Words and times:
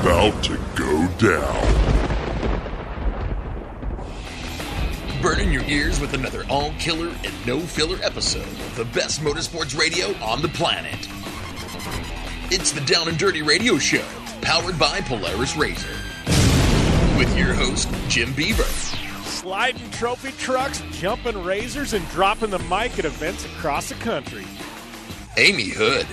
about 0.00 0.44
to 0.44 0.56
go 0.76 1.08
down. 1.18 1.64
Burning 5.20 5.52
your 5.52 5.64
ears 5.64 5.98
with 5.98 6.14
another 6.14 6.44
all 6.48 6.72
killer 6.78 7.12
and 7.24 7.46
no 7.46 7.58
filler 7.58 7.98
episode 8.04 8.42
of 8.42 8.76
the 8.76 8.84
best 8.86 9.20
motorsports 9.22 9.76
radio 9.76 10.14
on 10.22 10.40
the 10.40 10.48
planet. 10.48 11.08
It's 12.52 12.70
the 12.70 12.80
Down 12.82 13.08
and 13.08 13.18
Dirty 13.18 13.42
Radio 13.42 13.76
Show, 13.76 14.04
powered 14.40 14.78
by 14.78 15.00
Polaris 15.00 15.56
Razor. 15.56 15.88
With 17.18 17.36
your 17.36 17.52
host, 17.52 17.88
Jim 18.08 18.32
Beaver, 18.34 18.62
sliding 19.24 19.90
trophy 19.90 20.30
trucks, 20.32 20.80
jumping 20.92 21.42
razors, 21.42 21.92
and 21.92 22.08
dropping 22.10 22.50
the 22.50 22.60
mic 22.60 22.96
at 23.00 23.04
events 23.04 23.44
across 23.44 23.88
the 23.88 23.96
country. 23.96 24.46
Amy 25.36 25.70
Hood, 25.70 26.06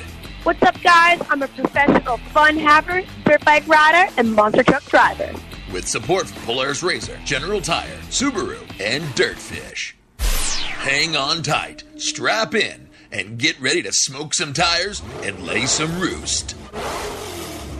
What's 0.46 0.62
up, 0.62 0.80
guys? 0.84 1.20
I'm 1.28 1.42
a 1.42 1.48
professional 1.48 2.18
fun 2.18 2.56
haver, 2.56 3.02
dirt 3.26 3.44
bike 3.44 3.68
rider, 3.68 4.12
and 4.16 4.32
monster 4.36 4.62
truck 4.64 4.86
driver. 4.86 5.34
with 5.74 5.88
support 5.88 6.28
from 6.28 6.44
Polaris 6.44 6.84
Razor, 6.84 7.18
General 7.26 7.60
Tire, 7.62 7.98
Subaru, 8.10 8.60
and 8.80 9.04
Dirtfish. 9.16 9.94
Hang 10.20 11.16
on 11.16 11.42
tight, 11.42 11.84
strap 11.98 12.54
in, 12.54 12.88
and 13.12 13.40
get 13.40 13.60
ready 13.60 13.82
to 13.82 13.92
smoke 13.92 14.36
some 14.36 14.54
tires 14.54 15.02
and 15.24 15.48
lay 15.48 15.66
some 15.66 16.00
roost. 16.00 16.56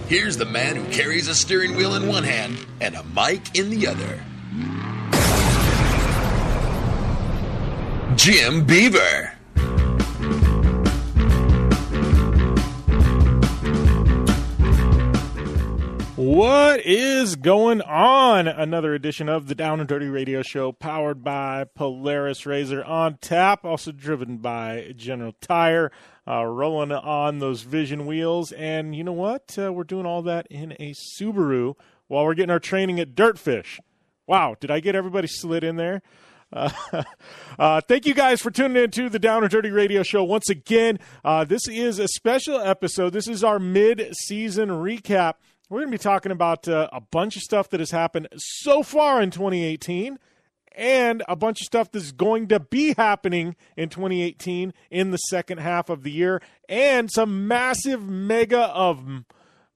Here's 0.08 0.36
the 0.38 0.46
man 0.46 0.76
who 0.76 0.86
carries 0.92 1.28
a 1.28 1.36
steering 1.36 1.76
wheel 1.76 1.94
in 1.94 2.08
one 2.08 2.24
hand 2.24 2.58
and 2.82 2.96
a 2.96 3.04
mic 3.04 3.56
in 3.56 3.70
the 3.70 3.86
other. 3.88 4.24
Jim 8.16 8.66
Beaver. 8.66 9.35
What 16.16 16.80
is 16.86 17.36
going 17.36 17.82
on? 17.82 18.48
Another 18.48 18.94
edition 18.94 19.28
of 19.28 19.48
the 19.48 19.56
Down 19.56 19.82
and 19.82 19.90
Dirty 19.90 20.08
Radio 20.08 20.42
Show, 20.42 20.72
powered 20.72 21.26
by 21.26 21.66
Polaris 21.76 22.46
Razor 22.46 22.86
on 22.86 23.18
tap, 23.20 23.66
also 23.66 23.92
driven 23.92 24.38
by 24.38 24.94
General 24.96 25.34
Tire, 25.42 25.92
uh, 26.26 26.46
rolling 26.46 26.94
on 26.94 27.40
those 27.40 27.64
Vision 27.64 28.06
wheels. 28.06 28.54
And 28.54 28.96
you 28.96 29.04
know 29.04 29.12
what? 29.12 29.58
Uh, 29.60 29.74
we're 29.74 29.84
doing 29.84 30.06
all 30.06 30.22
that 30.22 30.48
in 30.50 30.72
a 30.80 30.94
Subaru 30.94 31.74
while 32.08 32.24
we're 32.24 32.34
getting 32.34 32.50
our 32.50 32.62
training 32.62 32.98
at 33.02 33.14
Dirtfish. 33.14 33.82
Wow, 34.26 34.56
did 34.58 34.72
I 34.72 34.80
get 34.80 34.96
everybody 34.96 35.28
slid 35.28 35.66
in 35.66 35.76
there? 35.76 36.02
Uh, 36.54 37.04
uh, 37.60 37.82
thank 37.82 38.06
you 38.06 38.14
guys 38.14 38.40
for 38.40 38.52
tuning 38.52 38.82
in 38.82 38.92
to 38.92 39.10
the 39.10 39.20
Down 39.20 39.44
and 39.44 39.52
Dirty 39.52 39.72
Radio 39.72 40.04
Show 40.04 40.24
once 40.24 40.50
again. 40.50 41.00
Uh, 41.26 41.44
this 41.44 41.68
is 41.68 42.00
a 42.00 42.08
special 42.08 42.62
episode. 42.62 43.12
This 43.12 43.28
is 43.28 43.44
our 43.44 43.60
mid-season 43.60 44.70
recap. 44.70 45.34
We're 45.68 45.80
going 45.80 45.92
to 45.92 45.98
be 45.98 46.04
talking 46.04 46.32
about 46.32 46.68
uh, 46.68 46.90
a 46.94 47.02
bunch 47.02 47.36
of 47.36 47.42
stuff 47.42 47.70
that 47.72 47.80
has 47.80 47.90
happened 47.90 48.28
so 48.38 48.84
far 48.84 49.20
in 49.20 49.32
2018 49.32 50.20
and 50.74 51.24
a 51.28 51.36
bunch 51.36 51.62
of 51.62 51.66
stuff 51.66 51.92
that's 51.92 52.12
going 52.12 52.50
to 52.50 52.60
be 52.60 52.94
happening 52.94 53.56
in 53.76 53.90
2018 53.90 54.76
in 54.92 55.10
the 55.10 55.18
second 55.18 55.58
half 55.58 55.90
of 55.90 56.04
the 56.04 56.12
year 56.12 56.40
and 56.70 57.10
some 57.10 57.48
massive 57.48 58.08
mega 58.08 58.68
of 58.68 59.24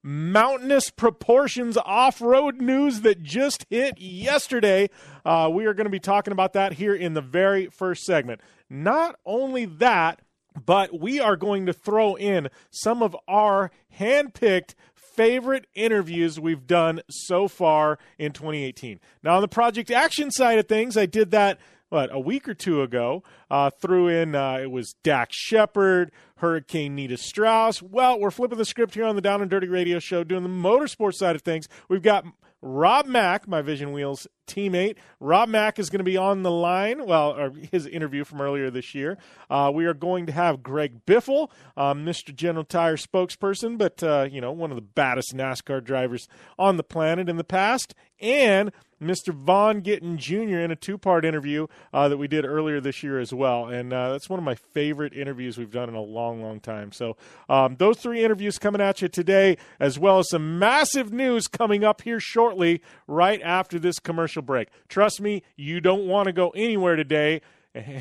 mountainous 0.02 0.90
proportions 0.90 1.76
off-road 1.76 2.60
news 2.60 3.00
that 3.00 3.20
just 3.20 3.66
hit 3.68 3.98
yesterday. 4.00 4.88
Uh, 5.24 5.50
we 5.52 5.66
are 5.66 5.74
going 5.74 5.86
to 5.86 5.90
be 5.90 5.98
talking 5.98 6.32
about 6.32 6.52
that 6.52 6.74
here 6.74 6.94
in 6.94 7.14
the 7.14 7.20
very 7.20 7.66
first 7.66 8.04
segment. 8.04 8.40
Not 8.68 9.18
only 9.26 9.64
that, 9.64 10.20
but 10.54 10.98
we 10.98 11.20
are 11.20 11.36
going 11.36 11.66
to 11.66 11.72
throw 11.72 12.14
in 12.14 12.48
some 12.70 13.02
of 13.02 13.16
our 13.28 13.70
handpicked 13.98 14.74
favorite 15.20 15.66
interviews 15.74 16.40
we've 16.40 16.66
done 16.66 17.02
so 17.10 17.46
far 17.46 17.98
in 18.18 18.32
2018. 18.32 18.98
Now, 19.22 19.36
on 19.36 19.42
the 19.42 19.48
Project 19.48 19.90
Action 19.90 20.30
side 20.30 20.58
of 20.58 20.66
things, 20.66 20.96
I 20.96 21.04
did 21.04 21.30
that 21.32 21.58
what 21.90 22.08
a 22.10 22.18
week 22.18 22.48
or 22.48 22.54
two 22.54 22.80
ago. 22.80 23.22
Uh, 23.50 23.68
threw 23.68 24.08
in 24.08 24.34
uh, 24.34 24.60
it 24.62 24.70
was 24.70 24.94
Dax 25.04 25.36
Shepard, 25.36 26.10
Hurricane 26.36 26.94
Nita 26.94 27.18
Strauss. 27.18 27.82
Well, 27.82 28.18
we're 28.18 28.30
flipping 28.30 28.56
the 28.56 28.64
script 28.64 28.94
here 28.94 29.04
on 29.04 29.14
the 29.14 29.20
Down 29.20 29.42
and 29.42 29.50
Dirty 29.50 29.68
Radio 29.68 29.98
Show, 29.98 30.24
doing 30.24 30.42
the 30.42 30.48
motorsports 30.48 31.16
side 31.16 31.36
of 31.36 31.42
things. 31.42 31.68
We've 31.90 32.00
got 32.00 32.24
Rob 32.62 33.04
Mack, 33.04 33.46
my 33.46 33.60
Vision 33.60 33.92
Wheels 33.92 34.26
teammate. 34.50 34.96
Rob 35.20 35.48
Mack 35.48 35.78
is 35.78 35.90
going 35.90 35.98
to 35.98 36.04
be 36.04 36.16
on 36.16 36.42
the 36.42 36.50
line. 36.50 37.06
Well, 37.06 37.52
his 37.70 37.86
interview 37.86 38.24
from 38.24 38.40
earlier 38.40 38.70
this 38.70 38.94
year. 38.94 39.18
Uh, 39.48 39.70
we 39.72 39.86
are 39.86 39.94
going 39.94 40.26
to 40.26 40.32
have 40.32 40.62
Greg 40.62 41.04
Biffle, 41.06 41.50
um, 41.76 42.04
Mr. 42.04 42.34
General 42.34 42.64
Tire 42.64 42.96
spokesperson, 42.96 43.78
but 43.78 44.02
uh, 44.02 44.28
you 44.30 44.40
know 44.40 44.52
one 44.52 44.70
of 44.70 44.76
the 44.76 44.82
baddest 44.82 45.34
NASCAR 45.34 45.82
drivers 45.82 46.28
on 46.58 46.76
the 46.76 46.82
planet 46.82 47.28
in 47.28 47.36
the 47.36 47.44
past, 47.44 47.94
and 48.20 48.72
Mr. 49.02 49.32
Vaughn 49.32 49.80
Gittin 49.80 50.18
Jr. 50.18 50.58
in 50.60 50.70
a 50.70 50.76
two-part 50.76 51.24
interview 51.24 51.66
uh, 51.94 52.08
that 52.08 52.18
we 52.18 52.28
did 52.28 52.44
earlier 52.44 52.80
this 52.80 53.02
year 53.02 53.18
as 53.18 53.32
well, 53.32 53.66
and 53.66 53.92
uh, 53.92 54.12
that's 54.12 54.28
one 54.28 54.38
of 54.38 54.44
my 54.44 54.54
favorite 54.54 55.14
interviews 55.14 55.56
we've 55.56 55.70
done 55.70 55.88
in 55.88 55.94
a 55.94 56.02
long, 56.02 56.42
long 56.42 56.60
time. 56.60 56.92
So 56.92 57.16
um, 57.48 57.76
those 57.76 57.98
three 57.98 58.22
interviews 58.22 58.58
coming 58.58 58.82
at 58.82 59.00
you 59.00 59.08
today, 59.08 59.56
as 59.78 59.98
well 59.98 60.18
as 60.18 60.28
some 60.28 60.58
massive 60.58 61.12
news 61.12 61.48
coming 61.48 61.82
up 61.82 62.02
here 62.02 62.20
shortly, 62.20 62.82
right 63.06 63.40
after 63.42 63.78
this 63.78 63.98
commercial 63.98 64.39
break. 64.42 64.68
Trust 64.88 65.20
me, 65.20 65.42
you 65.56 65.80
don't 65.80 66.06
want 66.06 66.26
to 66.26 66.32
go 66.32 66.50
anywhere 66.50 66.96
today. 66.96 67.40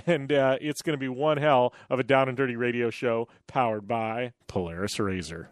And 0.08 0.32
uh, 0.32 0.58
it's 0.60 0.82
going 0.82 0.96
to 0.96 1.00
be 1.00 1.10
one 1.10 1.38
hell 1.38 1.76
of 1.92 2.00
a 2.00 2.04
down 2.04 2.28
and 2.28 2.36
dirty 2.36 2.56
radio 2.56 2.90
show 2.90 3.28
powered 3.46 3.88
by 3.88 4.34
Polaris 4.48 5.00
Razor. 5.00 5.50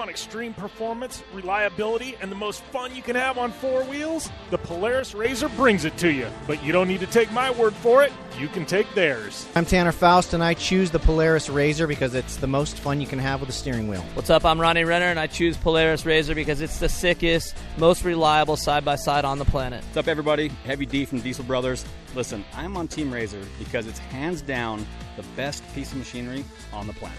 You 0.00 0.06
want 0.06 0.10
extreme 0.12 0.54
performance, 0.54 1.22
reliability, 1.34 2.16
and 2.22 2.32
the 2.32 2.36
most 2.36 2.62
fun 2.62 2.96
you 2.96 3.02
can 3.02 3.14
have 3.16 3.36
on 3.36 3.52
four 3.52 3.84
wheels? 3.84 4.30
The 4.48 4.56
Polaris 4.56 5.14
Razor 5.14 5.50
brings 5.50 5.84
it 5.84 5.94
to 5.98 6.10
you. 6.10 6.26
But 6.46 6.64
you 6.64 6.72
don't 6.72 6.88
need 6.88 7.00
to 7.00 7.06
take 7.06 7.30
my 7.32 7.50
word 7.50 7.74
for 7.74 8.02
it. 8.02 8.10
You 8.38 8.48
can 8.48 8.64
take 8.64 8.90
theirs. 8.94 9.46
I'm 9.54 9.66
Tanner 9.66 9.92
Foust, 9.92 10.32
and 10.32 10.42
I 10.42 10.54
choose 10.54 10.90
the 10.90 10.98
Polaris 10.98 11.50
Razor 11.50 11.86
because 11.86 12.14
it's 12.14 12.36
the 12.36 12.46
most 12.46 12.78
fun 12.78 13.02
you 13.02 13.06
can 13.06 13.18
have 13.18 13.40
with 13.40 13.50
a 13.50 13.52
steering 13.52 13.88
wheel. 13.88 14.02
What's 14.14 14.30
up? 14.30 14.46
I'm 14.46 14.58
Ronnie 14.58 14.84
Renner, 14.84 15.04
and 15.04 15.20
I 15.20 15.26
choose 15.26 15.58
Polaris 15.58 16.06
Razor 16.06 16.34
because 16.34 16.62
it's 16.62 16.78
the 16.78 16.88
sickest, 16.88 17.54
most 17.76 18.02
reliable 18.02 18.56
side 18.56 18.86
by 18.86 18.96
side 18.96 19.26
on 19.26 19.38
the 19.38 19.44
planet. 19.44 19.84
What's 19.84 19.98
up, 19.98 20.08
everybody? 20.08 20.48
Heavy 20.64 20.86
D 20.86 21.04
from 21.04 21.20
Diesel 21.20 21.44
Brothers. 21.44 21.84
Listen, 22.14 22.42
I'm 22.54 22.74
on 22.78 22.88
Team 22.88 23.12
Razor 23.12 23.42
because 23.58 23.86
it's 23.86 23.98
hands 23.98 24.40
down 24.40 24.86
the 25.18 25.24
best 25.36 25.62
piece 25.74 25.92
of 25.92 25.98
machinery 25.98 26.42
on 26.72 26.86
the 26.86 26.94
planet. 26.94 27.18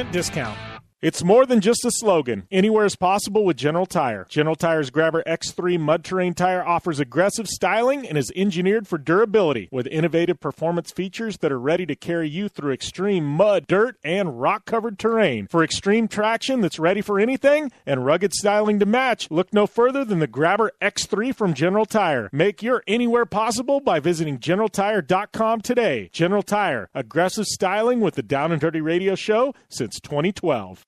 discount. 0.09 0.70
It's 1.01 1.23
more 1.23 1.47
than 1.47 1.61
just 1.61 1.83
a 1.83 1.89
slogan. 1.89 2.45
Anywhere 2.51 2.85
is 2.85 2.95
possible 2.95 3.43
with 3.43 3.57
General 3.57 3.87
Tire. 3.87 4.27
General 4.29 4.55
Tire's 4.55 4.91
Grabber 4.91 5.23
X3 5.25 5.79
mud 5.79 6.03
terrain 6.03 6.35
tire 6.35 6.63
offers 6.63 6.99
aggressive 6.99 7.47
styling 7.47 8.07
and 8.07 8.19
is 8.19 8.31
engineered 8.35 8.87
for 8.87 8.99
durability 8.99 9.67
with 9.71 9.87
innovative 9.87 10.39
performance 10.39 10.91
features 10.91 11.37
that 11.37 11.51
are 11.51 11.59
ready 11.59 11.87
to 11.87 11.95
carry 11.95 12.29
you 12.29 12.47
through 12.47 12.71
extreme 12.71 13.25
mud, 13.25 13.65
dirt, 13.65 13.97
and 14.03 14.39
rock 14.39 14.65
covered 14.65 14.99
terrain. 14.99 15.47
For 15.47 15.63
extreme 15.63 16.07
traction 16.07 16.61
that's 16.61 16.77
ready 16.77 17.01
for 17.01 17.19
anything 17.19 17.71
and 17.83 18.05
rugged 18.05 18.31
styling 18.35 18.77
to 18.77 18.85
match, 18.85 19.31
look 19.31 19.51
no 19.51 19.65
further 19.65 20.05
than 20.05 20.19
the 20.19 20.27
Grabber 20.27 20.71
X3 20.83 21.33
from 21.33 21.55
General 21.55 21.87
Tire. 21.87 22.29
Make 22.31 22.61
your 22.61 22.83
anywhere 22.85 23.25
possible 23.25 23.79
by 23.79 23.99
visiting 23.99 24.37
GeneralTire.com 24.37 25.61
today. 25.61 26.11
General 26.13 26.43
Tire, 26.43 26.91
aggressive 26.93 27.47
styling 27.47 28.01
with 28.01 28.13
the 28.13 28.21
Down 28.21 28.51
and 28.51 28.61
Dirty 28.61 28.81
Radio 28.81 29.15
Show 29.15 29.55
since 29.67 29.99
2012. 29.99 30.85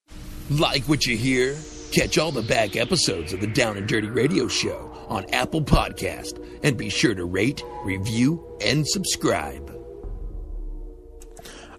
Like 0.50 0.84
what 0.84 1.06
you 1.06 1.16
hear? 1.16 1.56
Catch 1.92 2.18
all 2.18 2.32
the 2.32 2.42
back 2.42 2.76
episodes 2.76 3.34
of 3.34 3.40
the 3.40 3.48
Down 3.48 3.78
and 3.78 3.88
Dirty 3.88 4.10
Radio 4.10 4.48
Show 4.48 4.92
on 5.08 5.26
Apple 5.32 5.62
Podcast 5.62 6.44
and 6.64 6.78
be 6.78 6.90
sure 6.90 7.16
to 7.16 7.24
rate, 7.24 7.64
review, 7.86 8.58
and 8.66 8.86
subscribe. 8.88 9.70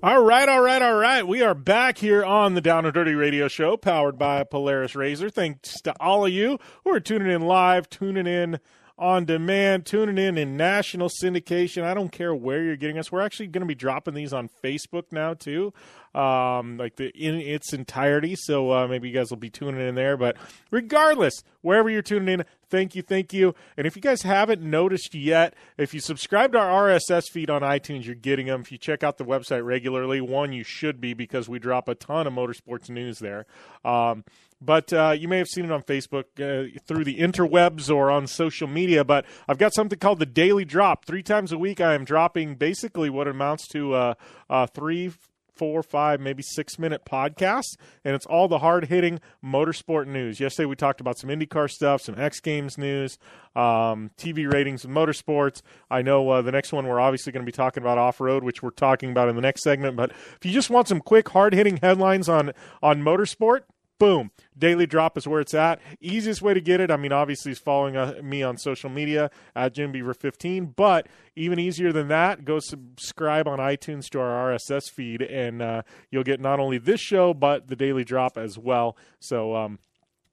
All 0.03 0.23
right, 0.23 0.49
all 0.49 0.61
right, 0.61 0.83
all 0.83 0.95
right. 0.95 1.27
We 1.27 1.43
are 1.43 1.55
back 1.55 1.99
here 1.99 2.25
on 2.25 2.55
the 2.55 2.61
Down 2.61 2.85
and 2.85 2.93
Dirty 2.95 3.15
Radio 3.15 3.49
Show, 3.49 3.77
powered 3.77 4.19
by 4.19 4.45
Polaris 4.45 4.95
Razor. 4.95 5.31
Thanks 5.31 5.81
to 5.83 5.95
all 6.01 6.27
of 6.27 6.33
you 6.33 6.59
who 6.85 6.91
are 6.91 7.01
tuning 7.01 7.31
in 7.31 7.43
live, 7.43 7.89
tuning 7.89 8.27
in 8.27 8.61
on 8.97 9.25
demand, 9.25 9.87
tuning 9.87 10.19
in 10.19 10.39
in 10.39 10.57
national 10.57 11.09
syndication. 11.09 11.83
I 11.83 11.95
don't 11.95 12.13
care 12.13 12.35
where 12.35 12.63
you're 12.63 12.77
getting 12.77 12.99
us. 12.99 13.11
We're 13.11 13.23
actually 13.23 13.49
going 13.49 13.63
to 13.63 13.67
be 13.67 13.75
dropping 13.75 14.15
these 14.15 14.33
on 14.33 14.49
Facebook 14.63 15.05
now 15.11 15.35
too, 15.35 15.73
um, 16.15 16.77
like 16.77 16.97
the 16.97 17.09
in 17.09 17.35
its 17.35 17.73
entirety. 17.73 18.37
So 18.37 18.71
uh, 18.71 18.87
maybe 18.87 19.09
you 19.09 19.15
guys 19.15 19.31
will 19.31 19.37
be 19.37 19.51
tuning 19.51 19.87
in 19.87 19.95
there. 19.97 20.17
But 20.17 20.37
regardless, 20.71 21.43
wherever 21.63 21.91
you're 21.91 22.03
tuning 22.03 22.41
in, 22.41 22.45
thank 22.75 22.97
you, 22.97 23.03
thank 23.03 23.33
you. 23.33 23.55
And 23.77 23.87
if 23.87 23.95
you 23.95 24.03
guys 24.03 24.23
haven't 24.23 24.61
noticed 24.61 25.15
yet, 25.15 25.55
if 25.79 25.95
you 25.95 26.01
subscribe 26.01 26.51
to 26.53 26.59
our 26.59 26.89
RSS 26.89 27.31
feed 27.31 27.49
on 27.49 27.63
iTunes, 27.63 28.05
you're 28.05 28.17
getting 28.17 28.47
them. 28.47 28.63
If 28.63 28.73
you 28.73 28.79
check 28.79 29.05
out 29.05 29.17
the 29.17 29.25
website 29.25 29.65
regularly, 29.65 30.21
one 30.21 30.53
you 30.53 30.65
should 30.65 31.01
be 31.01 31.15
because 31.15 31.49
we 31.49 31.61
drop 31.61 31.89
a 31.89 31.95
ton 31.95 32.27
of 32.27 32.33
motorsports 32.33 32.91
news 32.91 33.21
there. 33.21 33.47
Um, 33.85 34.25
but 34.61 34.93
uh, 34.93 35.15
you 35.17 35.29
may 35.29 35.39
have 35.39 35.47
seen 35.47 35.67
it 35.67 35.71
on 35.71 35.83
Facebook 35.83 36.25
uh, 36.41 36.69
through 36.85 37.05
the 37.05 37.19
interwebs 37.19 37.95
or 37.95 38.11
on 38.11 38.27
social 38.27 38.67
media. 38.67 39.05
But 39.05 39.25
I've 39.47 39.59
got 39.59 39.73
something 39.73 39.99
called 39.99 40.19
the 40.19 40.27
Daily 40.27 40.65
Drop. 40.65 41.05
Three 41.05 41.23
times 41.23 41.53
a 41.53 41.59
week, 41.59 41.81
I 41.81 41.95
am 41.95 42.05
dropping 42.05 42.57
basically 42.57 43.09
what 43.09 43.29
amounts 43.29 43.69
to 43.69 43.95
uh, 43.95 44.15
uh, 44.51 44.67
three, 44.67 45.13
four, 45.55 45.83
five, 45.83 46.21
maybe 46.21 46.43
six 46.43 46.79
minute 46.79 47.05
podcasts, 47.05 47.77
and 48.05 48.15
it's 48.15 48.27
all 48.27 48.49
the 48.49 48.59
hard 48.59 48.87
hitting 48.87 49.21
motorsport 49.45 50.07
news. 50.07 50.41
Yesterday 50.41 50.67
we 50.67 50.77
talked 50.77 51.01
about 51.01 51.19
some 51.19 51.31
IndyCar 51.31 51.71
stuff, 51.71 52.03
some 52.03 52.19
X 52.19 52.41
Games 52.41 52.79
news, 52.79 53.19
um, 53.55 54.11
TV 54.17 54.51
ratings 54.51 54.85
and 54.85 54.95
motorsports. 54.95 55.63
I 55.91 56.03
know 56.03 56.29
uh, 56.31 56.43
the 56.43 56.53
next 56.53 56.73
one 56.73 56.87
we're 56.87 57.01
obviously 57.01 57.33
going 57.33 57.45
to 57.45 57.51
be 57.51 57.57
talking 57.57 57.83
about 57.83 57.99
off 57.99 58.21
road, 58.21 58.45
which 58.45 58.63
we're 58.63 58.71
talking 58.71 59.11
about 59.11 59.29
in 59.29 59.37
the 59.37 59.43
next 59.43 59.63
segment. 59.63 59.97
But 59.97 60.11
if 60.11 60.39
you 60.45 60.53
just 60.53 60.71
want 60.71 60.89
some 60.89 61.01
quick, 61.01 61.29
hard 61.29 61.55
hitting 61.55 61.79
headlines 61.79 62.29
on 62.29 62.53
on 62.83 63.03
motorsport, 63.03 63.61
boom 63.99 64.31
daily 64.59 64.87
drop 64.87 65.17
is 65.17 65.27
where 65.27 65.41
it's 65.41 65.55
at 65.55 65.81
easiest 66.01 66.43
way 66.43 66.53
to 66.53 66.61
get 66.61 66.81
it 66.81 66.91
i 66.91 66.97
mean 66.97 67.13
obviously 67.13 67.53
is 67.53 67.59
following 67.59 67.97
uh, 67.97 68.15
me 68.23 68.43
on 68.43 68.57
social 68.57 68.91
media 68.91 69.31
at 69.55 69.73
jim 69.73 69.93
beaver 69.93 70.15
15 70.15 70.67
but 70.77 71.07
even 71.37 71.59
easier 71.59 71.93
than 71.93 72.09
that 72.09 72.45
go 72.45 72.59
subscribe 72.59 73.47
on 73.47 73.59
itunes 73.59 74.09
to 74.09 74.21
our 74.21 74.53
rss 74.53 74.91
feed 74.91 75.23
and 75.23 75.63
uh, 75.63 75.83
you'll 76.11 76.25
get 76.25 76.41
not 76.41 76.59
only 76.59 76.79
this 76.79 77.01
show 77.01 77.33
but 77.33 77.69
the 77.69 77.77
daily 77.77 78.05
drop 78.05 78.37
as 78.37 78.59
well 78.59 78.97
so 79.21 79.55
um, 79.55 79.79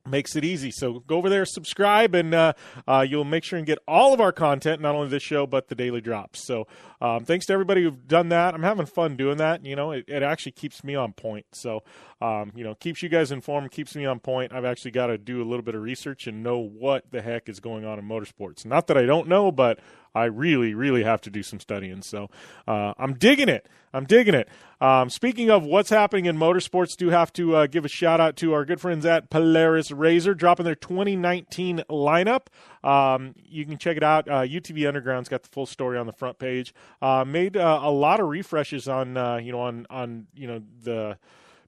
makes 0.08 0.36
it 0.36 0.44
easy. 0.44 0.72
So 0.72 1.00
go 1.00 1.18
over 1.18 1.30
there, 1.30 1.46
subscribe, 1.46 2.16
and 2.16 2.34
uh, 2.34 2.54
uh, 2.88 3.06
you'll 3.08 3.24
make 3.24 3.44
sure 3.44 3.58
and 3.58 3.66
get 3.66 3.80
all 3.88 4.14
of 4.14 4.22
our 4.22 4.32
content, 4.32 4.82
not 4.82 4.96
only 4.96 5.10
this 5.10 5.24
show 5.24 5.46
but 5.46 5.68
the 5.68 5.76
daily 5.76 6.02
drops. 6.02 6.46
So 6.46 6.68
um, 7.00 7.26
thanks 7.26 7.46
to 7.48 7.54
everybody 7.54 7.84
who've 7.84 8.08
done 8.08 8.30
that. 8.30 8.54
I'm 8.54 8.64
having 8.64 8.86
fun 8.86 9.16
doing 9.16 9.38
that. 9.38 9.66
You 9.66 9.76
know, 9.76 9.92
it, 9.92 10.06
it 10.08 10.24
actually 10.24 10.54
keeps 10.54 10.84
me 10.84 10.96
on 10.96 11.14
point. 11.14 11.46
So 11.54 11.84
um, 12.22 12.52
you 12.56 12.64
know, 12.64 12.76
keeps 12.76 13.02
you 13.02 13.10
guys 13.10 13.32
informed, 13.32 13.72
keeps 13.72 13.96
me 13.96 14.06
on 14.06 14.20
point. 14.20 14.54
I've 14.54 14.66
actually 14.66 14.92
got 14.92 15.08
to 15.08 15.18
do 15.18 15.42
a 15.42 15.46
little 15.46 15.64
bit 15.64 15.74
of 15.74 15.82
research 15.82 16.28
and 16.28 16.44
know 16.44 16.60
what 16.60 17.10
the 17.12 17.22
heck 17.22 17.50
is 17.50 17.60
going 17.60 17.84
on 17.84 17.98
in 17.98 18.06
motorsports. 18.06 18.64
Not 18.64 18.88
that 18.88 18.98
I 18.98 19.06
don't 19.06 19.28
know, 19.28 19.52
but 19.52 19.80
I 20.14 20.26
really, 20.26 20.74
really 20.74 21.04
have 21.04 21.22
to 21.22 21.30
do 21.30 21.42
some 21.42 21.60
studying. 21.60 22.02
So 22.04 22.30
uh, 22.68 22.94
I'm 23.00 23.16
digging 23.16 23.50
it. 23.50 23.68
I'm 23.94 24.06
digging 24.06 24.36
it. 24.36 24.48
Um, 24.80 25.10
speaking 25.10 25.50
of 25.50 25.64
what's 25.64 25.90
happening 25.90 26.26
in 26.26 26.38
motorsports, 26.38 26.96
do 26.96 27.10
have 27.10 27.34
to 27.34 27.56
uh, 27.56 27.68
give 27.68 27.86
a 27.86 27.90
shout 27.90 28.22
out 28.22 28.36
to 28.38 28.54
our 28.54 28.66
good 28.66 28.80
friends 28.80 29.06
at 29.06 29.30
Polaris 29.30 29.92
Razor, 29.92 30.34
dropping 30.34 30.66
their 30.66 30.76
2019 30.76 31.84
lineup. 31.90 32.48
Um, 32.84 33.36
you 33.38 33.66
can 33.66 33.78
check 33.78 33.98
it 33.98 34.04
out. 34.04 34.28
Uh, 34.28 34.42
UTV 34.42 34.88
Underground's 34.88 35.30
got 35.30 35.44
the 35.44 35.50
full 35.50 35.66
story 35.66 35.98
on 35.98 36.06
the 36.06 36.14
front 36.14 36.40
page. 36.40 36.74
Uh, 37.02 37.26
made 37.26 37.58
uh, 37.58 37.80
a 37.82 37.92
lot 37.92 38.20
of 38.20 38.28
refreshes 38.28 38.88
on 38.88 39.18
uh, 39.18 39.38
you 39.38 39.52
know 39.52 39.62
on 39.62 39.86
on 39.90 40.28
you 40.36 40.48
know 40.48 40.62
the 40.84 41.18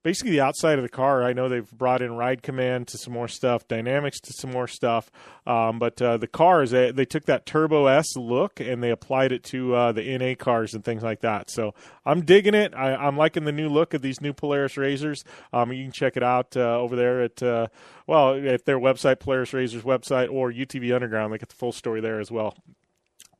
basically 0.03 0.31
the 0.31 0.41
outside 0.41 0.77
of 0.77 0.83
the 0.83 0.89
car. 0.89 1.23
I 1.23 1.33
know 1.33 1.49
they've 1.49 1.69
brought 1.71 2.01
in 2.01 2.15
ride 2.15 2.43
command 2.43 2.87
to 2.89 2.97
some 2.97 3.13
more 3.13 3.27
stuff, 3.27 3.67
dynamics 3.67 4.19
to 4.21 4.33
some 4.33 4.51
more 4.51 4.67
stuff, 4.67 5.09
um, 5.47 5.79
but 5.79 6.01
uh, 6.01 6.17
the 6.17 6.27
cars 6.27 6.71
they, 6.71 6.91
they, 6.91 7.05
took 7.05 7.25
that 7.25 7.45
Turbo 7.45 7.87
S 7.87 8.15
look 8.15 8.59
and 8.59 8.83
they 8.83 8.91
applied 8.91 9.31
it 9.31 9.43
to 9.45 9.73
uh, 9.73 9.91
the 9.91 10.17
NA 10.17 10.35
cars 10.35 10.73
and 10.73 10.83
things 10.83 11.03
like 11.03 11.21
that. 11.21 11.49
So 11.49 11.73
I'm 12.05 12.25
digging 12.25 12.53
it. 12.53 12.73
I, 12.75 13.07
am 13.07 13.17
liking 13.17 13.45
the 13.45 13.51
new 13.51 13.69
look 13.69 13.93
of 13.93 14.01
these 14.01 14.21
new 14.21 14.33
Polaris 14.33 14.77
Razors. 14.77 15.23
Um, 15.51 15.71
you 15.71 15.83
can 15.85 15.91
check 15.91 16.17
it 16.17 16.23
out 16.23 16.55
uh, 16.55 16.79
over 16.79 16.95
there 16.95 17.21
at 17.21 17.41
uh, 17.41 17.67
well 18.05 18.35
at 18.35 18.65
their 18.65 18.79
website, 18.79 19.19
Polaris 19.19 19.53
Razors 19.53 19.83
website, 19.83 20.31
or 20.31 20.51
UTV 20.51 20.93
Underground. 20.93 21.33
They 21.33 21.37
get 21.37 21.49
the 21.49 21.55
full 21.55 21.71
story 21.71 22.01
there 22.01 22.19
as 22.19 22.29
well. 22.29 22.55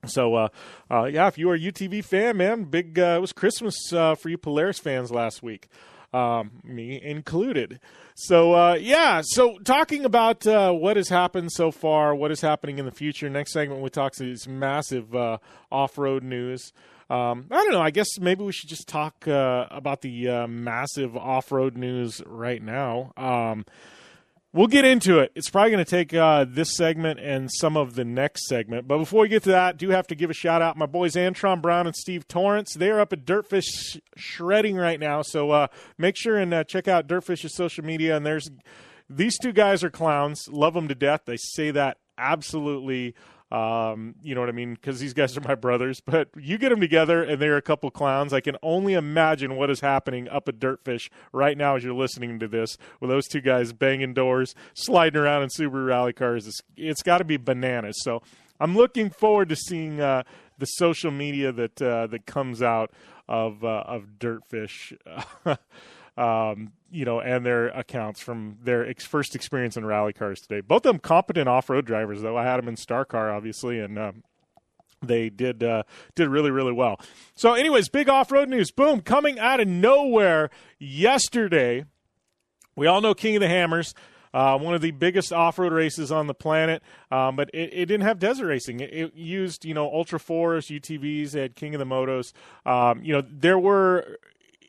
So, 0.05 0.35
uh, 0.35 0.47
uh, 0.91 1.05
yeah, 1.05 1.27
if 1.27 1.37
you 1.37 1.49
are 1.49 1.55
a 1.55 1.59
UTV 1.59 2.03
fan, 2.03 2.35
man, 2.35 2.65
big 2.65 2.99
uh, 2.99 3.15
it 3.17 3.21
was 3.21 3.31
Christmas 3.31 3.75
uh, 3.93 4.15
for 4.15 4.29
you 4.29 4.37
Polaris 4.37 4.77
fans 4.77 5.11
last 5.11 5.41
week 5.41 5.69
um, 6.13 6.51
me 6.63 7.01
included. 7.01 7.79
So 8.15 8.53
uh, 8.53 8.73
yeah, 8.75 9.21
so 9.23 9.57
talking 9.59 10.05
about 10.05 10.45
uh, 10.45 10.71
what 10.71 10.97
has 10.97 11.09
happened 11.09 11.51
so 11.51 11.71
far, 11.71 12.13
what 12.13 12.31
is 12.31 12.41
happening 12.41 12.77
in 12.77 12.85
the 12.85 12.91
future. 12.91 13.29
Next 13.29 13.53
segment 13.53 13.81
we 13.81 13.89
talk 13.89 14.13
to 14.13 14.23
this 14.23 14.47
massive 14.47 15.15
uh, 15.15 15.39
off-road 15.71 16.23
news. 16.23 16.71
Um, 17.09 17.47
I 17.51 17.63
don't 17.63 17.73
know. 17.73 17.81
I 17.81 17.91
guess 17.91 18.19
maybe 18.19 18.43
we 18.43 18.51
should 18.53 18.69
just 18.69 18.87
talk 18.87 19.27
uh, 19.27 19.65
about 19.69 20.01
the 20.01 20.29
uh, 20.29 20.47
massive 20.47 21.17
off-road 21.17 21.75
news 21.75 22.21
right 22.25 22.61
now. 22.61 23.11
Um, 23.17 23.65
We'll 24.55 24.67
get 24.67 24.85
into 24.85 25.17
it. 25.17 25.31
It's 25.33 25.49
probably 25.49 25.71
going 25.71 25.83
to 25.83 25.89
take 25.89 26.13
uh, 26.13 26.45
this 26.47 26.75
segment 26.75 27.19
and 27.19 27.49
some 27.51 27.75
of 27.75 27.95
the 27.95 28.05
next 28.05 28.47
segment. 28.47 28.87
But 28.87 28.99
before 28.99 29.21
we 29.21 29.27
get 29.27 29.41
to 29.43 29.49
that, 29.49 29.67
I 29.67 29.71
do 29.71 29.89
have 29.89 30.05
to 30.07 30.15
give 30.15 30.29
a 30.29 30.33
shout 30.33 30.61
out 30.61 30.77
my 30.77 30.85
boys 30.85 31.15
Antron 31.15 31.59
Brown 31.59 31.87
and 31.87 31.95
Steve 31.95 32.27
Torrence. 32.27 32.75
They're 32.75 32.99
up 32.99 33.11
at 33.11 33.25
Dirtfish 33.25 33.99
shredding 34.15 34.75
right 34.75 34.99
now, 34.99 35.23
so 35.23 35.49
uh, 35.49 35.67
make 35.97 36.15
sure 36.15 36.37
and 36.37 36.53
uh, 36.53 36.63
check 36.65 36.87
out 36.87 37.07
Dirtfish's 37.07 37.55
social 37.55 37.83
media. 37.83 38.15
And 38.15 38.23
there's 38.23 38.51
these 39.09 39.39
two 39.39 39.53
guys 39.53 39.83
are 39.83 39.89
clowns. 39.89 40.47
Love 40.47 40.75
them 40.75 40.87
to 40.87 40.95
death. 40.95 41.21
They 41.25 41.37
say 41.37 41.71
that 41.71 41.97
absolutely 42.19 43.15
um, 43.53 44.15
you 44.23 44.33
know 44.33 44.41
what 44.41 44.49
I 44.49 44.53
mean? 44.53 44.73
Because 44.73 44.99
these 44.99 45.13
guys 45.13 45.37
are 45.37 45.41
my 45.41 45.53
brothers. 45.53 46.01
But 46.01 46.29
you 46.35 46.57
get 46.57 46.69
them 46.69 46.81
together, 46.81 47.21
and 47.21 47.39
they're 47.39 47.55
a 47.55 47.61
couple 47.61 47.91
clowns. 47.91 48.33
I 48.33 48.41
can 48.41 48.57
only 48.63 48.95
imagine 48.95 49.55
what 49.55 49.69
is 49.69 49.79
happening 49.79 50.27
up 50.27 50.49
at 50.49 50.59
Dirtfish 50.59 51.11
right 51.31 51.55
now 51.55 51.75
as 51.75 51.83
you're 51.83 51.93
listening 51.93 52.39
to 52.39 52.47
this, 52.47 52.77
with 52.99 53.11
those 53.11 53.27
two 53.27 53.41
guys 53.41 53.71
banging 53.71 54.15
doors, 54.15 54.55
sliding 54.73 55.21
around 55.21 55.43
in 55.43 55.49
Subaru 55.49 55.85
rally 55.85 56.13
cars. 56.13 56.47
it's, 56.47 56.61
it's 56.75 57.03
got 57.03 57.19
to 57.19 57.23
be 57.23 57.37
bananas. 57.37 57.97
So 58.01 58.23
I'm 58.59 58.75
looking 58.75 59.11
forward 59.11 59.49
to 59.49 59.55
seeing 59.55 60.01
uh, 60.01 60.23
the 60.57 60.65
social 60.65 61.11
media 61.11 61.51
that 61.51 61.79
uh, 61.79 62.07
that 62.07 62.25
comes 62.25 62.63
out 62.63 62.91
of 63.29 63.63
uh, 63.63 63.83
of 63.85 64.17
Dirtfish. 64.17 64.97
um, 66.17 66.73
you 66.91 67.05
know, 67.05 67.19
and 67.19 67.45
their 67.45 67.67
accounts 67.69 68.19
from 68.19 68.57
their 68.63 68.87
ex- 68.87 69.05
first 69.05 69.35
experience 69.35 69.77
in 69.77 69.85
rally 69.85 70.13
cars 70.13 70.41
today. 70.41 70.61
Both 70.61 70.85
of 70.85 70.93
them 70.93 70.99
competent 70.99 71.49
off-road 71.49 71.85
drivers, 71.85 72.21
though. 72.21 72.37
I 72.37 72.43
had 72.43 72.57
them 72.57 72.67
in 72.67 72.75
Star 72.75 73.03
Car, 73.03 73.31
obviously, 73.31 73.79
and 73.79 73.97
um, 73.97 74.23
they 75.01 75.29
did 75.29 75.63
uh, 75.63 75.83
did 76.15 76.29
really 76.29 76.51
really 76.51 76.71
well. 76.71 76.99
So, 77.35 77.53
anyways, 77.53 77.89
big 77.89 78.09
off-road 78.09 78.49
news. 78.49 78.71
Boom, 78.71 79.01
coming 79.01 79.39
out 79.39 79.59
of 79.59 79.67
nowhere 79.67 80.49
yesterday. 80.79 81.85
We 82.75 82.87
all 82.87 83.01
know 83.01 83.13
King 83.13 83.35
of 83.35 83.41
the 83.41 83.47
Hammers. 83.47 83.93
Uh, 84.33 84.57
one 84.57 84.73
of 84.73 84.81
the 84.81 84.89
biggest 84.89 85.31
off-road 85.31 85.71
races 85.71 86.11
on 86.11 86.25
the 86.25 86.33
planet, 86.33 86.81
um, 87.11 87.35
but 87.35 87.51
it, 87.53 87.69
it, 87.71 87.85
didn't 87.85 88.01
have 88.01 88.17
desert 88.17 88.47
racing. 88.47 88.79
It, 88.79 88.91
it, 88.91 89.13
used, 89.13 89.63
you 89.63 89.75
know, 89.75 89.85
Ultra 89.85 90.19
Fours, 90.19 90.69
UTVs. 90.69 91.35
It 91.35 91.39
had 91.39 91.55
King 91.55 91.75
of 91.75 91.79
the 91.79 91.85
Motos. 91.85 92.33
Um, 92.65 93.03
you 93.03 93.13
know, 93.13 93.23
there 93.29 93.59
were. 93.59 94.17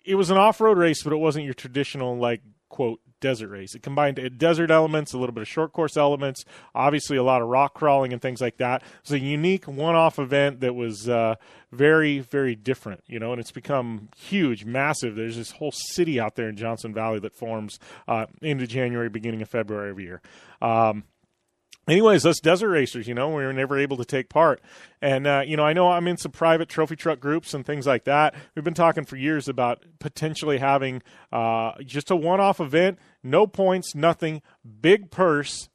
It 0.05 0.17
was 0.17 0.31
an 0.31 0.37
off-road 0.37 0.79
race, 0.79 1.03
but 1.03 1.13
it 1.13 1.17
wasn't 1.17 1.45
your 1.45 1.55
traditional 1.55 2.17
like 2.17 2.43
quote 2.69 3.01
desert 3.21 3.49
race. 3.49 3.75
It 3.75 3.83
combined 3.83 4.21
desert 4.37 4.71
elements, 4.71 5.15
a 5.15 5.19
little 5.19 5.33
bit 5.33 5.41
of 5.41 5.49
short 5.49 5.73
course 5.73 5.97
elements, 5.97 6.45
obviously 6.75 7.17
a 7.17 7.23
lot 7.23 7.41
of 7.41 7.49
rock 7.49 7.73
crawling 7.73 8.13
and 8.13 8.21
things 8.21 8.41
like 8.41 8.59
that. 8.59 8.83
It's 9.01 9.13
a 9.13 9.19
unique 9.19 9.67
one-off 9.67 10.19
event 10.19 10.61
that 10.61 10.75
was 10.75 11.09
uh, 11.09 11.37
very, 11.73 12.19
very 12.19 12.55
different, 12.55 13.03
you 13.07 13.19
know, 13.19 13.33
and 13.33 13.41
it's 13.41 13.53
become 13.53 14.09
huge, 14.17 14.67
massive. 14.67 15.15
There's 15.15 15.37
this 15.37 15.53
whole 15.53 15.73
city 15.73 16.21
out 16.21 16.35
there 16.35 16.49
in 16.51 16.57
Johnson 16.57 16.93
Valley 16.93 17.19
that 17.21 17.35
forms 17.35 17.79
uh, 18.07 18.27
into 18.43 18.67
January, 18.67 19.09
beginning 19.09 19.41
of 19.41 19.49
February 19.49 19.89
every 19.89 20.05
year. 20.05 20.21
Um, 20.61 21.05
anyways, 21.89 22.25
us 22.27 22.41
desert 22.41 22.69
racers, 22.69 23.07
you 23.07 23.15
know, 23.15 23.29
we 23.29 23.45
were 23.45 23.53
never 23.53 23.79
able 23.79 23.97
to 23.97 24.05
take 24.05 24.29
part. 24.29 24.61
And, 25.01 25.27
uh, 25.27 25.43
you 25.47 25.57
know, 25.57 25.65
I 25.65 25.73
know 25.73 25.91
I'm 25.91 26.07
in 26.09 26.17
some 26.17 26.33
private 26.33 26.69
trophy 26.69 26.97
truck 26.97 27.21
groups 27.21 27.55
and 27.55 27.65
things 27.65 27.87
like 27.87 28.05
that. 28.05 28.35
We've 28.55 28.65
been 28.65 28.75
talking 28.75 29.05
for 29.05 29.17
years 29.17 29.49
about 29.49 29.85
potentially 29.99 30.59
having 30.59 31.03
uh, 31.33 31.73
just 31.85 32.11
a 32.11 32.17
one 32.17 32.41
off 32.41 32.61
event, 32.61 32.99
no 33.23 33.47
points, 33.47 33.95
nothing, 33.95 34.43
big 34.81 35.11
purse, 35.11 35.69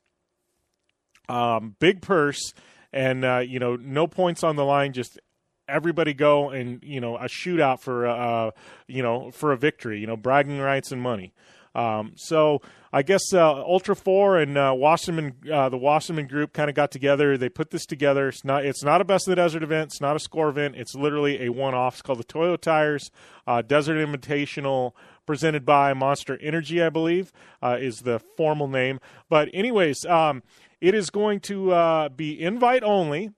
um, 1.28 1.75
big 1.80 2.01
purse, 2.01 2.54
and, 2.92 3.24
uh, 3.24 3.39
you 3.39 3.60
know, 3.60 3.75
no 3.75 4.08
points 4.08 4.44
on 4.44 4.56
the 4.56 4.66
line, 4.66 4.94
just 4.94 5.20
everybody 5.68 6.13
go 6.13 6.50
and 6.50 6.84
you 6.84 7.00
know 7.00 7.16
a 7.16 7.25
shootout 7.25 7.80
for 7.80 8.08
uh 8.08 8.50
you 8.88 9.04
know 9.04 9.30
for 9.30 9.51
a 9.51 9.58
victory 9.58 10.00
you 10.00 10.08
know 10.08 10.18
bragging 10.18 10.58
rights 10.58 10.92
and 10.92 11.00
money 11.00 11.32
um, 11.79 12.12
so 12.15 12.62
I 12.91 13.03
guess 13.03 13.33
uh, 13.33 13.53
Ultra 13.53 13.95
Four 13.95 14.38
and 14.38 14.57
uh, 14.57 14.74
Wasserman, 14.75 15.36
uh, 15.51 15.69
the 15.69 15.77
Wasserman 15.77 16.27
group, 16.27 16.51
kind 16.53 16.69
of 16.69 16.75
got 16.75 16.91
together. 16.91 17.38
They 17.38 17.48
put 17.48 17.71
this 17.71 17.86
together. 17.86 18.27
It's 18.27 18.43
not 18.43 18.65
it's 18.65 18.83
not 18.83 19.00
a 19.00 19.05
best 19.05 19.27
of 19.27 19.31
the 19.31 19.36
desert 19.38 19.63
event. 19.63 19.91
It's 19.91 20.01
not 20.01 20.15
a 20.15 20.19
score 20.19 20.50
event. 20.50 20.75
It's 20.75 20.93
literally 20.93 21.45
a 21.45 21.50
one 21.50 21.74
off. 21.74 21.95
It's 21.95 22.01
called 22.01 22.19
the 22.19 22.24
Toyo 22.25 22.57
Tires 22.57 23.12
uh, 23.48 23.62
Desert 23.62 23.95
Invitational, 23.95 24.91
presented 25.25 25.65
by 25.65 25.93
Monster 25.93 26.38
Energy, 26.41 26.81
I 26.81 26.89
believe, 26.89 27.31
uh, 27.62 27.77
is 27.79 28.00
the 28.00 28.19
formal 28.36 28.67
name. 28.67 29.00
But 29.29 29.50
anyways, 29.53 30.03
um, 30.05 30.43
it 30.81 30.93
is 30.93 31.09
going 31.09 31.39
to 31.41 31.71
uh, 31.71 32.09
be 32.09 32.41
invite 32.41 32.83
only. 32.83 33.31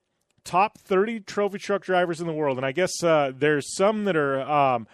Top 0.44 0.76
30 0.78 1.20
trophy 1.20 1.58
truck 1.58 1.84
drivers 1.84 2.20
in 2.20 2.26
the 2.26 2.32
world, 2.32 2.56
and 2.56 2.66
I 2.66 2.72
guess 2.72 2.90
uh, 3.04 3.30
there's 3.32 3.76
some 3.76 4.06
that 4.06 4.16
are 4.16 4.40
um, 4.42 4.88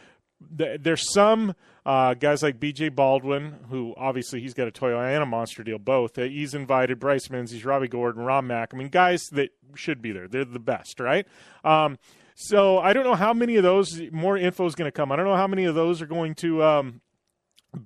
th- 0.59 0.83
there's 0.83 1.11
some 1.11 1.55
uh, 1.89 2.13
guys 2.13 2.43
like 2.43 2.61
B.J. 2.61 2.91
Baldwin, 2.91 3.61
who 3.71 3.95
obviously 3.97 4.43
he's 4.43 4.53
got 4.53 4.69
a 4.69 4.71
Toyota 4.71 5.11
and 5.11 5.23
a 5.23 5.27
Monster 5.27 5.65
deal, 5.65 5.79
both. 5.79 6.19
Uh, 6.19 6.25
he's 6.25 6.53
invited 6.53 7.01
Bryce 7.01 7.31
Menzies, 7.31 7.65
Robby 7.65 7.89
Gordon, 7.89 8.23
Ron 8.23 8.47
Mack. 8.47 8.75
I 8.75 8.77
mean, 8.77 8.89
guys 8.89 9.31
that 9.31 9.53
should 9.75 10.03
be 10.03 10.13
there. 10.13 10.29
They're 10.29 10.45
the 10.45 10.59
best, 10.59 11.01
right? 11.01 11.27
Um, 11.65 11.99
so 12.35 12.79
I 12.79 12.93
don't 12.93 13.05
know 13.05 13.15
how 13.15 13.33
many 13.33 13.57
of 13.57 13.63
those 13.63 14.03
more 14.13 14.37
info 14.37 14.67
is 14.67 14.75
going 14.75 14.87
to 14.87 14.93
come. 14.93 15.11
I 15.11 15.17
don't 15.17 15.25
know 15.25 15.35
how 15.35 15.47
many 15.47 15.65
of 15.65 15.75
those 15.75 16.03
are 16.03 16.07
going 16.07 16.35
to 16.37 16.63
um, 16.63 17.01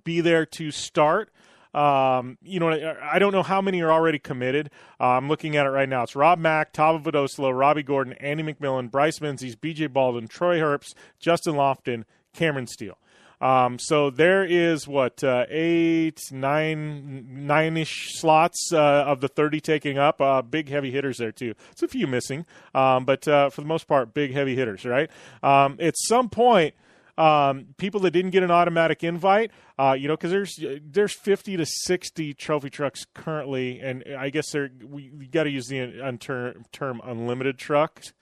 be 0.03 0.21
there 0.21 0.47
to 0.47 0.73
start. 0.73 1.33
Um, 1.73 2.39
you 2.43 2.59
know, 2.59 2.97
I 3.01 3.21
don't 3.21 3.33
know 3.33 3.45
how 3.45 3.61
many 3.61 3.83
are 3.83 3.93
already 3.93 4.19
committed. 4.19 4.71
Uh, 4.99 5.11
I'm 5.11 5.29
looking 5.29 5.55
at 5.55 5.65
it 5.65 5.71
right 5.71 5.89
now. 5.89 6.03
It's 6.03 6.17
Rob 6.17 6.41
Mack, 6.41 6.73
Tavo 6.73 7.01
Vildosola, 7.01 7.57
Robby 7.57 7.85
Gordon, 7.85 8.15
Andy 8.15 8.43
McMillin, 8.43 8.91
Bryce 8.91 9.21
Menzies, 9.21 9.55
BJ 9.55 9.93
Baldwin, 9.93 10.27
Troy 10.27 10.59
Herbst, 10.59 10.95
Justin 11.21 11.55
Lofton, 11.55 12.03
Cameron 12.35 12.67
Steele. 12.67 12.99
Um, 13.43 13.81
so 13.81 14.09
there 14.09 14.45
is 14.45 14.87
what 14.87 15.25
uh, 15.25 15.47
eight, 15.51 16.21
nine, 16.31 17.47
nine-ish 17.47 18.15
slots 18.15 18.73
uh, 18.73 18.79
of 18.79 19.21
the 19.21 19.27
thirty 19.27 19.61
taking 19.61 19.99
up. 19.99 20.21
Uh, 20.21 20.43
big 20.43 20.69
heavy 20.69 20.93
hitters 20.93 21.19
there 21.19 21.33
too. 21.33 21.55
It's 21.73 21.83
a 21.83 21.89
few 21.89 22.07
missing, 22.07 22.47
um, 22.73 23.05
but 23.05 23.27
uh, 23.27 23.51
for 23.51 23.61
the 23.61 23.67
most 23.67 23.89
part, 23.89 24.15
big 24.15 24.33
heavy 24.33 24.55
hitters. 24.55 24.85
Right. 24.85 25.11
Um, 25.43 25.77
at 25.81 25.95
some 25.99 26.31
point. 26.31 26.75
Um, 27.19 27.75
people 27.77 28.01
that 28.01 28.13
didn't 28.13 28.31
get 28.31 28.43
an 28.43 28.51
automatic 28.51 29.05
invite, 29.05 29.51
uh, 29.79 29.93
you 29.93 30.09
know, 30.09 30.17
because 30.17 30.31
there's 30.31 30.59
there's 30.83 31.13
50 31.13 31.59
to 31.59 31.67
60 31.67 32.33
trophy 32.33 32.71
trucks 32.71 33.05
currently, 33.15 33.81
and 33.81 34.03
I 34.17 34.31
guess 34.31 34.51
they're 34.51 34.71
we, 34.83 35.11
got 35.31 35.45
to 35.45 35.51
use 35.51 35.67
the 35.67 36.17
term, 36.19 36.65
term 36.73 37.03
unlimited 37.05 37.59
trucks. 37.59 38.15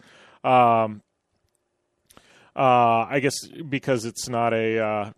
Um, 0.42 1.02
uh, 2.56 3.06
I 3.08 3.20
guess 3.20 3.46
because 3.46 4.04
it's 4.04 4.28
not 4.28 4.52
a, 4.52 4.78
uh, 4.78 5.10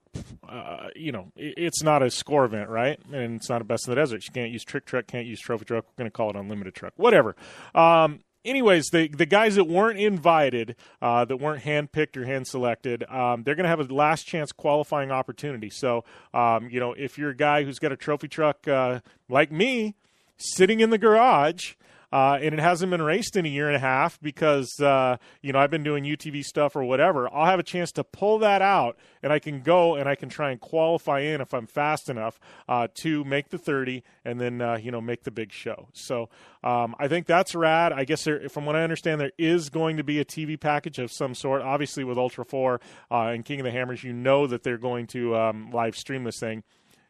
uh, 0.49 0.89
you 0.95 1.13
know, 1.13 1.33
it's 1.37 1.83
not 1.83 2.03
a 2.03 2.11
score 2.11 2.45
event, 2.45 2.69
right? 2.69 2.99
And 3.13 3.37
it's 3.37 3.49
not 3.49 3.61
a 3.61 3.65
best 3.65 3.87
in 3.87 3.93
the 3.93 4.01
desert. 4.01 4.25
You 4.27 4.33
can't 4.33 4.51
use 4.51 4.65
trick 4.65 4.85
truck, 4.85 5.07
can't 5.07 5.27
use 5.27 5.41
trophy 5.41 5.65
truck. 5.65 5.85
We're 5.85 6.03
going 6.03 6.11
to 6.11 6.17
call 6.17 6.31
it 6.31 6.37
unlimited 6.37 6.75
truck, 6.75 6.93
whatever. 6.97 7.35
Um, 7.75 8.21
anyways, 8.45 8.89
the 8.93 9.09
the 9.09 9.27
guys 9.27 9.55
that 9.55 9.65
weren't 9.65 9.99
invited, 9.99 10.77
uh, 11.01 11.25
that 11.25 11.37
weren't 11.39 11.65
handpicked 11.65 12.17
or 12.17 12.25
hand 12.25 12.47
selected, 12.47 13.05
um, 13.05 13.43
they're 13.43 13.55
going 13.55 13.65
to 13.65 13.71
have 13.71 13.81
a 13.81 13.95
last 13.95 14.27
chance 14.27 14.53
qualifying 14.53 15.11
opportunity. 15.11 15.71
So, 15.71 16.05
um, 16.35 16.69
you 16.71 16.81
know, 16.81 16.93
if 16.93 17.19
you're 17.19 17.31
a 17.31 17.37
guy 17.37 17.65
who's 17.65 17.79
got 17.79 17.93
a 17.93 17.97
trophy 17.97 18.29
truck 18.29 18.67
uh, 18.69 19.01
like 19.29 19.51
me, 19.51 19.95
sitting 20.37 20.81
in 20.81 20.91
the 20.91 20.99
garage 20.99 21.75
uh, 22.13 22.39
and 22.41 22.53
it 22.55 22.61
hasn't 22.61 22.91
been 22.91 23.03
raced 23.03 23.37
in 23.37 23.47
a 23.47 23.49
year 23.49 23.69
and 23.69 23.77
a 23.77 23.81
half 23.81 24.21
because 24.21 24.79
uh, 24.81 25.17
you 25.41 25.53
know 25.53 25.59
I've 25.59 25.71
been 25.71 25.83
doing 25.83 26.05
UTV 26.05 26.45
stuff 26.45 26.77
or 26.77 26.85
whatever. 26.85 27.33
I'll 27.33 27.47
have 27.47 27.59
a 27.59 27.65
chance 27.65 27.91
to 27.93 28.05
pull 28.05 28.39
that 28.41 28.61
out, 28.61 28.99
and 29.23 29.33
I 29.33 29.39
can 29.39 29.63
go 29.63 29.95
and 29.95 30.09
I 30.09 30.15
can 30.15 30.29
try 30.29 30.51
and 30.51 30.61
qualify 30.61 31.21
in 31.21 31.41
if 31.41 31.55
I'm 31.55 31.67
fast 31.67 32.09
enough 32.09 32.39
uh, 32.69 32.89
to 33.03 33.25
make 33.25 33.49
the 33.49 33.59
30, 33.59 34.03
and 34.25 34.41
then 34.41 34.61
uh, 34.61 34.77
you 34.77 34.91
know 34.91 35.01
make 35.01 35.25
the 35.25 35.31
big 35.31 35.53
show. 35.53 35.89
So 35.95 36.29
um, 36.63 36.95
I 36.99 37.09
think 37.09 37.27
that's 37.27 37.55
rad. 37.55 37.93
I 37.93 38.05
guess 38.05 38.25
there, 38.25 38.49
from 38.49 38.67
what 38.67 38.77
I 38.77 38.83
understand, 38.83 39.21
there 39.21 39.33
is 39.39 39.71
going 39.71 39.97
to 39.97 40.05
be 40.05 40.21
a 40.21 40.25
TV 40.25 40.61
package 40.61 40.99
of 40.99 41.11
some 41.11 41.35
sort. 41.35 41.63
Obviously, 41.63 42.05
with 42.05 42.19
Ultra 42.19 42.45
Four 42.45 42.81
uh, 43.11 43.29
and 43.29 43.45
King 43.45 43.61
of 43.61 43.65
the 43.65 43.73
Hammers, 43.73 44.05
you 44.05 44.13
know 44.13 44.47
that 44.47 44.63
they're 44.63 44.79
going 44.79 45.07
to 45.09 45.35
um, 45.37 45.71
live 45.71 45.97
stream 45.97 46.25
this 46.25 46.39
thing. 46.39 46.63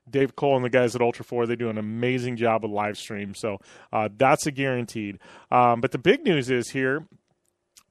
Dave 0.09 0.37
Cole 0.37 0.57
and 0.57 0.65
the 0.65 0.71
guys 0.71 0.95
at 0.95 1.01
Ultra 1.01 1.25
4, 1.25 1.47
they 1.47 1.57
do 1.57 1.71
an 1.71 1.79
amazing 1.79 2.37
job 2.37 2.63
with 2.63 2.73
live 2.73 2.97
stream. 2.97 3.35
So 3.35 3.59
uh, 3.93 4.09
that's 4.17 4.47
a 4.47 4.51
guaranteed. 4.51 5.19
Um, 5.51 5.81
but 5.81 5.93
the 5.93 5.99
big 5.99 6.25
news 6.25 6.51
is 6.51 6.71
here 6.71 7.07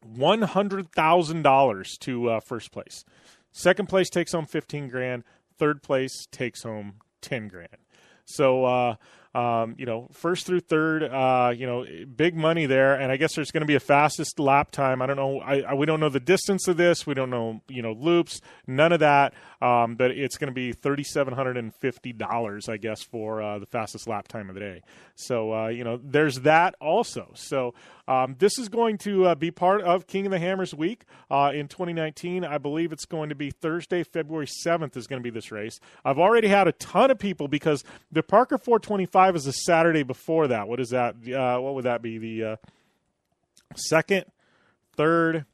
$100,000 0.06 2.00
to 2.00 2.30
uh, 2.30 2.40
first 2.40 2.72
place. 2.72 3.04
Second 3.52 3.90
place 3.90 4.10
takes 4.10 4.32
home 4.32 4.46
15 4.46 4.88
grand. 4.88 5.24
Third 5.58 5.84
place 5.84 6.26
takes 6.32 6.64
home 6.64 6.96
10 7.22 7.48
grand. 7.48 7.78
So, 8.26 8.66
uh, 8.66 8.96
um, 9.34 9.76
you 9.78 9.86
know, 9.86 10.10
first 10.12 10.46
through 10.46 10.60
third, 10.60 11.04
uh, 11.04 11.54
you 11.56 11.66
know, 11.66 11.86
big 12.16 12.36
money 12.36 12.66
there. 12.66 12.96
And 12.96 13.12
I 13.12 13.18
guess 13.18 13.36
there's 13.36 13.52
going 13.52 13.62
to 13.62 13.68
be 13.68 13.76
a 13.76 13.80
fastest 13.80 14.40
lap 14.40 14.72
time. 14.72 15.02
I 15.02 15.06
don't 15.06 15.16
know. 15.16 15.40
I, 15.40 15.62
I, 15.62 15.74
we 15.74 15.86
don't 15.86 16.02
know 16.02 16.10
the 16.10 16.20
distance 16.20 16.68
of 16.68 16.76
this. 16.76 17.08
We 17.08 17.14
don't 17.14 17.30
know, 17.30 17.62
you 17.70 17.82
know, 17.82 17.94
loops, 17.94 18.42
none 18.68 18.92
of 18.92 19.00
that. 19.00 19.34
Um, 19.62 19.96
but 19.96 20.12
it's 20.12 20.38
going 20.38 20.50
to 20.50 20.54
be 20.54 20.74
$3,750, 20.74 22.70
I 22.70 22.78
guess, 22.78 23.04
for 23.04 23.42
uh, 23.42 23.60
the 23.60 23.66
fastest 23.66 24.08
lap 24.08 24.28
time 24.28 24.50
of 24.50 24.56
the 24.56 24.62
day. 24.62 24.82
So, 25.16 25.54
uh, 25.54 25.68
you 25.68 25.84
know, 25.84 26.00
there's 26.04 26.42
that 26.42 26.76
also. 26.82 27.32
So, 27.36 27.74
um, 28.08 28.36
this 28.40 28.58
is 28.58 28.68
going 28.68 28.98
to 29.00 29.28
uh, 29.28 29.36
be 29.36 29.52
part 29.52 29.82
of 29.84 30.08
King 30.08 30.26
of 30.26 30.32
the 30.32 30.40
Hammers 30.40 30.74
week 30.74 31.06
uh, 31.30 31.52
in 31.54 31.68
2019. 31.68 32.44
I 32.44 32.58
believe 32.58 32.92
it's 32.92 33.06
going 33.06 33.30
to 33.30 33.36
be 33.36 33.52
Thursday, 33.52 34.04
February 34.04 34.48
7th, 34.48 34.98
is 34.98 35.08
going 35.08 35.22
to 35.22 35.24
be 35.24 35.30
this 35.30 35.52
race. 35.52 35.80
I've 36.04 36.20
already 36.20 36.48
had 36.48 36.68
a 36.68 36.74
ton 36.74 37.12
of 37.12 37.20
people 37.20 37.48
because 37.48 37.86
the 38.12 38.24
Parker 38.24 38.58
425 38.58 39.21
is 39.30 39.46
the 39.46 39.52
Saturday 39.52 40.04
before 40.04 40.48
that. 40.48 40.68
What 40.68 40.80
is 40.80 40.90
that? 40.90 41.16
Uh, 41.28 41.60
what 41.60 41.76
would 41.76 41.86
that 41.86 42.02
be? 42.02 42.18
The 42.18 42.44
uh, 42.44 42.56
second, 43.76 44.26
third, 44.96 45.46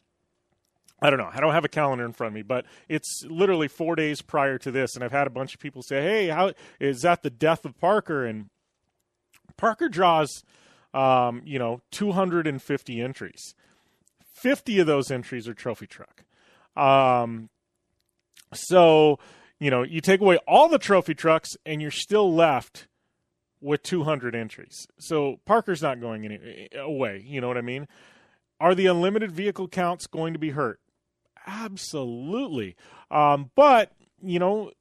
I 1.01 1.09
don't 1.09 1.19
know. 1.19 1.29
I 1.31 1.39
don't 1.39 1.53
have 1.53 1.65
a 1.65 1.69
calendar 1.69 2.05
in 2.05 2.13
front 2.13 2.29
of 2.29 2.33
me, 2.33 2.41
but 2.41 2.65
it's 2.89 3.23
literally 3.27 3.67
four 3.67 3.95
days 3.95 4.21
prior 4.21 4.57
to 4.59 4.71
this, 4.71 4.95
and 4.95 5.03
I've 5.03 5.11
had 5.11 5.27
a 5.27 5.31
bunch 5.31 5.53
of 5.53 5.59
people 5.59 5.83
say, 5.83 6.01
"Hey, 6.01 6.27
how 6.27 6.53
is 6.79 7.01
that 7.01 7.21
the 7.21 7.29
death 7.29 7.65
of 7.65 7.77
Parker?" 7.79 8.25
And 8.25 8.49
Parker 9.57 9.89
draws, 9.89 10.43
um, 10.93 11.41
you 11.45 11.59
know, 11.59 11.81
250 11.91 13.01
entries. 13.01 13.53
50 14.33 14.79
of 14.79 14.87
those 14.87 15.11
entries 15.11 15.47
are 15.47 15.53
trophy 15.53 15.87
truck. 15.87 16.23
Um, 16.75 17.49
so, 18.53 19.19
you 19.59 19.69
know, 19.71 19.83
you 19.83 20.01
take 20.01 20.21
away 20.21 20.37
all 20.47 20.67
the 20.69 20.79
trophy 20.79 21.13
trucks, 21.13 21.57
and 21.65 21.81
you're 21.81 21.91
still 21.91 22.33
left 22.33 22.87
with 23.61 23.83
200 23.83 24.35
entries. 24.35 24.87
So 24.99 25.39
Parker's 25.45 25.81
not 25.81 25.99
going 25.99 26.25
any 26.25 26.69
away. 26.77 27.23
You 27.25 27.41
know 27.41 27.47
what 27.47 27.57
I 27.57 27.61
mean? 27.61 27.87
Are 28.59 28.75
the 28.75 28.87
unlimited 28.87 29.31
vehicle 29.31 29.67
counts 29.67 30.07
going 30.07 30.33
to 30.33 30.39
be 30.39 30.51
hurt? 30.51 30.79
Absolutely. 31.45 32.75
Um, 33.09 33.51
but, 33.55 33.91
you 34.21 34.39
know, 34.39 34.71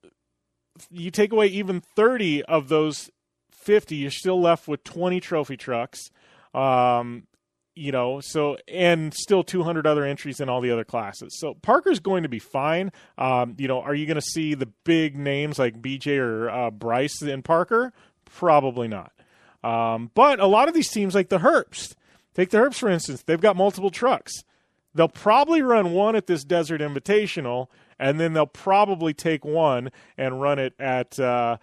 you 0.91 1.11
take 1.11 1.33
away 1.33 1.47
even 1.47 1.81
30 1.81 2.43
of 2.45 2.69
those 2.69 3.11
50, 3.53 3.97
you're 3.97 4.11
still 4.11 4.41
left 4.41 4.69
with 4.69 4.83
20 4.85 5.21
trophy 5.21 5.57
trucks. 5.57 6.11
Um, 6.55 7.27
you 7.77 7.93
know, 7.93 8.21
so 8.23 8.57
and 8.67 9.13
still 9.13 9.45
200 9.45 9.87
other 9.87 10.05
entries 10.05 10.41
in 10.41 10.49
all 10.49 10.63
the 10.63 10.71
other 10.71 10.85
classes. 10.85 11.39
So 11.39 11.55
Parker's 11.55 12.01
going 12.01 12.23
to 12.23 12.29
be 12.29 12.39
fine. 12.39 12.91
Um, 13.19 13.55
you 13.59 13.69
know, 13.69 13.83
are 13.83 13.95
you 13.95 14.07
going 14.07 14.17
to 14.17 14.23
see 14.23 14.55
the 14.55 14.73
big 14.85 15.15
names 15.15 15.59
like 15.59 15.83
BJ 15.83 16.19
or 16.19 16.49
uh, 16.49 16.71
Bryce 16.71 17.21
in 17.21 17.43
Parker? 17.43 17.93
Probably 18.27 18.89
not. 18.89 19.13
Um, 19.65 20.11
but 20.15 20.39
a 20.39 20.47
lot 20.47 20.69
of 20.69 20.75
these 20.75 20.91
teams, 20.91 21.15
like 21.15 21.29
the 21.29 21.39
Herbst, 21.39 21.95
take 22.35 22.51
the 22.51 22.59
Herbst 22.59 22.77
for 22.77 22.89
instance, 22.89 23.23
they've 23.23 23.41
got 23.41 23.57
multiple 23.57 23.91
trucks. 23.91 24.33
They'll 24.95 25.09
probably 25.09 25.63
run 25.63 25.93
one 25.93 26.17
at 26.17 26.27
this 26.27 26.45
Desert 26.45 26.81
Invitational, 26.81 27.69
and 27.99 28.21
then 28.21 28.33
they'll 28.33 28.47
probably 28.47 29.13
take 29.13 29.45
one 29.45 29.91
and 30.17 30.41
run 30.41 30.59
it 30.59 30.75
at. 30.79 31.19
Uh, 31.19 31.57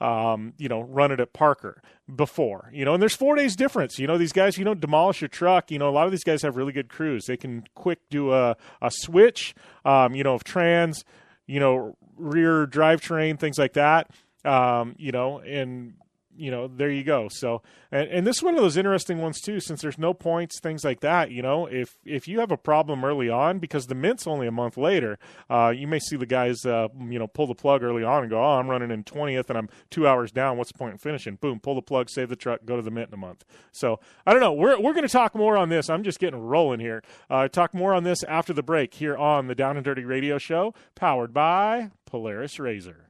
um, 0.00 0.54
you 0.56 0.66
know, 0.68 0.80
run 0.80 1.12
it 1.12 1.20
at 1.20 1.34
Parker 1.34 1.82
before, 2.16 2.70
you 2.72 2.86
know, 2.86 2.94
and 2.94 3.02
there's 3.02 3.14
four 3.14 3.36
days 3.36 3.54
difference. 3.54 3.98
You 3.98 4.06
know, 4.06 4.16
these 4.16 4.32
guys, 4.32 4.56
you 4.56 4.64
don't 4.64 4.80
demolish 4.80 5.20
your 5.20 5.28
truck. 5.28 5.70
You 5.70 5.78
know, 5.78 5.90
a 5.90 5.92
lot 5.92 6.06
of 6.06 6.10
these 6.10 6.24
guys 6.24 6.40
have 6.40 6.56
really 6.56 6.72
good 6.72 6.88
crews. 6.88 7.26
They 7.26 7.36
can 7.36 7.64
quick 7.74 7.98
do 8.08 8.32
a, 8.32 8.56
a 8.80 8.90
switch, 8.90 9.54
um, 9.84 10.14
you 10.14 10.24
know, 10.24 10.32
of 10.34 10.42
trans, 10.42 11.04
you 11.46 11.60
know, 11.60 11.98
rear 12.16 12.66
drivetrain, 12.66 13.38
things 13.38 13.58
like 13.58 13.74
that. 13.74 14.10
Um, 14.42 14.94
you 14.98 15.12
know, 15.12 15.40
and 15.40 15.94
you 16.36 16.50
know, 16.50 16.68
there 16.68 16.90
you 16.90 17.04
go. 17.04 17.28
So, 17.28 17.62
and, 17.90 18.08
and 18.08 18.26
this 18.26 18.38
is 18.38 18.42
one 18.42 18.54
of 18.54 18.60
those 18.60 18.76
interesting 18.76 19.18
ones 19.18 19.40
too, 19.40 19.60
since 19.60 19.82
there's 19.82 19.98
no 19.98 20.14
points, 20.14 20.60
things 20.60 20.84
like 20.84 21.00
that. 21.00 21.30
You 21.30 21.42
know, 21.42 21.66
if 21.66 21.98
if 22.04 22.28
you 22.28 22.40
have 22.40 22.50
a 22.50 22.56
problem 22.56 23.04
early 23.04 23.28
on, 23.28 23.58
because 23.58 23.86
the 23.86 23.94
mint's 23.94 24.26
only 24.26 24.46
a 24.46 24.52
month 24.52 24.76
later, 24.76 25.18
uh, 25.48 25.72
you 25.74 25.86
may 25.86 25.98
see 25.98 26.16
the 26.16 26.26
guys, 26.26 26.64
uh, 26.64 26.88
you 26.98 27.18
know, 27.18 27.26
pull 27.26 27.46
the 27.46 27.54
plug 27.54 27.82
early 27.82 28.04
on 28.04 28.22
and 28.22 28.30
go, 28.30 28.38
oh, 28.42 28.58
I'm 28.58 28.68
running 28.68 28.90
in 28.90 29.04
20th 29.04 29.48
and 29.48 29.58
I'm 29.58 29.68
two 29.90 30.06
hours 30.06 30.32
down. 30.32 30.56
What's 30.56 30.72
the 30.72 30.78
point 30.78 30.92
in 30.92 30.98
finishing? 30.98 31.36
Boom, 31.36 31.60
pull 31.60 31.74
the 31.74 31.82
plug, 31.82 32.08
save 32.08 32.28
the 32.28 32.36
truck, 32.36 32.64
go 32.64 32.76
to 32.76 32.82
the 32.82 32.90
mint 32.90 33.08
in 33.08 33.14
a 33.14 33.18
month. 33.18 33.44
So 33.72 34.00
I 34.26 34.32
don't 34.32 34.40
know. 34.40 34.52
We're 34.52 34.80
we're 34.80 34.94
going 34.94 35.06
to 35.06 35.12
talk 35.12 35.34
more 35.34 35.56
on 35.56 35.68
this. 35.68 35.90
I'm 35.90 36.02
just 36.02 36.18
getting 36.18 36.40
rolling 36.40 36.80
here. 36.80 37.02
Uh, 37.28 37.48
talk 37.48 37.74
more 37.74 37.94
on 37.94 38.04
this 38.04 38.22
after 38.24 38.52
the 38.52 38.62
break 38.62 38.94
here 38.94 39.16
on 39.16 39.46
the 39.46 39.54
Down 39.54 39.76
and 39.76 39.84
Dirty 39.84 40.04
Radio 40.04 40.38
Show, 40.38 40.74
powered 40.94 41.32
by 41.32 41.90
Polaris 42.06 42.58
Razor. 42.58 43.09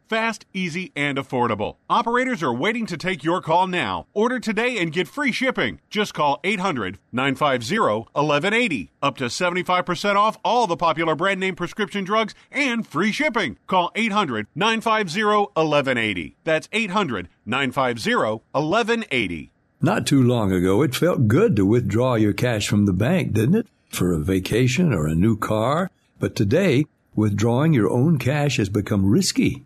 fast, 0.11 0.45
easy, 0.53 0.91
and 0.93 1.17
affordable. 1.17 1.77
Operators 1.89 2.43
are 2.43 2.53
waiting 2.53 2.85
to 2.85 2.97
take 2.97 3.23
your 3.23 3.39
call 3.39 3.65
now. 3.65 4.07
Order 4.13 4.41
today 4.41 4.77
and 4.77 4.91
get 4.91 5.07
free 5.07 5.31
shipping. 5.31 5.79
Just 5.89 6.13
call 6.13 6.41
800 6.43 6.99
950 7.13 7.79
1180. 7.79 8.91
Up 9.01 9.15
to 9.15 9.25
75% 9.25 10.15
off 10.17 10.37
all 10.43 10.67
the 10.67 10.75
popular 10.75 11.15
brand 11.15 11.39
name 11.39 11.55
prescription 11.55 12.03
drugs 12.03 12.35
and 12.51 12.85
free 12.85 13.13
shipping. 13.13 13.57
Call 13.67 13.89
800 13.95 14.47
950 14.53 15.23
1180. 15.23 16.35
That's 16.43 16.67
800 16.73 17.29
950 17.45 18.13
1180. 18.51 19.51
Not 19.79 20.05
too 20.05 20.21
long 20.21 20.51
ago, 20.51 20.81
it 20.81 20.93
felt 20.93 21.29
good 21.29 21.55
to 21.55 21.65
withdraw 21.65 22.15
your 22.15 22.33
cash 22.33 22.67
from 22.67 22.85
the 22.85 22.91
bank, 22.91 23.31
didn't 23.31 23.55
it? 23.55 23.67
For 23.87 24.11
a 24.11 24.19
vacation 24.19 24.93
or 24.93 25.07
a 25.07 25.15
new 25.15 25.37
car. 25.37 25.89
But 26.19 26.35
today, 26.35 26.83
withdrawing 27.15 27.71
your 27.71 27.89
own 27.89 28.17
cash 28.17 28.57
has 28.57 28.67
become 28.67 29.09
risky. 29.09 29.65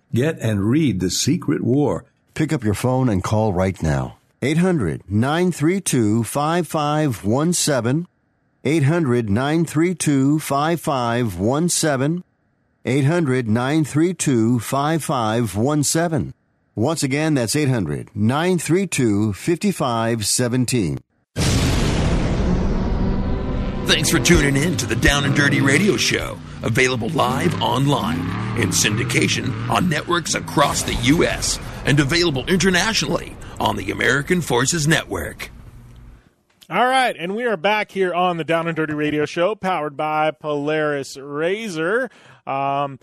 get 0.13 0.39
and 0.39 0.69
read 0.69 0.99
The 0.99 1.09
Secret 1.09 1.63
War. 1.63 2.05
Pick 2.33 2.53
up 2.53 2.63
your 2.63 2.73
phone 2.73 3.09
and 3.09 3.23
call 3.23 3.53
right 3.53 3.81
now. 3.81 4.17
800 4.41 5.03
932 5.09 6.23
5517. 6.23 8.07
800 8.63 9.29
932 9.29 10.39
5517. 10.39 12.23
800 12.83 13.47
932 13.47 14.59
5517. 14.59 16.33
Once 16.73 17.03
again, 17.03 17.33
that's 17.35 17.55
800 17.55 18.09
932 18.15 19.33
5517. 19.33 20.99
Thanks 23.87 24.09
for 24.09 24.19
tuning 24.19 24.55
in 24.55 24.77
to 24.77 24.85
the 24.85 24.95
Down 24.95 25.25
and 25.25 25.35
Dirty 25.35 25.59
Radio 25.59 25.97
Show, 25.97 26.39
available 26.63 27.09
live 27.09 27.61
online 27.61 28.19
in 28.59 28.69
syndication 28.69 29.69
on 29.69 29.89
networks 29.89 30.35
across 30.35 30.83
the 30.83 30.95
U.S. 30.95 31.59
and 31.85 31.99
available 31.99 32.45
internationally 32.47 33.35
on 33.59 33.75
the 33.75 33.91
American 33.91 34.41
Forces 34.41 34.87
Network. 34.87 35.51
All 36.69 36.87
right, 36.87 37.15
and 37.17 37.35
we 37.35 37.43
are 37.43 37.57
back 37.57 37.91
here 37.91 38.13
on 38.13 38.37
the 38.37 38.45
Down 38.45 38.67
and 38.67 38.75
Dirty 38.75 38.93
Radio 38.93 39.25
Show, 39.25 39.55
powered 39.55 39.97
by 39.97 40.31
Polaris 40.31 41.17
Razor. 41.17 42.09
Um, 42.47 42.97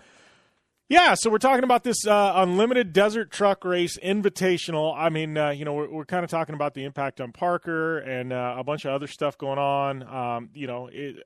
yeah, 0.88 1.12
so 1.12 1.28
we're 1.28 1.36
talking 1.36 1.64
about 1.64 1.84
this 1.84 2.06
uh, 2.06 2.32
unlimited 2.36 2.94
desert 2.94 3.30
truck 3.30 3.66
race 3.66 3.98
invitational. 4.02 4.94
I 4.96 5.10
mean, 5.10 5.36
uh, 5.36 5.50
you 5.50 5.66
know, 5.66 5.74
we're, 5.74 5.90
we're 5.90 6.04
kind 6.06 6.24
of 6.24 6.30
talking 6.30 6.54
about 6.54 6.72
the 6.72 6.84
impact 6.84 7.20
on 7.20 7.32
Parker 7.32 7.98
and 7.98 8.32
uh, 8.32 8.54
a 8.56 8.64
bunch 8.64 8.86
of 8.86 8.92
other 8.92 9.06
stuff 9.06 9.36
going 9.36 9.58
on. 9.58 10.02
Um, 10.02 10.48
you 10.54 10.66
know, 10.66 10.88
it, 10.90 11.16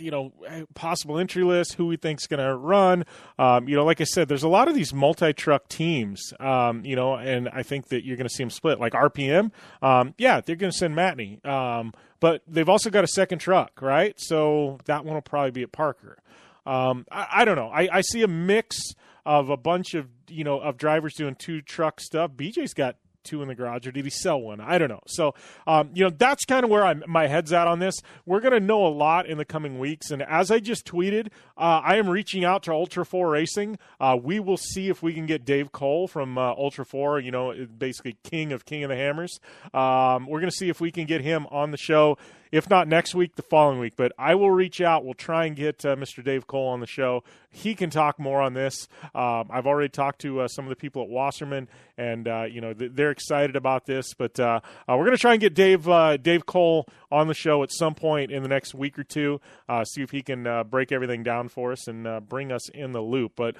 you 0.00 0.10
know, 0.10 0.32
possible 0.74 1.18
entry 1.18 1.44
list, 1.44 1.74
who 1.74 1.86
we 1.86 1.96
think's 1.96 2.26
going 2.26 2.44
to 2.44 2.54
run. 2.54 3.04
Um, 3.38 3.68
you 3.68 3.76
know, 3.76 3.84
like 3.84 4.00
I 4.00 4.04
said, 4.04 4.28
there's 4.28 4.42
a 4.42 4.48
lot 4.48 4.68
of 4.68 4.74
these 4.74 4.92
multi-truck 4.92 5.68
teams. 5.68 6.32
Um, 6.40 6.84
you 6.84 6.96
know, 6.96 7.14
and 7.14 7.48
I 7.48 7.62
think 7.62 7.88
that 7.88 8.04
you're 8.04 8.16
going 8.16 8.28
to 8.28 8.34
see 8.34 8.42
them 8.42 8.50
split. 8.50 8.80
Like 8.80 8.92
RPM, 8.92 9.50
um, 9.82 10.14
yeah, 10.18 10.40
they're 10.40 10.56
going 10.56 10.72
to 10.72 10.76
send 10.78 10.94
Matney, 10.94 11.44
um, 11.46 11.92
but 12.20 12.42
they've 12.46 12.68
also 12.68 12.90
got 12.90 13.04
a 13.04 13.08
second 13.08 13.38
truck, 13.38 13.80
right? 13.80 14.14
So 14.18 14.78
that 14.84 15.04
one 15.04 15.14
will 15.14 15.22
probably 15.22 15.50
be 15.50 15.62
at 15.62 15.72
Parker. 15.72 16.18
Um, 16.66 17.06
I, 17.10 17.26
I 17.32 17.44
don't 17.44 17.56
know. 17.56 17.68
I, 17.68 17.88
I 17.90 18.00
see 18.02 18.22
a 18.22 18.28
mix 18.28 18.78
of 19.24 19.50
a 19.50 19.56
bunch 19.56 19.94
of 19.94 20.08
you 20.28 20.44
know 20.44 20.58
of 20.58 20.76
drivers 20.76 21.14
doing 21.14 21.34
two 21.34 21.60
truck 21.62 22.00
stuff. 22.00 22.32
BJ's 22.32 22.74
got 22.74 22.96
two 23.24 23.42
in 23.42 23.48
the 23.48 23.54
garage, 23.54 23.86
or 23.86 23.92
did 23.92 24.04
he 24.04 24.10
sell 24.10 24.40
one? 24.40 24.60
I 24.60 24.78
don't 24.78 24.88
know. 24.88 25.02
So, 25.06 25.34
um, 25.66 25.90
you 25.94 26.04
know, 26.04 26.10
that's 26.10 26.44
kind 26.44 26.64
of 26.64 26.70
where 26.70 26.84
I'm, 26.84 27.02
my 27.06 27.26
head's 27.26 27.52
at 27.52 27.66
on 27.66 27.78
this. 27.78 27.94
We're 28.26 28.40
going 28.40 28.52
to 28.52 28.60
know 28.60 28.86
a 28.86 28.88
lot 28.88 29.26
in 29.26 29.38
the 29.38 29.44
coming 29.44 29.78
weeks. 29.78 30.10
And 30.10 30.22
as 30.22 30.50
I 30.50 30.60
just 30.60 30.86
tweeted, 30.86 31.28
uh, 31.56 31.80
I 31.84 31.96
am 31.96 32.08
reaching 32.08 32.44
out 32.44 32.62
to 32.64 32.72
Ultra 32.72 33.04
4 33.04 33.30
Racing. 33.30 33.78
Uh, 34.00 34.16
we 34.20 34.40
will 34.40 34.56
see 34.56 34.88
if 34.88 35.02
we 35.02 35.14
can 35.14 35.26
get 35.26 35.44
Dave 35.44 35.72
Cole 35.72 36.08
from 36.08 36.38
uh, 36.38 36.52
Ultra 36.52 36.84
4, 36.84 37.20
you 37.20 37.30
know, 37.30 37.66
basically 37.66 38.16
king 38.24 38.52
of 38.52 38.64
King 38.64 38.84
of 38.84 38.90
the 38.90 38.96
Hammers. 38.96 39.40
Um, 39.74 40.26
we're 40.26 40.40
going 40.40 40.50
to 40.50 40.56
see 40.56 40.68
if 40.68 40.80
we 40.80 40.90
can 40.90 41.06
get 41.06 41.20
him 41.20 41.46
on 41.50 41.70
the 41.70 41.76
show 41.76 42.18
if 42.52 42.68
not 42.70 42.88
next 42.88 43.14
week, 43.14 43.36
the 43.36 43.42
following 43.42 43.78
week. 43.78 43.94
But 43.96 44.12
I 44.18 44.34
will 44.34 44.50
reach 44.50 44.80
out. 44.80 45.04
We'll 45.04 45.14
try 45.14 45.46
and 45.46 45.56
get 45.56 45.84
uh, 45.84 45.96
Mr. 45.96 46.22
Dave 46.22 46.46
Cole 46.46 46.68
on 46.68 46.80
the 46.80 46.86
show. 46.86 47.24
He 47.50 47.74
can 47.74 47.90
talk 47.90 48.18
more 48.18 48.40
on 48.40 48.54
this. 48.54 48.88
Um, 49.14 49.48
I've 49.50 49.66
already 49.66 49.88
talked 49.88 50.20
to 50.20 50.40
uh, 50.40 50.48
some 50.48 50.64
of 50.64 50.68
the 50.70 50.76
people 50.76 51.02
at 51.02 51.08
Wasserman, 51.08 51.68
and 51.96 52.28
uh, 52.28 52.44
you 52.44 52.60
know 52.60 52.74
they're 52.74 53.10
excited 53.10 53.56
about 53.56 53.86
this. 53.86 54.14
But 54.14 54.38
uh, 54.38 54.60
uh, 54.88 54.96
we're 54.96 55.04
going 55.04 55.16
to 55.16 55.20
try 55.20 55.32
and 55.32 55.40
get 55.40 55.54
Dave 55.54 55.88
uh, 55.88 56.16
Dave 56.16 56.46
Cole 56.46 56.86
on 57.10 57.26
the 57.26 57.34
show 57.34 57.62
at 57.62 57.72
some 57.72 57.94
point 57.94 58.30
in 58.30 58.42
the 58.42 58.48
next 58.48 58.74
week 58.74 58.98
or 58.98 59.04
two. 59.04 59.40
see 59.84 60.02
if 60.02 60.10
he 60.10 60.22
can 60.22 60.46
break 60.70 60.92
everything 60.92 61.22
down 61.22 61.48
for 61.48 61.72
us 61.72 61.88
and 61.88 62.28
bring 62.28 62.52
us 62.52 62.68
in 62.70 62.92
the 62.92 63.00
loop. 63.00 63.32
But 63.36 63.56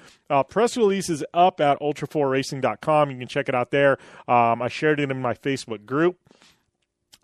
press 0.49 0.77
release 0.77 1.09
is 1.09 1.23
up 1.33 1.59
at 1.59 1.79
ultra4racing.com. 1.79 3.11
You 3.11 3.17
can 3.17 3.27
check 3.27 3.49
it 3.49 3.55
out 3.55 3.71
there. 3.71 3.97
Um, 4.27 4.61
I 4.61 4.67
shared 4.67 4.99
it 4.99 5.09
in 5.09 5.21
my 5.21 5.33
Facebook 5.33 5.85
group. 5.85 6.17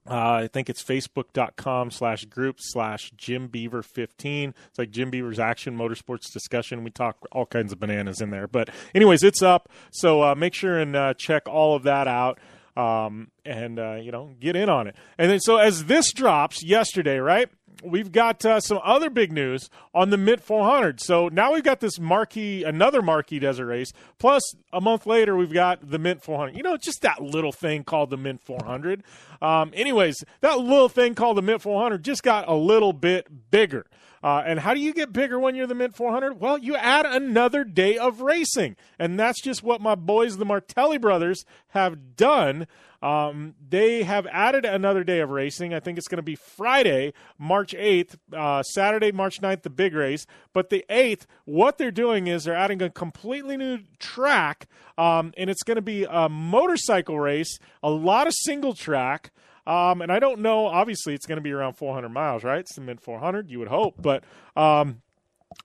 Uh, 0.07 0.43
I 0.43 0.49
think 0.51 0.69
it's 0.69 0.83
facebook.com 0.83 1.89
slash 1.89 2.25
group 2.25 2.57
slash 2.59 3.11
Jim 3.17 3.47
Beaver 3.47 3.81
15. 3.81 4.53
It's 4.69 4.79
like 4.79 4.91
Jim 4.91 5.09
Beaver's 5.09 5.39
Action 5.39 5.77
Motorsports 5.77 6.31
Discussion. 6.31 6.83
We 6.83 6.91
talk 6.91 7.17
all 7.31 7.45
kinds 7.45 7.73
of 7.73 7.79
bananas 7.79 8.21
in 8.21 8.29
there. 8.29 8.47
But, 8.47 8.69
anyways, 8.93 9.23
it's 9.23 9.41
up. 9.41 9.69
So 9.91 10.21
uh, 10.21 10.35
make 10.35 10.53
sure 10.53 10.77
and 10.77 10.95
uh, 10.95 11.13
check 11.15 11.47
all 11.47 11.75
of 11.75 11.83
that 11.83 12.07
out 12.07 12.39
um, 12.77 13.31
and, 13.45 13.79
uh, 13.79 13.95
you 13.95 14.11
know, 14.11 14.35
get 14.39 14.55
in 14.55 14.69
on 14.69 14.87
it. 14.87 14.95
And 15.17 15.31
then, 15.31 15.39
so 15.39 15.57
as 15.57 15.85
this 15.85 16.13
drops 16.13 16.63
yesterday, 16.63 17.17
right? 17.17 17.49
We've 17.83 18.11
got 18.11 18.45
uh, 18.45 18.59
some 18.59 18.79
other 18.83 19.09
big 19.09 19.31
news 19.31 19.69
on 19.93 20.09
the 20.09 20.17
Mint 20.17 20.41
400. 20.41 20.99
So 21.01 21.27
now 21.29 21.53
we've 21.53 21.63
got 21.63 21.79
this 21.79 21.99
marquee, 21.99 22.63
another 22.63 23.01
marquee 23.01 23.39
desert 23.39 23.65
race. 23.65 23.91
Plus, 24.19 24.41
a 24.71 24.81
month 24.81 25.05
later, 25.05 25.35
we've 25.35 25.53
got 25.53 25.89
the 25.89 25.99
Mint 25.99 26.23
400. 26.23 26.55
You 26.55 26.63
know, 26.63 26.77
just 26.77 27.01
that 27.01 27.21
little 27.21 27.51
thing 27.51 27.83
called 27.83 28.09
the 28.09 28.17
Mint 28.17 28.41
400. 28.43 29.03
Um, 29.41 29.71
anyways, 29.73 30.23
that 30.41 30.59
little 30.59 30.89
thing 30.89 31.15
called 31.15 31.37
the 31.37 31.41
Mint 31.41 31.61
400 31.61 32.03
just 32.03 32.23
got 32.23 32.47
a 32.47 32.55
little 32.55 32.93
bit 32.93 33.51
bigger. 33.51 33.85
Uh, 34.25 34.41
and 34.43 34.59
how 34.59 34.73
do 34.73 34.79
you 34.79 34.91
get 34.91 35.13
bigger 35.13 35.39
when 35.39 35.53
you're 35.53 35.67
the 35.67 35.75
Mint 35.75 35.95
400? 35.95 36.39
Well, 36.39 36.57
you 36.57 36.75
add 36.75 37.05
another 37.05 37.63
day 37.63 37.95
of 37.95 38.21
racing. 38.21 38.75
And 38.97 39.19
that's 39.19 39.39
just 39.39 39.61
what 39.61 39.81
my 39.81 39.93
boys, 39.93 40.37
the 40.37 40.45
Martelli 40.45 40.97
brothers, 40.97 41.45
have 41.69 42.15
done. 42.15 42.65
Um, 43.03 43.53
they 43.69 44.01
have 44.01 44.25
added 44.31 44.65
another 44.65 45.03
day 45.03 45.19
of 45.19 45.29
racing. 45.29 45.75
I 45.75 45.79
think 45.79 45.99
it's 45.99 46.07
going 46.07 46.17
to 46.17 46.23
be 46.23 46.33
Friday, 46.33 47.13
March 47.37 47.75
8th, 47.75 48.15
uh, 48.33 48.63
Saturday, 48.63 49.11
March 49.11 49.41
9th, 49.41 49.61
the 49.61 49.69
big 49.69 49.93
race. 49.93 50.25
But 50.53 50.71
the 50.71 50.83
8th, 50.89 51.27
what 51.43 51.77
they're 51.77 51.91
doing 51.91 52.25
is 52.25 52.45
they're 52.45 52.55
adding 52.55 52.81
a 52.81 52.89
completely 52.89 53.57
new 53.57 53.81
track, 53.99 54.67
um, 54.97 55.33
and 55.37 55.51
it's 55.51 55.61
going 55.61 55.75
to 55.75 55.83
be 55.83 56.03
a 56.03 56.29
motorcycle 56.29 57.19
race, 57.19 57.59
a 57.83 57.91
lot 57.91 58.25
of 58.25 58.33
single 58.33 58.73
track. 58.73 59.31
Um, 59.67 60.01
and 60.01 60.11
I 60.11 60.19
don't 60.19 60.41
know. 60.41 60.67
Obviously, 60.67 61.15
it's 61.15 61.25
going 61.25 61.37
to 61.37 61.41
be 61.41 61.51
around 61.51 61.73
400 61.73 62.09
miles, 62.09 62.43
right? 62.43 62.59
It's 62.59 62.75
the 62.75 62.81
Mint 62.81 63.01
400. 63.01 63.49
You 63.49 63.59
would 63.59 63.67
hope, 63.67 63.95
but 63.99 64.23
um, 64.55 65.01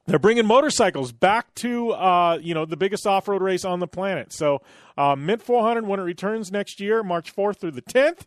they're 0.07 0.19
bringing 0.19 0.47
motorcycles 0.47 1.13
back 1.13 1.55
to 1.57 1.93
uh, 1.93 2.39
you 2.41 2.55
know 2.55 2.65
the 2.65 2.77
biggest 2.77 3.07
off-road 3.07 3.43
race 3.43 3.65
on 3.65 3.81
the 3.81 3.87
planet. 3.87 4.33
So 4.33 4.63
uh, 4.97 5.17
Mint 5.17 5.43
400 5.43 5.87
when 5.87 6.01
it 6.01 6.05
returns 6.05 6.51
next 6.51 6.81
year, 6.81 7.03
March 7.03 7.35
4th 7.35 7.59
through 7.59 7.73
the 7.73 7.83
10th. 7.83 8.21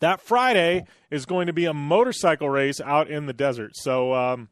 That 0.00 0.20
Friday 0.20 0.84
is 1.10 1.24
going 1.24 1.46
to 1.46 1.54
be 1.54 1.64
a 1.64 1.72
motorcycle 1.72 2.50
race 2.50 2.80
out 2.82 3.08
in 3.08 3.26
the 3.26 3.32
desert. 3.32 3.72
So 3.74 4.12
um, 4.12 4.50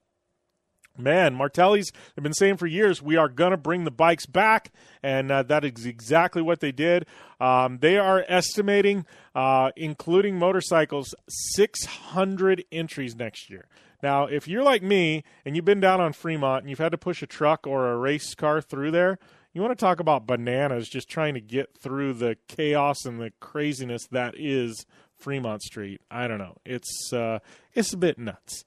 Man, 0.96 1.34
Martelli's 1.34 1.90
have 2.14 2.22
been 2.22 2.32
saying 2.32 2.56
for 2.56 2.66
years 2.66 3.02
we 3.02 3.16
are 3.16 3.28
going 3.28 3.50
to 3.50 3.56
bring 3.56 3.82
the 3.82 3.90
bikes 3.90 4.26
back, 4.26 4.72
and 5.02 5.30
uh, 5.30 5.42
that 5.42 5.64
is 5.64 5.86
exactly 5.86 6.40
what 6.40 6.60
they 6.60 6.70
did. 6.70 7.06
Um, 7.40 7.78
they 7.78 7.98
are 7.98 8.24
estimating, 8.28 9.04
uh, 9.34 9.72
including 9.76 10.38
motorcycles, 10.38 11.12
600 11.28 12.64
entries 12.70 13.16
next 13.16 13.50
year. 13.50 13.66
Now, 14.04 14.26
if 14.26 14.46
you're 14.46 14.62
like 14.62 14.82
me 14.82 15.24
and 15.44 15.56
you've 15.56 15.64
been 15.64 15.80
down 15.80 16.00
on 16.00 16.12
Fremont 16.12 16.62
and 16.62 16.70
you've 16.70 16.78
had 16.78 16.92
to 16.92 16.98
push 16.98 17.22
a 17.22 17.26
truck 17.26 17.66
or 17.66 17.90
a 17.90 17.96
race 17.96 18.34
car 18.34 18.60
through 18.60 18.92
there, 18.92 19.18
you 19.52 19.62
want 19.62 19.72
to 19.72 19.82
talk 19.82 19.98
about 19.98 20.26
bananas 20.26 20.88
just 20.88 21.08
trying 21.08 21.34
to 21.34 21.40
get 21.40 21.76
through 21.78 22.14
the 22.14 22.36
chaos 22.46 23.04
and 23.04 23.20
the 23.20 23.32
craziness 23.40 24.06
that 24.10 24.34
is 24.36 24.84
Fremont 25.16 25.62
Street. 25.62 26.00
I 26.10 26.28
don't 26.28 26.38
know. 26.38 26.56
It's 26.64 27.12
uh, 27.12 27.38
it's 27.72 27.92
a 27.92 27.96
bit 27.96 28.18
nuts. 28.18 28.64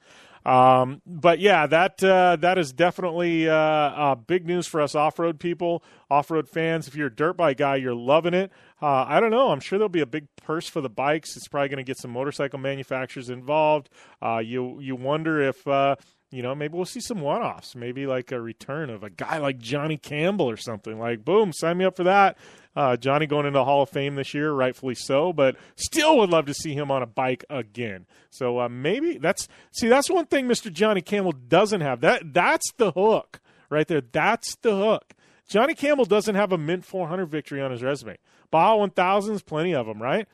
Um, 0.48 1.02
but 1.06 1.40
yeah, 1.40 1.68
that 1.68 2.02
uh, 2.02 2.38
that 2.38 2.58
is 2.58 2.72
definitely 2.72 3.50
uh, 3.50 3.54
uh, 3.54 4.16
big 4.16 4.48
news 4.48 4.66
for 4.66 4.82
us 4.82 4.96
off-road 4.96 5.42
people, 5.42 5.84
off-road 6.10 6.48
fans. 6.48 6.88
If 6.88 6.96
you're 6.96 7.08
a 7.08 7.16
dirt 7.16 7.34
bike 7.34 7.58
guy, 7.58 7.76
you're 7.76 7.94
loving 7.94 8.34
it. 8.34 8.50
Uh, 8.82 9.04
I 9.08 9.20
don't 9.20 9.32
know. 9.32 9.50
I'm 9.50 9.60
sure 9.60 9.78
there'll 9.78 9.90
be 9.90 10.00
a 10.00 10.06
big 10.06 10.28
purse 10.38 10.70
for 10.70 10.80
the 10.80 10.90
bikes. 10.90 11.36
It's 11.36 11.50
probably 11.50 11.68
going 11.68 11.78
to 11.78 11.84
get 11.84 11.98
some 11.98 12.12
motorcycle 12.12 12.60
manufacturers 12.60 13.30
involved. 13.30 13.90
Uh, 14.22 14.38
you 14.38 14.80
you 14.80 14.96
wonder 14.96 15.42
if 15.42 15.68
uh, 15.68 15.98
you 16.32 16.42
know, 16.42 16.54
maybe 16.54 16.76
we'll 16.76 16.86
see 16.86 17.00
some 17.00 17.22
one 17.22 17.42
offs, 17.42 17.76
maybe 17.76 18.06
like 18.06 18.32
a 18.32 18.42
return 18.42 18.90
of 18.90 19.04
a 19.04 19.10
guy 19.10 19.38
like 19.38 19.60
Johnny 19.60 19.98
Campbell 19.98 20.50
or 20.50 20.58
something. 20.58 21.00
Like, 21.00 21.24
boom, 21.24 21.54
sign 21.54 21.78
me 21.78 21.86
up 21.86 21.96
for 21.96 22.04
that. 22.04 22.38
Uh, 22.78 22.96
Johnny 22.96 23.26
going 23.26 23.48
into 23.48 23.58
the 23.58 23.66
Hall 23.66 23.82
of 23.82 23.90
Fame 23.90 24.13
this 24.13 24.36
year, 24.36 24.52
rightfully 24.52 24.94
so, 24.94 25.34
but 25.34 25.56
still 25.76 26.20
would 26.20 26.30
love 26.30 26.46
to 26.46 26.54
see 26.54 26.76
him 26.76 26.92
on 26.92 27.02
a 27.02 27.08
bike 27.08 27.44
again. 27.50 28.06
So 28.30 28.60
uh, 28.60 28.70
maybe 28.70 29.18
that's 29.18 29.48
see 29.72 29.88
that's 29.88 30.12
one 30.12 30.28
thing 30.28 30.48
Mr. 30.48 30.72
Johnny 30.72 31.02
Campbell 31.02 31.32
doesn't 31.32 31.82
have. 31.82 32.02
That 32.02 32.36
that's 32.36 32.72
the 32.74 32.92
hook 32.92 33.42
right 33.72 33.88
there. 33.88 34.02
That's 34.02 34.56
the 34.58 34.76
hook. 34.76 35.16
Johnny 35.48 35.74
Campbell 35.74 36.06
doesn't 36.06 36.36
have 36.36 36.52
a 36.52 36.58
Mint 36.60 36.86
400 36.86 37.26
victory 37.26 37.63
on 37.63 37.72
his 37.72 37.82
resume. 37.82 38.20
Baja 38.52 38.86
1000s, 38.86 39.44
plenty 39.44 39.74
of 39.74 39.88
them, 39.88 40.00
right? 40.00 40.28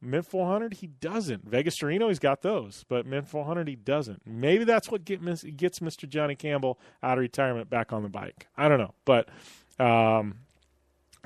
Mint 0.00 0.24
400, 0.24 0.74
he 0.74 0.86
doesn't. 0.86 1.46
Vegas 1.46 1.76
to 1.76 1.86
Reno, 1.86 2.08
he's 2.08 2.18
got 2.18 2.40
those, 2.40 2.86
but 2.88 3.04
Mint 3.04 3.28
400, 3.28 3.68
he 3.68 3.76
doesn't. 3.76 4.22
Maybe 4.26 4.64
that's 4.64 4.90
what 4.90 5.04
get, 5.04 5.20
gets 5.58 5.80
Mr. 5.80 6.08
Johnny 6.08 6.36
Campbell 6.36 6.78
out 7.02 7.18
of 7.18 7.20
retirement 7.20 7.68
back 7.68 7.92
on 7.92 8.02
the 8.02 8.08
bike. 8.08 8.46
I 8.56 8.68
don't 8.68 8.78
know, 8.78 8.94
but 9.04 9.28
um, 9.78 10.36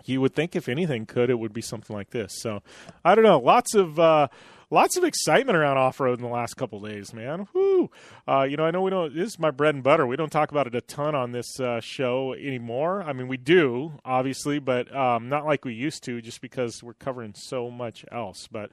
you 0.04 0.20
would 0.20 0.34
think 0.34 0.56
if 0.56 0.68
anything 0.68 1.06
could, 1.06 1.30
it 1.30 1.38
would 1.38 1.52
be 1.52 1.62
something 1.62 1.94
like 1.94 2.10
this. 2.10 2.32
So 2.40 2.62
I 3.04 3.14
don't 3.14 3.24
know. 3.24 3.38
Lots 3.38 3.74
of 3.74 3.98
uh, 3.98 4.28
lots 4.70 4.96
of 4.96 5.04
excitement 5.04 5.56
around 5.56 5.78
off 5.78 6.00
road 6.00 6.18
in 6.18 6.24
the 6.24 6.30
last 6.30 6.54
couple 6.54 6.80
days, 6.80 7.14
man. 7.14 7.46
Whoo! 7.54 7.90
Uh, 8.26 8.42
you 8.42 8.56
know, 8.56 8.64
I 8.64 8.70
know 8.70 8.82
we 8.82 8.90
don't. 8.90 9.14
This 9.14 9.28
is 9.28 9.38
my 9.38 9.50
bread 9.50 9.74
and 9.74 9.84
butter. 9.84 10.06
We 10.06 10.16
don't 10.16 10.30
talk 10.30 10.50
about 10.50 10.66
it 10.66 10.74
a 10.74 10.80
ton 10.80 11.14
on 11.14 11.32
this 11.32 11.58
uh, 11.60 11.80
show 11.80 12.34
anymore. 12.34 13.02
I 13.02 13.12
mean, 13.12 13.28
we 13.28 13.36
do 13.36 13.92
obviously, 14.04 14.58
but 14.58 14.94
um, 14.94 15.28
not 15.28 15.46
like 15.46 15.64
we 15.64 15.74
used 15.74 16.02
to, 16.04 16.20
just 16.20 16.40
because 16.40 16.82
we're 16.82 16.94
covering 16.94 17.34
so 17.34 17.70
much 17.70 18.04
else. 18.10 18.48
But 18.50 18.70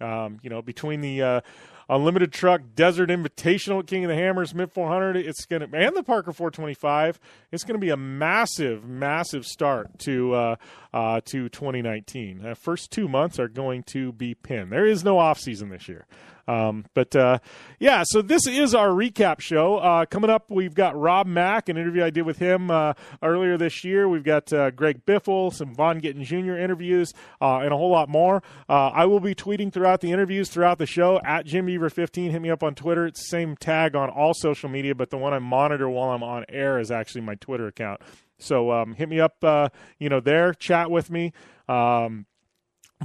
um, 0.00 0.38
you 0.42 0.50
know, 0.50 0.62
between 0.62 1.00
the 1.00 1.22
uh, 1.22 1.40
Unlimited 1.88 2.32
Truck 2.32 2.62
Desert 2.74 3.10
Invitational 3.10 3.86
King 3.86 4.04
of 4.04 4.08
the 4.08 4.14
Hammers 4.14 4.54
Mint 4.54 4.72
400. 4.72 5.16
It's 5.16 5.44
gonna 5.46 5.68
and 5.72 5.96
the 5.96 6.02
Parker 6.02 6.32
425. 6.32 7.18
It's 7.52 7.64
gonna 7.64 7.78
be 7.78 7.90
a 7.90 7.96
massive, 7.96 8.84
massive 8.84 9.44
start 9.44 9.98
to 10.00 10.34
uh, 10.34 10.56
uh, 10.92 11.20
to 11.26 11.48
2019. 11.48 12.42
The 12.42 12.50
uh, 12.52 12.54
first 12.54 12.90
two 12.90 13.08
months 13.08 13.38
are 13.38 13.48
going 13.48 13.82
to 13.84 14.12
be 14.12 14.34
pinned. 14.34 14.72
There 14.72 14.86
is 14.86 15.04
no 15.04 15.18
off 15.18 15.40
season 15.40 15.68
this 15.68 15.88
year. 15.88 16.06
Um, 16.46 16.84
but 16.94 17.16
uh, 17.16 17.38
yeah, 17.78 18.04
so 18.06 18.22
this 18.22 18.46
is 18.46 18.74
our 18.74 18.88
recap 18.88 19.40
show. 19.40 19.78
Uh, 19.78 20.06
coming 20.06 20.30
up, 20.30 20.50
we've 20.50 20.74
got 20.74 20.98
Rob 20.98 21.26
Mack, 21.26 21.68
an 21.68 21.76
interview 21.76 22.04
I 22.04 22.10
did 22.10 22.22
with 22.22 22.38
him 22.38 22.70
uh, 22.70 22.94
earlier 23.22 23.56
this 23.56 23.84
year. 23.84 24.08
We've 24.08 24.24
got 24.24 24.52
uh, 24.52 24.70
Greg 24.70 25.06
Biffle, 25.06 25.52
some 25.52 25.74
Vaughn 25.74 26.00
Gittin 26.00 26.24
Jr. 26.24 26.56
interviews, 26.56 27.12
uh, 27.40 27.58
and 27.58 27.72
a 27.72 27.76
whole 27.76 27.90
lot 27.90 28.08
more. 28.08 28.42
I 28.68 29.06
will 29.06 29.20
be 29.20 29.34
tweeting 29.34 29.72
throughout 29.72 30.00
the 30.00 30.12
interviews 30.12 30.48
throughout 30.48 30.78
the 30.78 30.86
show 30.86 31.20
at 31.24 31.46
Jimmy 31.46 31.73
Beaver15. 31.78 32.30
Hit 32.30 32.42
me 32.42 32.50
up 32.50 32.62
on 32.62 32.74
Twitter. 32.74 33.06
It's 33.06 33.28
same 33.28 33.56
tag 33.56 33.94
on 33.94 34.10
all 34.10 34.34
social 34.34 34.68
media, 34.68 34.94
but 34.94 35.10
the 35.10 35.18
one 35.18 35.32
I 35.32 35.38
monitor 35.38 35.88
while 35.88 36.10
I'm 36.10 36.22
on 36.22 36.44
air 36.48 36.78
is 36.78 36.90
actually 36.90 37.22
my 37.22 37.34
Twitter 37.36 37.66
account. 37.66 38.00
So 38.38 38.70
um, 38.72 38.94
hit 38.94 39.08
me 39.08 39.20
up, 39.20 39.36
uh, 39.42 39.68
you 39.98 40.08
know, 40.08 40.20
there. 40.20 40.54
Chat 40.54 40.90
with 40.90 41.10
me. 41.10 41.32
Um, 41.68 42.26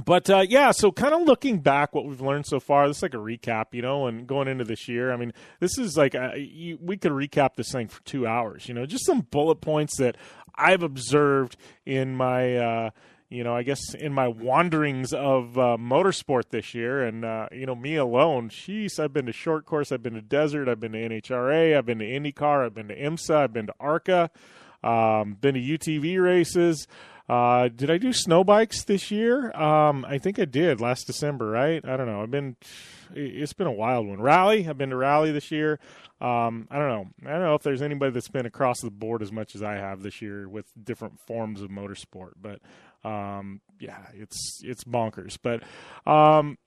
but 0.04 0.30
uh, 0.30 0.44
yeah, 0.48 0.70
so 0.70 0.92
kind 0.92 1.14
of 1.14 1.22
looking 1.22 1.58
back, 1.58 1.94
what 1.94 2.06
we've 2.06 2.20
learned 2.20 2.46
so 2.46 2.60
far, 2.60 2.88
this 2.88 2.98
is 2.98 3.02
like 3.02 3.14
a 3.14 3.18
recap, 3.18 3.66
you 3.72 3.82
know, 3.82 4.06
and 4.06 4.26
going 4.26 4.48
into 4.48 4.64
this 4.64 4.88
year. 4.88 5.12
I 5.12 5.16
mean, 5.16 5.32
this 5.58 5.78
is 5.78 5.96
like 5.96 6.14
a, 6.14 6.34
you, 6.38 6.78
we 6.80 6.96
could 6.96 7.12
recap 7.12 7.56
this 7.56 7.72
thing 7.72 7.88
for 7.88 8.02
two 8.04 8.26
hours, 8.26 8.68
you 8.68 8.74
know, 8.74 8.86
just 8.86 9.04
some 9.04 9.22
bullet 9.30 9.60
points 9.60 9.96
that 9.98 10.16
I've 10.54 10.82
observed 10.82 11.56
in 11.84 12.16
my. 12.16 12.56
Uh, 12.56 12.90
you 13.30 13.44
know, 13.44 13.54
I 13.54 13.62
guess 13.62 13.94
in 13.94 14.12
my 14.12 14.26
wanderings 14.26 15.12
of 15.12 15.56
uh, 15.56 15.76
motorsport 15.78 16.50
this 16.50 16.74
year, 16.74 17.04
and 17.04 17.24
uh, 17.24 17.46
you 17.52 17.64
know, 17.64 17.76
me 17.76 17.94
alone, 17.94 18.50
sheesh, 18.50 18.98
I've 18.98 19.12
been 19.12 19.26
to 19.26 19.32
short 19.32 19.66
course, 19.66 19.92
I've 19.92 20.02
been 20.02 20.14
to 20.14 20.20
desert, 20.20 20.68
I've 20.68 20.80
been 20.80 20.92
to 20.92 20.98
NHRA, 20.98 21.78
I've 21.78 21.86
been 21.86 22.00
to 22.00 22.04
IndyCar, 22.04 22.66
I've 22.66 22.74
been 22.74 22.88
to 22.88 22.96
IMSA, 22.96 23.36
I've 23.36 23.52
been 23.52 23.68
to 23.68 23.74
ARCA, 23.78 24.30
um, 24.82 25.36
been 25.40 25.54
to 25.54 25.60
UTV 25.60 26.20
races. 26.20 26.88
Uh, 27.28 27.68
did 27.68 27.92
I 27.92 27.98
do 27.98 28.12
snow 28.12 28.42
bikes 28.42 28.82
this 28.82 29.12
year? 29.12 29.52
Um, 29.52 30.04
I 30.04 30.18
think 30.18 30.40
I 30.40 30.44
did 30.44 30.80
last 30.80 31.06
December, 31.06 31.48
right? 31.48 31.80
I 31.84 31.96
don't 31.96 32.08
know. 32.08 32.22
I've 32.24 32.30
been, 32.32 32.56
it's 33.14 33.52
been 33.52 33.68
a 33.68 33.72
wild 33.72 34.08
one. 34.08 34.20
Rally, 34.20 34.68
I've 34.68 34.76
been 34.76 34.90
to 34.90 34.96
rally 34.96 35.30
this 35.30 35.52
year. 35.52 35.78
Um, 36.20 36.66
I 36.72 36.78
don't 36.78 36.88
know. 36.88 37.06
I 37.30 37.32
don't 37.34 37.42
know 37.42 37.54
if 37.54 37.62
there's 37.62 37.82
anybody 37.82 38.10
that's 38.10 38.26
been 38.26 38.46
across 38.46 38.80
the 38.80 38.90
board 38.90 39.22
as 39.22 39.30
much 39.30 39.54
as 39.54 39.62
I 39.62 39.74
have 39.74 40.02
this 40.02 40.20
year 40.20 40.48
with 40.48 40.66
different 40.82 41.20
forms 41.20 41.62
of 41.62 41.70
motorsport, 41.70 42.32
but 42.42 42.60
um, 43.04 43.60
yeah, 43.78 43.98
it's 44.14 44.60
it's 44.62 44.84
bonkers. 44.84 45.38
But 45.42 45.62
um, 46.10 46.58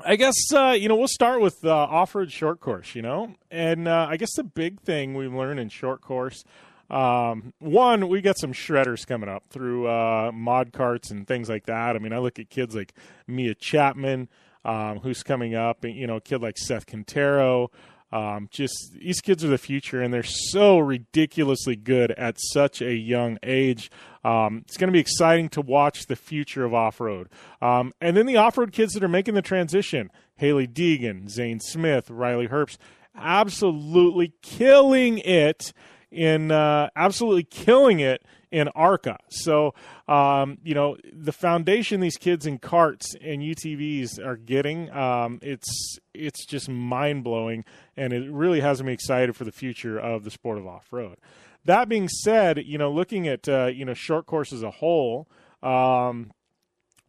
I 0.00 0.16
guess 0.16 0.34
uh, 0.52 0.76
you 0.78 0.88
know 0.88 0.96
we'll 0.96 1.08
start 1.08 1.40
with 1.40 1.56
uh, 1.64 1.70
off-road 1.70 2.30
short 2.32 2.60
course. 2.60 2.94
You 2.94 3.02
know, 3.02 3.34
and 3.50 3.88
uh, 3.88 4.06
I 4.08 4.16
guess 4.16 4.34
the 4.36 4.44
big 4.44 4.80
thing 4.80 5.14
we 5.14 5.26
learn 5.28 5.58
in 5.58 5.68
short 5.68 6.00
course. 6.00 6.44
Um, 6.88 7.52
one, 7.58 8.08
we 8.08 8.20
got 8.20 8.38
some 8.38 8.52
shredders 8.52 9.06
coming 9.06 9.28
up 9.28 9.44
through 9.50 9.88
uh, 9.88 10.30
mod 10.32 10.72
carts 10.72 11.10
and 11.10 11.26
things 11.26 11.48
like 11.48 11.66
that. 11.66 11.96
I 11.96 11.98
mean, 11.98 12.12
I 12.12 12.18
look 12.18 12.38
at 12.38 12.48
kids 12.48 12.76
like 12.76 12.94
Mia 13.26 13.54
Chapman, 13.54 14.28
um, 14.64 15.00
who's 15.00 15.22
coming 15.22 15.54
up, 15.54 15.82
and 15.84 15.94
you 15.94 16.06
know, 16.06 16.16
a 16.16 16.20
kid 16.20 16.42
like 16.42 16.58
Seth 16.58 16.86
Quintero. 16.86 17.70
Um, 18.12 18.48
just 18.50 18.92
these 18.98 19.20
kids 19.20 19.44
are 19.44 19.48
the 19.48 19.58
future, 19.58 20.00
and 20.00 20.14
they're 20.14 20.22
so 20.22 20.78
ridiculously 20.78 21.76
good 21.76 22.12
at 22.12 22.36
such 22.38 22.80
a 22.80 22.94
young 22.94 23.38
age. 23.42 23.90
Um, 24.24 24.62
it's 24.66 24.76
going 24.76 24.88
to 24.88 24.92
be 24.92 25.00
exciting 25.00 25.48
to 25.50 25.60
watch 25.60 26.06
the 26.06 26.16
future 26.16 26.64
of 26.64 26.72
off 26.72 27.00
road. 27.00 27.28
Um, 27.60 27.92
and 28.00 28.16
then 28.16 28.26
the 28.26 28.36
off 28.36 28.58
road 28.58 28.72
kids 28.72 28.92
that 28.94 29.04
are 29.04 29.08
making 29.08 29.34
the 29.34 29.42
transition 29.42 30.10
Hailie 30.36 30.68
Deegan, 30.68 31.28
Zane 31.28 31.60
Smith, 31.60 32.10
Riley 32.10 32.48
Herbst, 32.48 32.78
absolutely 33.16 34.34
killing 34.42 35.18
it 35.18 35.72
in 36.10 36.50
uh, 36.50 36.90
absolutely 36.94 37.44
killing 37.44 38.00
it 38.00 38.22
in 38.56 38.68
ARCA. 38.68 39.18
So, 39.28 39.74
um, 40.08 40.56
you 40.64 40.74
know, 40.74 40.96
the 41.12 41.32
foundation 41.32 42.00
these 42.00 42.16
kids 42.16 42.46
in 42.46 42.58
carts 42.58 43.14
and 43.20 43.42
UTVs 43.42 44.18
are 44.24 44.38
getting, 44.38 44.90
um, 44.92 45.40
it's 45.42 45.98
it's 46.14 46.46
just 46.46 46.66
mind 46.66 47.22
blowing, 47.22 47.66
and 47.98 48.14
it 48.14 48.32
really 48.32 48.60
has 48.60 48.82
me 48.82 48.94
excited 48.94 49.36
for 49.36 49.44
the 49.44 49.52
future 49.52 49.98
of 49.98 50.24
the 50.24 50.30
sport 50.30 50.56
of 50.56 50.66
off 50.66 50.90
road. 50.90 51.18
That 51.66 51.90
being 51.90 52.08
said, 52.08 52.62
you 52.64 52.78
know, 52.78 52.90
looking 52.90 53.28
at 53.28 53.46
uh, 53.46 53.66
you 53.66 53.84
know 53.84 53.92
short 53.92 54.24
course 54.24 54.54
as 54.54 54.62
a 54.62 54.70
whole, 54.70 55.28
um, 55.62 56.32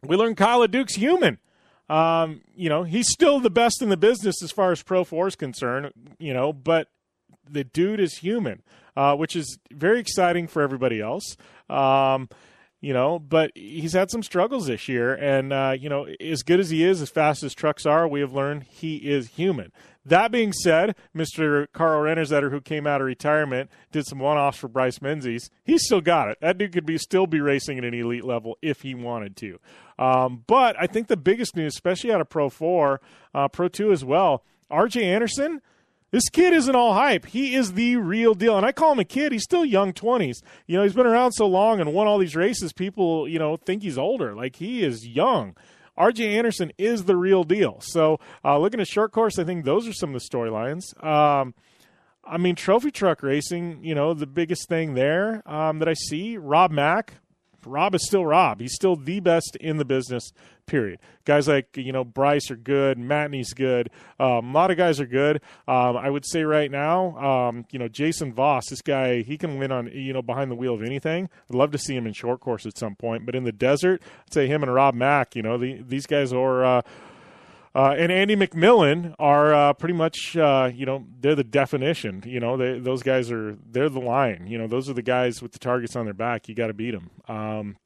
we 0.06 0.16
learned 0.16 0.36
Kyle 0.36 0.58
Leduc's 0.58 0.96
human. 0.96 1.38
Um, 1.88 2.42
you 2.54 2.68
know, 2.68 2.82
he's 2.82 3.08
still 3.08 3.40
the 3.40 3.48
best 3.48 3.80
in 3.80 3.88
the 3.88 3.96
business 3.96 4.42
as 4.42 4.52
far 4.52 4.70
as 4.70 4.82
Pro 4.82 5.04
4 5.04 5.28
is 5.28 5.36
concerned, 5.36 5.90
you 6.18 6.34
know, 6.34 6.52
but 6.52 6.88
the 7.48 7.64
dude 7.64 8.00
is 8.00 8.18
human 8.18 8.62
uh, 8.98 9.14
which 9.14 9.36
is 9.36 9.58
very 9.70 10.00
exciting 10.00 10.48
for 10.48 10.60
everybody 10.60 11.00
else. 11.00 11.36
Um, 11.70 12.28
you 12.80 12.92
know, 12.92 13.20
but 13.20 13.52
he's 13.54 13.92
had 13.92 14.10
some 14.10 14.24
struggles 14.24 14.66
this 14.66 14.88
year, 14.88 15.14
and 15.14 15.52
uh, 15.52 15.74
you 15.78 15.88
know, 15.88 16.06
as 16.20 16.42
good 16.42 16.58
as 16.58 16.70
he 16.70 16.84
is, 16.84 17.00
as 17.00 17.08
fast 17.08 17.44
as 17.44 17.54
trucks 17.54 17.86
are, 17.86 18.08
we 18.08 18.20
have 18.20 18.32
learned 18.32 18.64
he 18.64 18.96
is 18.96 19.28
human. 19.28 19.72
That 20.04 20.32
being 20.32 20.52
said, 20.52 20.96
Mr. 21.14 21.66
Carl 21.72 22.02
Renezeder, 22.02 22.50
who 22.50 22.60
came 22.60 22.86
out 22.86 23.00
of 23.00 23.06
retirement, 23.06 23.70
did 23.92 24.06
some 24.06 24.18
one-offs 24.18 24.58
for 24.58 24.68
Bryce 24.68 25.00
Menzies. 25.00 25.50
He's 25.64 25.84
still 25.84 26.00
got 26.00 26.28
it. 26.28 26.38
That 26.40 26.58
dude 26.58 26.72
could 26.72 26.86
be 26.86 26.98
still 26.98 27.26
be 27.26 27.40
racing 27.40 27.78
at 27.78 27.84
an 27.84 27.94
elite 27.94 28.24
level 28.24 28.58
if 28.62 28.82
he 28.82 28.94
wanted 28.94 29.36
to. 29.36 29.60
Um, 29.98 30.44
but 30.46 30.76
I 30.80 30.86
think 30.86 31.06
the 31.06 31.16
biggest 31.16 31.54
news, 31.54 31.74
especially 31.74 32.12
out 32.12 32.20
of 32.20 32.28
Pro 32.28 32.48
Four, 32.48 33.00
uh, 33.32 33.46
Pro 33.48 33.68
Two 33.68 33.92
as 33.92 34.04
well, 34.04 34.44
R.J. 34.70 35.04
Anderson 35.04 35.60
this 36.10 36.28
kid 36.30 36.52
isn't 36.54 36.74
all 36.74 36.94
hype. 36.94 37.26
He 37.26 37.54
is 37.54 37.74
the 37.74 37.96
real 37.96 38.34
deal. 38.34 38.56
And 38.56 38.64
I 38.64 38.72
call 38.72 38.92
him 38.92 38.98
a 38.98 39.04
kid. 39.04 39.32
He's 39.32 39.44
still 39.44 39.64
young 39.64 39.92
20s. 39.92 40.42
You 40.66 40.76
know, 40.76 40.82
he's 40.82 40.94
been 40.94 41.06
around 41.06 41.32
so 41.32 41.46
long 41.46 41.80
and 41.80 41.92
won 41.92 42.06
all 42.06 42.18
these 42.18 42.36
races, 42.36 42.72
people, 42.72 43.28
you 43.28 43.38
know, 43.38 43.56
think 43.56 43.82
he's 43.82 43.98
older. 43.98 44.34
Like, 44.34 44.56
he 44.56 44.82
is 44.82 45.06
young. 45.06 45.54
RJ 45.98 46.36
Anderson 46.36 46.72
is 46.78 47.04
the 47.04 47.16
real 47.16 47.44
deal. 47.44 47.80
So, 47.80 48.20
uh, 48.44 48.58
looking 48.58 48.80
at 48.80 48.86
short 48.86 49.12
course, 49.12 49.38
I 49.38 49.44
think 49.44 49.64
those 49.64 49.86
are 49.88 49.92
some 49.92 50.14
of 50.14 50.20
the 50.20 50.26
storylines. 50.26 50.82
Um, 51.04 51.54
I 52.24 52.38
mean, 52.38 52.54
trophy 52.54 52.90
truck 52.90 53.22
racing, 53.22 53.80
you 53.82 53.94
know, 53.94 54.14
the 54.14 54.26
biggest 54.26 54.68
thing 54.68 54.94
there 54.94 55.42
um, 55.50 55.78
that 55.80 55.88
I 55.88 55.94
see, 55.94 56.36
Rob 56.36 56.70
Mack, 56.70 57.14
Rob 57.64 57.94
is 57.94 58.06
still 58.06 58.24
Rob. 58.24 58.60
He's 58.60 58.74
still 58.74 58.96
the 58.96 59.20
best 59.20 59.56
in 59.60 59.76
the 59.76 59.84
business. 59.84 60.32
Period. 60.66 61.00
Guys 61.24 61.48
like 61.48 61.76
you 61.76 61.92
know 61.92 62.04
Bryce 62.04 62.50
are 62.50 62.56
good. 62.56 62.98
Matney's 62.98 63.54
good. 63.54 63.88
Um, 64.20 64.50
a 64.50 64.52
lot 64.52 64.70
of 64.70 64.76
guys 64.76 65.00
are 65.00 65.06
good. 65.06 65.40
Um, 65.66 65.96
I 65.96 66.10
would 66.10 66.26
say 66.26 66.42
right 66.42 66.70
now, 66.70 67.16
um, 67.18 67.64
you 67.70 67.78
know 67.78 67.88
Jason 67.88 68.34
Voss. 68.34 68.68
This 68.68 68.82
guy 68.82 69.22
he 69.22 69.38
can 69.38 69.58
win 69.58 69.72
on 69.72 69.90
you 69.92 70.12
know 70.12 70.20
behind 70.22 70.50
the 70.50 70.56
wheel 70.56 70.74
of 70.74 70.82
anything. 70.82 71.30
I'd 71.50 71.56
love 71.56 71.70
to 71.70 71.78
see 71.78 71.96
him 71.96 72.06
in 72.06 72.12
short 72.12 72.40
course 72.40 72.66
at 72.66 72.76
some 72.76 72.96
point. 72.96 73.24
But 73.24 73.34
in 73.34 73.44
the 73.44 73.52
desert, 73.52 74.02
I'd 74.26 74.34
say 74.34 74.46
him 74.46 74.62
and 74.62 74.72
Rob 74.72 74.94
Mack. 74.94 75.34
You 75.34 75.42
know 75.42 75.56
the, 75.56 75.82
these 75.82 76.06
guys 76.06 76.32
are. 76.32 76.64
Uh, 76.64 76.82
uh, 77.74 77.94
and 77.96 78.10
Andy 78.10 78.36
McMillin 78.36 79.14
are 79.18 79.54
uh, 79.54 79.72
pretty 79.72 79.94
much, 79.94 80.36
uh, 80.36 80.70
you 80.72 80.86
know, 80.86 81.06
they're 81.20 81.34
the 81.34 81.44
definition. 81.44 82.22
You 82.26 82.40
know, 82.40 82.56
they, 82.56 82.78
those 82.78 83.02
guys 83.02 83.30
are 83.30 83.56
they're 83.70 83.88
the 83.88 84.00
line. 84.00 84.46
You 84.46 84.58
know, 84.58 84.66
those 84.66 84.88
are 84.88 84.94
the 84.94 85.02
guys 85.02 85.42
with 85.42 85.52
the 85.52 85.58
targets 85.58 85.96
on 85.96 86.04
their 86.04 86.14
back. 86.14 86.48
You 86.48 86.54
got 86.54 86.68
to 86.68 86.74
beat 86.74 86.92
them. 86.92 87.10
Um, 87.28 87.76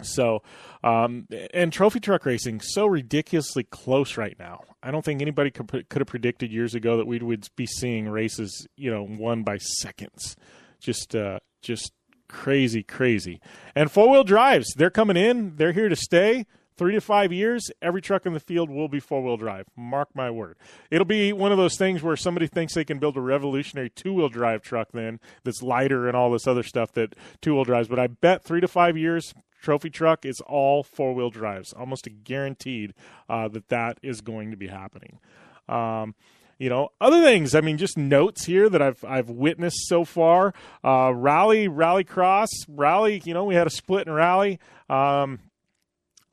so, 0.00 0.42
um, 0.82 1.28
and 1.54 1.72
trophy 1.72 2.00
truck 2.00 2.26
racing 2.26 2.60
so 2.60 2.86
ridiculously 2.86 3.64
close 3.64 4.16
right 4.16 4.36
now. 4.38 4.62
I 4.82 4.90
don't 4.90 5.04
think 5.04 5.22
anybody 5.22 5.50
could 5.50 5.68
could 5.88 6.00
have 6.00 6.08
predicted 6.08 6.50
years 6.50 6.74
ago 6.74 6.96
that 6.96 7.06
we 7.06 7.18
would 7.18 7.48
be 7.54 7.66
seeing 7.66 8.08
races, 8.08 8.66
you 8.76 8.90
know, 8.90 9.06
won 9.08 9.44
by 9.44 9.58
seconds. 9.58 10.36
Just, 10.80 11.14
uh, 11.14 11.38
just 11.60 11.92
crazy, 12.28 12.82
crazy. 12.82 13.40
And 13.76 13.90
four 13.90 14.10
wheel 14.10 14.24
drives, 14.24 14.74
they're 14.74 14.90
coming 14.90 15.16
in. 15.16 15.54
They're 15.56 15.72
here 15.72 15.88
to 15.88 15.94
stay 15.94 16.46
three 16.82 16.94
to 16.94 17.00
five 17.00 17.32
years, 17.32 17.70
every 17.80 18.02
truck 18.02 18.26
in 18.26 18.32
the 18.32 18.40
field 18.40 18.68
will 18.68 18.88
be 18.88 18.98
four 18.98 19.22
wheel 19.22 19.36
drive. 19.36 19.66
Mark 19.76 20.08
my 20.16 20.28
word. 20.28 20.56
It'll 20.90 21.04
be 21.04 21.32
one 21.32 21.52
of 21.52 21.58
those 21.58 21.76
things 21.76 22.02
where 22.02 22.16
somebody 22.16 22.48
thinks 22.48 22.74
they 22.74 22.84
can 22.84 22.98
build 22.98 23.16
a 23.16 23.20
revolutionary 23.20 23.88
two 23.88 24.12
wheel 24.12 24.28
drive 24.28 24.62
truck 24.62 24.88
then 24.90 25.20
that's 25.44 25.62
lighter 25.62 26.08
and 26.08 26.16
all 26.16 26.32
this 26.32 26.48
other 26.48 26.64
stuff 26.64 26.90
that 26.94 27.14
two 27.40 27.54
wheel 27.54 27.62
drives. 27.62 27.86
But 27.86 28.00
I 28.00 28.08
bet 28.08 28.42
three 28.42 28.60
to 28.60 28.66
five 28.66 28.98
years, 28.98 29.32
trophy 29.60 29.90
truck 29.90 30.26
is 30.26 30.40
all 30.40 30.82
four 30.82 31.14
wheel 31.14 31.30
drives. 31.30 31.72
Almost 31.72 32.08
a 32.08 32.10
guaranteed 32.10 32.94
uh, 33.28 33.46
that 33.46 33.68
that 33.68 34.00
is 34.02 34.20
going 34.20 34.50
to 34.50 34.56
be 34.56 34.66
happening. 34.66 35.20
Um, 35.68 36.16
you 36.58 36.68
know, 36.68 36.88
other 37.00 37.22
things. 37.22 37.54
I 37.54 37.60
mean, 37.60 37.78
just 37.78 37.96
notes 37.96 38.44
here 38.44 38.68
that 38.68 38.82
I've 38.82 39.04
I've 39.04 39.30
witnessed 39.30 39.86
so 39.86 40.04
far. 40.04 40.52
Uh, 40.82 41.14
rally, 41.14 41.68
rally 41.68 42.02
cross, 42.02 42.48
rally. 42.66 43.22
You 43.24 43.34
know, 43.34 43.44
we 43.44 43.54
had 43.54 43.68
a 43.68 43.70
split 43.70 44.08
in 44.08 44.12
rally. 44.12 44.58
Um, 44.90 45.38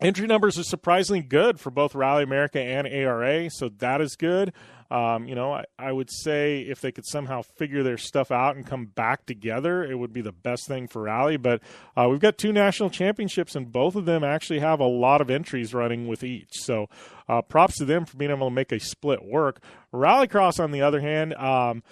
Entry 0.02 0.28
numbers 0.28 0.58
are 0.58 0.64
surprisingly 0.64 1.22
good 1.22 1.60
for 1.60 1.72
both 1.72 1.94
Rally 1.94 2.24
America 2.24 2.62
and 2.62 2.88
ARA, 2.88 3.50
so 3.50 3.68
that 3.80 4.00
is 4.00 4.16
good. 4.16 4.54
Um, 4.90 5.28
you 5.28 5.36
know, 5.36 5.54
I, 5.54 5.66
I, 5.78 5.92
would 5.92 6.10
say 6.10 6.62
if 6.62 6.80
they 6.82 6.92
could 6.92 7.06
somehow 7.06 7.44
figure 7.44 7.84
their 7.84 7.98
stuff 7.98 8.32
out 8.32 8.56
and 8.56 8.66
come 8.66 8.86
back 8.86 9.26
together, 9.26 9.84
it 9.84 10.00
would 10.00 10.14
be 10.14 10.22
the 10.22 10.32
best 10.32 10.68
thing 10.68 10.88
for 10.88 11.04
Rally. 11.04 11.38
But 11.38 11.62
uh, 11.96 12.08
we've 12.10 12.22
got 12.22 12.40
two 12.40 12.52
national 12.52 12.90
championships, 12.90 13.56
and 13.56 13.72
both 13.72 13.96
of 13.96 14.06
them 14.06 14.24
actually 14.24 14.60
have 14.60 14.80
a 14.80 14.88
lot 14.88 15.22
of 15.22 15.30
entries 15.30 15.76
running 15.76 16.08
with 16.08 16.24
each. 16.24 16.54
So 16.54 16.88
uh, 17.28 17.44
props 17.44 17.78
to 17.78 17.86
them 17.86 18.06
for 18.06 18.18
being 18.18 18.32
able 18.32 18.48
to 18.48 18.56
make 18.56 18.72
a 18.72 18.80
split 18.80 19.24
work. 19.24 19.62
Rallycross, 19.94 20.64
on 20.64 20.72
the 20.72 20.82
other 20.82 21.02
hand, 21.02 21.36
um, 21.36 21.84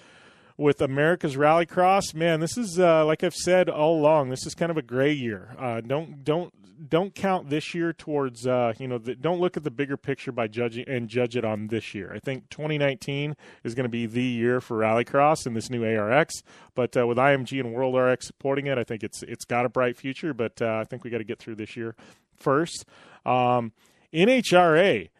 with 0.58 0.82
America's 0.82 1.36
Rallycross, 1.36 2.12
man, 2.14 2.40
this 2.40 2.58
is 2.58 2.78
uh, 2.78 3.06
like 3.06 3.24
I've 3.24 3.34
said 3.34 3.70
all 3.70 3.98
along. 3.98 4.28
This 4.28 4.44
is 4.44 4.54
kind 4.54 4.70
of 4.70 4.76
a 4.76 4.82
gray 4.82 5.12
year. 5.12 5.54
Uh, 5.56 5.80
don't 5.80 6.24
don't 6.24 6.52
don't 6.88 7.14
count 7.14 7.48
this 7.48 7.74
year 7.74 7.92
towards 7.92 8.46
uh, 8.46 8.72
you 8.78 8.88
know 8.88 8.98
the, 8.98 9.14
don't 9.14 9.40
look 9.40 9.56
at 9.56 9.62
the 9.62 9.70
bigger 9.70 9.96
picture 9.96 10.32
by 10.32 10.48
judging 10.48 10.86
and 10.88 11.08
judge 11.08 11.36
it 11.36 11.44
on 11.44 11.68
this 11.68 11.94
year. 11.94 12.12
I 12.14 12.18
think 12.18 12.50
2019 12.50 13.36
is 13.62 13.74
going 13.74 13.84
to 13.84 13.88
be 13.88 14.06
the 14.06 14.22
year 14.22 14.60
for 14.60 14.78
Rallycross 14.78 15.46
and 15.46 15.56
this 15.56 15.70
new 15.70 15.84
ARX. 15.84 16.42
But 16.74 16.96
uh, 16.96 17.06
with 17.06 17.18
IMG 17.18 17.60
and 17.60 17.72
World 17.72 17.96
RX 17.96 18.26
supporting 18.26 18.66
it, 18.66 18.78
I 18.78 18.84
think 18.84 19.04
it's 19.04 19.22
it's 19.22 19.44
got 19.44 19.64
a 19.64 19.68
bright 19.68 19.96
future. 19.96 20.34
But 20.34 20.60
uh, 20.60 20.78
I 20.80 20.84
think 20.84 21.04
we 21.04 21.10
got 21.10 21.18
to 21.18 21.24
get 21.24 21.38
through 21.38 21.54
this 21.54 21.76
year 21.76 21.94
first. 22.36 22.84
Um, 23.24 23.72
NHRA. 24.12 25.10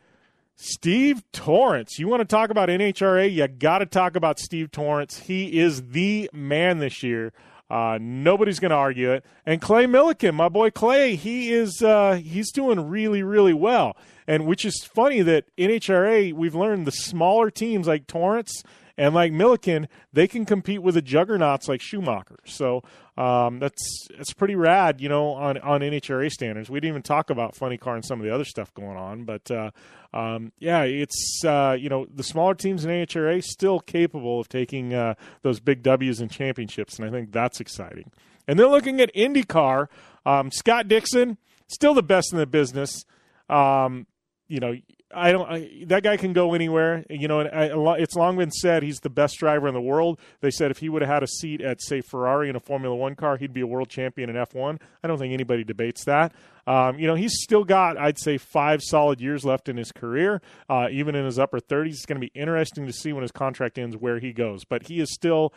Steve 0.60 1.22
Torrence. 1.30 2.00
You 2.00 2.08
want 2.08 2.20
to 2.20 2.24
talk 2.24 2.50
about 2.50 2.68
NHRA? 2.68 3.32
You 3.32 3.46
got 3.46 3.78
to 3.78 3.86
talk 3.86 4.16
about 4.16 4.40
Steve 4.40 4.72
Torrence. 4.72 5.20
He 5.20 5.56
is 5.60 5.90
the 5.90 6.28
man 6.32 6.78
this 6.78 7.00
year. 7.04 7.32
Uh, 7.70 7.96
nobody's 8.00 8.58
going 8.58 8.70
to 8.70 8.76
argue 8.76 9.12
it. 9.12 9.24
And 9.46 9.60
Clay 9.60 9.84
Millican, 9.84 10.34
my 10.34 10.48
boy 10.48 10.70
Clay, 10.70 11.14
he 11.14 11.52
is 11.52 11.80
uh, 11.80 12.14
he's 12.14 12.50
doing 12.50 12.88
really 12.88 13.22
really 13.22 13.52
well. 13.52 13.96
And 14.26 14.46
which 14.46 14.64
is 14.64 14.82
funny 14.82 15.22
that 15.22 15.44
NHRA 15.56 16.32
we've 16.32 16.56
learned 16.56 16.86
the 16.86 16.92
smaller 16.92 17.50
teams 17.50 17.86
like 17.86 18.08
Torrence 18.08 18.64
and 18.98 19.14
like 19.14 19.32
Millican, 19.32 19.86
they 20.12 20.26
can 20.26 20.44
compete 20.44 20.82
with 20.82 20.96
the 20.96 21.02
juggernauts 21.02 21.68
like 21.68 21.80
Schumacher. 21.80 22.40
So 22.44 22.82
um, 23.16 23.60
that's 23.60 24.34
pretty 24.36 24.56
rad, 24.56 25.00
you 25.00 25.08
know, 25.08 25.28
on 25.34 25.56
on 25.58 25.80
NHRA 25.80 26.30
standards. 26.30 26.68
We 26.68 26.80
didn't 26.80 26.90
even 26.90 27.02
talk 27.02 27.30
about 27.30 27.54
Funny 27.54 27.78
Car 27.78 27.94
and 27.94 28.04
some 28.04 28.20
of 28.20 28.26
the 28.26 28.34
other 28.34 28.44
stuff 28.44 28.74
going 28.74 28.96
on, 28.96 29.24
but 29.24 29.50
uh, 29.50 29.70
um, 30.12 30.52
yeah, 30.58 30.82
it's 30.82 31.42
uh, 31.46 31.76
you 31.78 31.88
know 31.88 32.06
the 32.12 32.24
smaller 32.24 32.54
teams 32.54 32.84
in 32.84 32.90
NHRA 32.90 33.42
still 33.42 33.78
capable 33.78 34.40
of 34.40 34.48
taking 34.48 34.92
uh, 34.92 35.14
those 35.42 35.60
big 35.60 35.82
W's 35.82 36.20
and 36.20 36.30
championships, 36.30 36.98
and 36.98 37.08
I 37.08 37.10
think 37.10 37.32
that's 37.32 37.60
exciting. 37.60 38.10
And 38.48 38.58
then 38.58 38.66
looking 38.66 39.00
at 39.00 39.14
IndyCar, 39.14 39.86
um, 40.26 40.50
Scott 40.50 40.88
Dixon 40.88 41.38
still 41.68 41.94
the 41.94 42.02
best 42.02 42.32
in 42.32 42.38
the 42.38 42.46
business. 42.46 43.04
Um, 43.48 44.06
you 44.48 44.58
know, 44.58 44.74
I 45.14 45.32
don't. 45.32 45.48
I, 45.48 45.84
that 45.86 46.02
guy 46.02 46.16
can 46.18 46.32
go 46.34 46.52
anywhere. 46.54 47.04
You 47.08 47.28
know, 47.28 47.40
and 47.40 47.48
I, 47.48 47.96
it's 47.96 48.14
long 48.14 48.36
been 48.36 48.50
said 48.50 48.82
he's 48.82 49.00
the 49.00 49.10
best 49.10 49.38
driver 49.38 49.66
in 49.66 49.74
the 49.74 49.80
world. 49.80 50.18
They 50.40 50.50
said 50.50 50.70
if 50.70 50.78
he 50.78 50.88
would 50.88 51.00
have 51.02 51.10
had 51.10 51.22
a 51.22 51.26
seat 51.26 51.62
at 51.62 51.82
say 51.82 52.02
Ferrari 52.02 52.50
in 52.50 52.56
a 52.56 52.60
Formula 52.60 52.94
One 52.94 53.14
car, 53.14 53.38
he'd 53.38 53.54
be 53.54 53.62
a 53.62 53.66
world 53.66 53.88
champion 53.88 54.28
in 54.28 54.36
F 54.36 54.54
one. 54.54 54.78
I 55.02 55.08
don't 55.08 55.18
think 55.18 55.32
anybody 55.32 55.64
debates 55.64 56.04
that. 56.04 56.32
Um, 56.66 56.98
you 56.98 57.06
know, 57.06 57.14
he's 57.14 57.40
still 57.40 57.64
got 57.64 57.96
I'd 57.96 58.18
say 58.18 58.36
five 58.36 58.82
solid 58.82 59.20
years 59.20 59.44
left 59.44 59.68
in 59.68 59.78
his 59.78 59.92
career. 59.92 60.42
Uh, 60.68 60.88
even 60.90 61.14
in 61.14 61.24
his 61.24 61.38
upper 61.38 61.60
thirties, 61.60 61.96
it's 61.96 62.06
going 62.06 62.20
to 62.20 62.26
be 62.26 62.38
interesting 62.38 62.86
to 62.86 62.92
see 62.92 63.12
when 63.14 63.22
his 63.22 63.32
contract 63.32 63.78
ends 63.78 63.96
where 63.96 64.18
he 64.18 64.32
goes. 64.32 64.64
But 64.64 64.88
he 64.88 65.00
is 65.00 65.12
still 65.12 65.54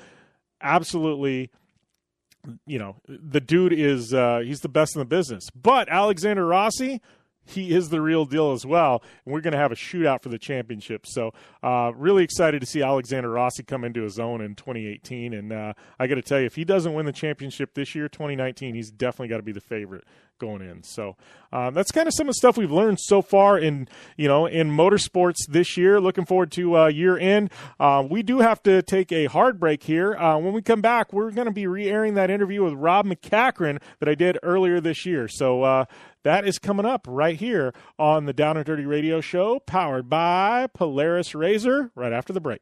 absolutely 0.61 1.49
you 2.65 2.79
know 2.79 2.95
the 3.07 3.41
dude 3.41 3.73
is 3.73 4.13
uh, 4.13 4.39
he's 4.43 4.61
the 4.61 4.69
best 4.69 4.95
in 4.95 4.99
the 4.99 5.05
business 5.05 5.49
but 5.55 5.89
alexander 5.89 6.45
rossi 6.45 7.01
he 7.51 7.71
is 7.71 7.89
the 7.89 8.01
real 8.01 8.25
deal 8.25 8.51
as 8.51 8.65
well. 8.65 9.01
And 9.25 9.33
we're 9.33 9.41
going 9.41 9.53
to 9.53 9.59
have 9.59 9.71
a 9.71 9.75
shootout 9.75 10.21
for 10.23 10.29
the 10.29 10.39
championship. 10.39 11.05
So, 11.05 11.33
uh, 11.63 11.91
really 11.95 12.23
excited 12.23 12.61
to 12.61 12.67
see 12.67 12.81
Alexander 12.81 13.29
Rossi 13.29 13.63
come 13.63 13.83
into 13.83 14.03
his 14.03 14.19
own 14.19 14.41
in 14.41 14.55
2018. 14.55 15.33
And 15.33 15.51
uh, 15.51 15.73
I 15.99 16.07
got 16.07 16.15
to 16.15 16.21
tell 16.21 16.39
you, 16.39 16.45
if 16.45 16.55
he 16.55 16.65
doesn't 16.65 16.93
win 16.93 17.05
the 17.05 17.11
championship 17.11 17.73
this 17.73 17.95
year, 17.95 18.07
2019, 18.07 18.75
he's 18.75 18.91
definitely 18.91 19.29
got 19.29 19.37
to 19.37 19.43
be 19.43 19.51
the 19.51 19.61
favorite 19.61 20.03
going 20.41 20.61
in. 20.61 20.83
So 20.83 21.15
um, 21.53 21.73
that's 21.73 21.91
kind 21.91 22.07
of 22.07 22.13
some 22.13 22.27
of 22.27 22.33
the 22.33 22.37
stuff 22.37 22.57
we've 22.57 22.71
learned 22.71 22.99
so 22.99 23.21
far 23.21 23.59
in 23.59 23.87
you 24.17 24.27
know 24.27 24.47
in 24.47 24.69
motorsports 24.71 25.37
this 25.47 25.77
year. 25.77 26.01
Looking 26.01 26.25
forward 26.25 26.51
to 26.53 26.77
uh, 26.77 26.87
year 26.87 27.17
end. 27.17 27.51
Uh, 27.79 28.05
we 28.09 28.23
do 28.23 28.39
have 28.39 28.61
to 28.63 28.81
take 28.81 29.11
a 29.11 29.27
hard 29.27 29.59
break 29.59 29.83
here. 29.83 30.15
Uh, 30.15 30.37
when 30.39 30.51
we 30.53 30.61
come 30.61 30.81
back, 30.81 31.13
we're 31.13 31.31
going 31.31 31.45
to 31.45 31.53
be 31.53 31.67
re-airing 31.67 32.15
that 32.15 32.31
interview 32.31 32.63
with 32.63 32.73
Rob 32.73 33.05
MacCachren 33.05 33.79
that 33.99 34.09
I 34.09 34.15
did 34.15 34.39
earlier 34.41 34.81
this 34.81 35.05
year. 35.05 35.27
So 35.27 35.61
uh, 35.61 35.85
that 36.23 36.47
is 36.47 36.59
coming 36.59 36.85
up 36.85 37.05
right 37.07 37.37
here 37.37 37.73
on 37.97 38.25
the 38.25 38.33
Down 38.33 38.57
and 38.57 38.65
Dirty 38.65 38.85
Radio 38.85 39.21
Show, 39.21 39.59
powered 39.59 40.09
by 40.09 40.67
Polaris 40.73 41.33
Razor, 41.33 41.91
right 41.95 42.13
after 42.13 42.33
the 42.33 42.41
break. 42.41 42.61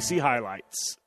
Highlights. 0.09 0.97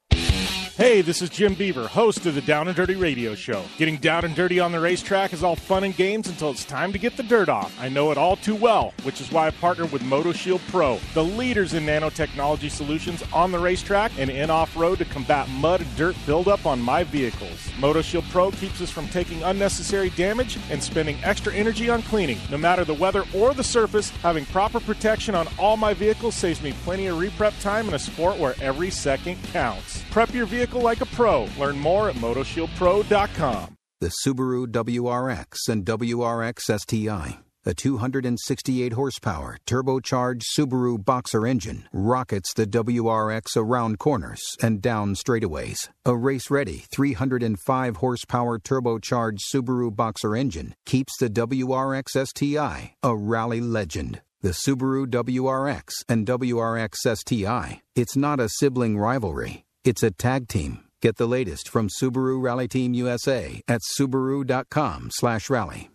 Hey, 0.76 1.02
this 1.02 1.22
is 1.22 1.30
Jim 1.30 1.54
Beaver, 1.54 1.86
host 1.86 2.26
of 2.26 2.34
the 2.34 2.40
Down 2.40 2.66
and 2.66 2.76
Dirty 2.76 2.96
Radio 2.96 3.36
Show. 3.36 3.62
Getting 3.78 3.96
down 3.98 4.24
and 4.24 4.34
dirty 4.34 4.58
on 4.58 4.72
the 4.72 4.80
racetrack 4.80 5.32
is 5.32 5.44
all 5.44 5.54
fun 5.54 5.84
and 5.84 5.96
games 5.96 6.26
until 6.26 6.50
it's 6.50 6.64
time 6.64 6.92
to 6.92 6.98
get 6.98 7.16
the 7.16 7.22
dirt 7.22 7.48
off. 7.48 7.80
I 7.80 7.88
know 7.88 8.10
it 8.10 8.18
all 8.18 8.34
too 8.34 8.56
well, 8.56 8.92
which 9.04 9.20
is 9.20 9.30
why 9.30 9.46
I 9.46 9.50
partnered 9.52 9.92
with 9.92 10.02
MotoShield 10.02 10.60
Pro, 10.72 10.98
the 11.14 11.22
leaders 11.22 11.74
in 11.74 11.86
nanotechnology 11.86 12.72
solutions 12.72 13.22
on 13.32 13.52
the 13.52 13.58
racetrack 13.60 14.10
and 14.18 14.28
in 14.28 14.50
off 14.50 14.76
road 14.76 14.98
to 14.98 15.04
combat 15.04 15.48
mud 15.48 15.80
and 15.80 15.96
dirt 15.96 16.16
buildup 16.26 16.66
on 16.66 16.82
my 16.82 17.04
vehicles. 17.04 17.68
MotoShield 17.78 18.28
Pro 18.30 18.50
keeps 18.50 18.80
us 18.80 18.90
from 18.90 19.06
taking 19.10 19.44
unnecessary 19.44 20.10
damage 20.10 20.58
and 20.72 20.82
spending 20.82 21.22
extra 21.22 21.54
energy 21.54 21.88
on 21.88 22.02
cleaning. 22.02 22.40
No 22.50 22.58
matter 22.58 22.84
the 22.84 22.94
weather 22.94 23.22
or 23.32 23.54
the 23.54 23.62
surface, 23.62 24.10
having 24.10 24.44
proper 24.46 24.80
protection 24.80 25.36
on 25.36 25.46
all 25.56 25.76
my 25.76 25.94
vehicles 25.94 26.34
saves 26.34 26.60
me 26.60 26.72
plenty 26.82 27.06
of 27.06 27.18
reprep 27.18 27.62
time 27.62 27.86
in 27.86 27.94
a 27.94 27.98
sport 28.00 28.38
where 28.38 28.56
every 28.60 28.90
second 28.90 29.40
counts. 29.52 30.02
Prep 30.10 30.34
your 30.34 30.46
vehicle 30.46 30.63
like 30.72 31.02
a 31.02 31.06
pro. 31.06 31.48
Learn 31.58 31.78
more 31.78 32.08
at 32.08 32.14
MotoShieldPro.com. 32.16 33.76
The 34.00 34.12
Subaru 34.24 34.66
WRX 34.66 35.68
and 35.68 35.84
WRX 35.84 36.60
STI. 36.80 37.38
A 37.66 37.72
268 37.72 38.92
horsepower 38.92 39.56
turbocharged 39.66 40.42
Subaru 40.54 41.02
Boxer 41.02 41.46
engine 41.46 41.88
rockets 41.94 42.52
the 42.52 42.66
WRX 42.66 43.56
around 43.56 43.98
corners 43.98 44.42
and 44.60 44.82
down 44.82 45.14
straightaways. 45.14 45.88
A 46.04 46.14
race 46.14 46.50
ready 46.50 46.84
305 46.94 47.96
horsepower 47.96 48.58
turbocharged 48.58 49.40
Subaru 49.50 49.96
Boxer 49.96 50.36
engine 50.36 50.74
keeps 50.84 51.16
the 51.18 51.30
WRX 51.30 52.26
STI 52.26 52.96
a 53.02 53.16
rally 53.16 53.62
legend. 53.62 54.20
The 54.42 54.50
Subaru 54.50 55.06
WRX 55.06 56.04
and 56.06 56.26
WRX 56.26 56.96
STI. 57.16 57.80
It's 57.96 58.14
not 58.14 58.40
a 58.40 58.50
sibling 58.50 58.98
rivalry, 58.98 59.63
it's 59.84 60.02
a 60.02 60.10
tag 60.10 60.48
team. 60.48 60.80
Get 61.00 61.16
the 61.16 61.26
latest 61.26 61.68
from 61.68 61.88
Subaru 61.88 62.42
Rally 62.42 62.66
Team 62.68 62.94
USA 62.94 63.60
at 63.68 63.82
subaru.com/rally. 63.98 65.90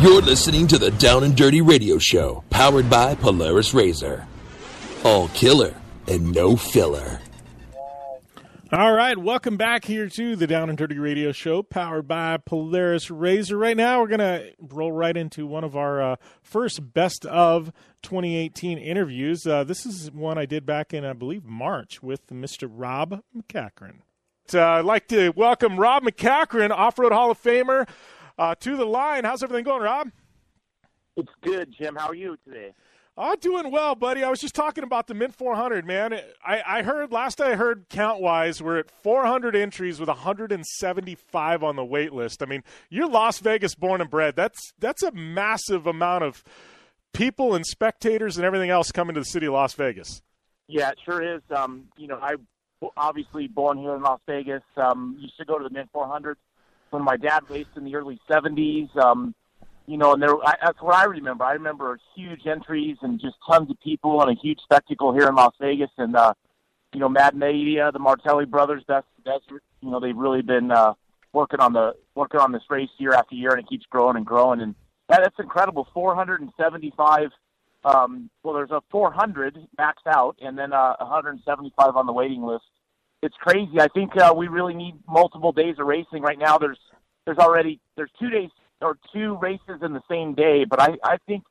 You're 0.00 0.22
listening 0.22 0.68
to 0.68 0.78
the 0.78 0.92
Down 0.92 1.24
and 1.24 1.36
Dirty 1.36 1.60
Radio 1.60 1.98
Show, 1.98 2.44
powered 2.50 2.88
by 2.88 3.16
Polaris 3.16 3.74
Razor. 3.74 4.26
All 5.04 5.26
killer 5.28 5.74
and 6.06 6.32
no 6.32 6.54
filler. 6.56 7.20
All 8.70 8.92
right, 8.92 9.16
welcome 9.16 9.56
back 9.56 9.86
here 9.86 10.10
to 10.10 10.36
the 10.36 10.46
Down 10.46 10.68
and 10.68 10.76
Dirty 10.76 10.98
Radio 10.98 11.32
Show, 11.32 11.62
powered 11.62 12.06
by 12.06 12.36
Polaris 12.36 13.10
Razor. 13.10 13.56
Right 13.56 13.78
now, 13.78 14.02
we're 14.02 14.08
gonna 14.08 14.50
roll 14.58 14.92
right 14.92 15.16
into 15.16 15.46
one 15.46 15.64
of 15.64 15.74
our 15.74 16.02
uh, 16.02 16.16
first 16.42 16.92
best 16.92 17.24
of 17.24 17.72
2018 18.02 18.76
interviews. 18.76 19.46
Uh, 19.46 19.64
this 19.64 19.86
is 19.86 20.12
one 20.12 20.36
I 20.36 20.44
did 20.44 20.66
back 20.66 20.92
in, 20.92 21.02
I 21.06 21.14
believe, 21.14 21.46
March 21.46 22.02
with 22.02 22.26
Mr. 22.26 22.68
Rob 22.70 23.22
MacCachren. 23.34 24.00
Uh, 24.52 24.60
I'd 24.60 24.84
like 24.84 25.08
to 25.08 25.30
welcome 25.30 25.80
Rob 25.80 26.02
MacCachren, 26.02 26.68
Off-Road 26.70 27.12
Hall 27.12 27.30
of 27.30 27.42
Famer, 27.42 27.88
uh, 28.36 28.54
to 28.56 28.76
the 28.76 28.84
line. 28.84 29.24
How's 29.24 29.42
everything 29.42 29.64
going, 29.64 29.82
Rob? 29.82 30.10
It's 31.16 31.32
good, 31.40 31.72
Jim. 31.72 31.96
How 31.96 32.08
are 32.08 32.14
you 32.14 32.36
today? 32.46 32.74
Oh, 33.20 33.34
doing 33.34 33.72
well, 33.72 33.96
buddy. 33.96 34.22
I 34.22 34.30
was 34.30 34.38
just 34.38 34.54
talking 34.54 34.84
about 34.84 35.08
the 35.08 35.14
Mint 35.14 35.34
400, 35.34 35.84
man. 35.84 36.12
I, 36.46 36.62
I 36.64 36.82
heard 36.82 37.10
last 37.10 37.40
I 37.40 37.56
heard 37.56 37.88
count 37.88 38.20
wise, 38.20 38.62
we're 38.62 38.78
at 38.78 38.92
400 39.02 39.56
entries 39.56 39.98
with 39.98 40.08
175 40.08 41.64
on 41.64 41.74
the 41.74 41.84
wait 41.84 42.12
list. 42.12 42.44
I 42.44 42.46
mean, 42.46 42.62
you're 42.90 43.08
Las 43.08 43.40
Vegas 43.40 43.74
born 43.74 44.00
and 44.00 44.08
bred. 44.08 44.36
That's 44.36 44.72
that's 44.78 45.02
a 45.02 45.10
massive 45.10 45.88
amount 45.88 46.22
of 46.22 46.44
people 47.12 47.56
and 47.56 47.66
spectators 47.66 48.36
and 48.36 48.46
everything 48.46 48.70
else 48.70 48.92
coming 48.92 49.14
to 49.14 49.20
the 49.20 49.26
city 49.26 49.46
of 49.46 49.54
Las 49.54 49.74
Vegas. 49.74 50.22
Yeah, 50.68 50.90
it 50.90 50.98
sure 51.04 51.20
is. 51.20 51.42
Um, 51.50 51.88
you 51.96 52.06
know, 52.06 52.20
I 52.22 52.36
obviously 52.96 53.48
born 53.48 53.78
here 53.78 53.96
in 53.96 54.02
Las 54.02 54.20
Vegas. 54.28 54.62
Um, 54.76 55.16
used 55.18 55.36
to 55.38 55.44
go 55.44 55.58
to 55.58 55.64
the 55.64 55.70
Mint 55.70 55.88
400 55.92 56.38
when 56.90 57.02
my 57.02 57.16
dad 57.16 57.42
raced 57.48 57.70
in 57.74 57.82
the 57.82 57.96
early 57.96 58.20
70s. 58.30 58.96
Um, 58.96 59.34
you 59.88 59.96
know, 59.96 60.12
and 60.12 60.22
there 60.22 60.36
I, 60.44 60.54
that's 60.62 60.80
what 60.82 60.94
I 60.94 61.04
remember. 61.04 61.44
I 61.44 61.54
remember 61.54 61.98
huge 62.14 62.46
entries 62.46 62.98
and 63.00 63.18
just 63.18 63.36
tons 63.50 63.70
of 63.70 63.80
people 63.80 64.20
and 64.20 64.30
a 64.30 64.40
huge 64.40 64.58
spectacle 64.62 65.14
here 65.14 65.26
in 65.26 65.34
Las 65.34 65.54
Vegas. 65.58 65.90
And 65.96 66.14
uh, 66.14 66.34
you 66.92 67.00
know, 67.00 67.08
Mad 67.08 67.34
Media, 67.34 67.90
the 67.90 67.98
Martelli 67.98 68.44
brothers, 68.44 68.84
that's 68.86 69.06
Desert. 69.24 69.62
You 69.80 69.90
know, 69.90 69.98
they've 69.98 70.16
really 70.16 70.42
been 70.42 70.70
uh, 70.70 70.92
working 71.32 71.60
on 71.60 71.72
the 71.72 71.94
working 72.14 72.38
on 72.38 72.52
this 72.52 72.62
race 72.68 72.90
year 72.98 73.14
after 73.14 73.34
year, 73.34 73.52
and 73.52 73.60
it 73.60 73.68
keeps 73.68 73.86
growing 73.86 74.16
and 74.16 74.26
growing. 74.26 74.60
And 74.60 74.74
that, 75.08 75.20
that's 75.22 75.38
incredible. 75.38 75.88
475. 75.94 77.30
Um, 77.84 78.28
well, 78.42 78.54
there's 78.54 78.70
a 78.70 78.82
400 78.90 79.56
maxed 79.80 80.06
out, 80.06 80.36
and 80.42 80.58
then 80.58 80.74
uh, 80.74 80.96
175 81.00 81.96
on 81.96 82.06
the 82.06 82.12
waiting 82.12 82.42
list. 82.42 82.64
It's 83.22 83.36
crazy. 83.36 83.80
I 83.80 83.88
think 83.88 84.16
uh, 84.18 84.34
we 84.36 84.48
really 84.48 84.74
need 84.74 84.96
multiple 85.08 85.52
days 85.52 85.76
of 85.78 85.86
racing 85.86 86.20
right 86.20 86.38
now. 86.38 86.58
There's 86.58 86.78
there's 87.24 87.38
already 87.38 87.80
there's 87.96 88.10
two 88.20 88.28
days 88.28 88.50
or 88.80 88.98
two 89.12 89.36
races 89.40 89.80
in 89.82 89.92
the 89.92 90.02
same 90.10 90.34
day. 90.34 90.64
But 90.68 90.80
I, 90.80 90.96
I 91.04 91.16
think 91.26 91.44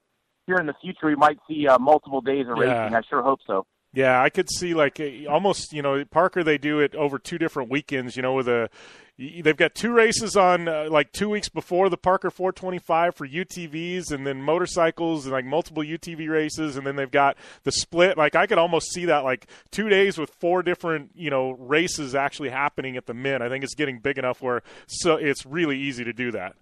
here 0.45 0.57
in 0.57 0.65
the 0.65 0.75
future 0.81 1.07
we 1.07 1.15
might 1.15 1.37
see 1.47 1.67
uh, 1.67 1.77
multiple 1.79 2.21
days 2.21 2.45
of 2.49 2.57
Yeah. 2.57 2.81
racing. 2.83 2.95
I 2.95 3.01
sure 3.09 3.21
hope 3.21 3.39
so. 3.45 3.65
Yeah, 3.93 4.21
I 4.21 4.29
could 4.29 4.49
see 4.51 4.73
like 4.73 4.99
eh, 4.99 5.25
almost 5.27 5.73
you 5.73 5.81
know 5.81 6.03
Parker. 6.05 6.43
They 6.43 6.57
do 6.57 6.79
it 6.79 6.93
over 6.93 7.17
two 7.17 7.37
different 7.37 7.71
weekends. 7.71 8.15
You 8.15 8.21
know, 8.21 8.33
with 8.33 8.47
a 8.47 8.69
they've 9.17 9.57
got 9.57 9.73
two 9.73 9.91
races 9.91 10.35
on 10.35 10.67
uh, 10.67 10.87
like 10.91 11.11
two 11.13 11.29
weeks 11.29 11.49
before 11.49 11.89
the 11.89 11.97
Parker 11.97 12.29
425 12.29 13.15
for 13.15 13.27
UTVs, 13.27 14.11
and 14.11 14.27
then 14.27 14.41
motorcycles 14.43 15.25
and 15.25 15.31
like 15.33 15.45
multiple 15.45 15.81
UTV 15.81 16.29
races, 16.29 16.75
and 16.75 16.85
then 16.85 16.95
they've 16.97 17.09
got 17.09 17.37
the 17.63 17.71
split. 17.71 18.17
Like 18.17 18.35
I 18.35 18.45
could 18.45 18.57
almost 18.59 18.91
see 18.91 19.05
that 19.05 19.23
like 19.23 19.47
two 19.71 19.89
days 19.89 20.17
with 20.17 20.29
four 20.31 20.61
different 20.63 21.11
you 21.15 21.29
know 21.31 21.51
races 21.51 22.13
actually 22.13 22.49
happening 22.49 22.97
at 22.97 23.05
the 23.07 23.13
Mint. 23.13 23.41
I 23.41 23.49
think 23.49 23.63
it's 23.63 23.73
getting 23.73 23.99
big 23.99 24.17
enough 24.19 24.41
where 24.41 24.61
so 24.85 25.15
it's 25.15 25.45
really 25.45 25.79
easy 25.79 26.03
to 26.03 26.13
do 26.13 26.31
that. 26.31 26.55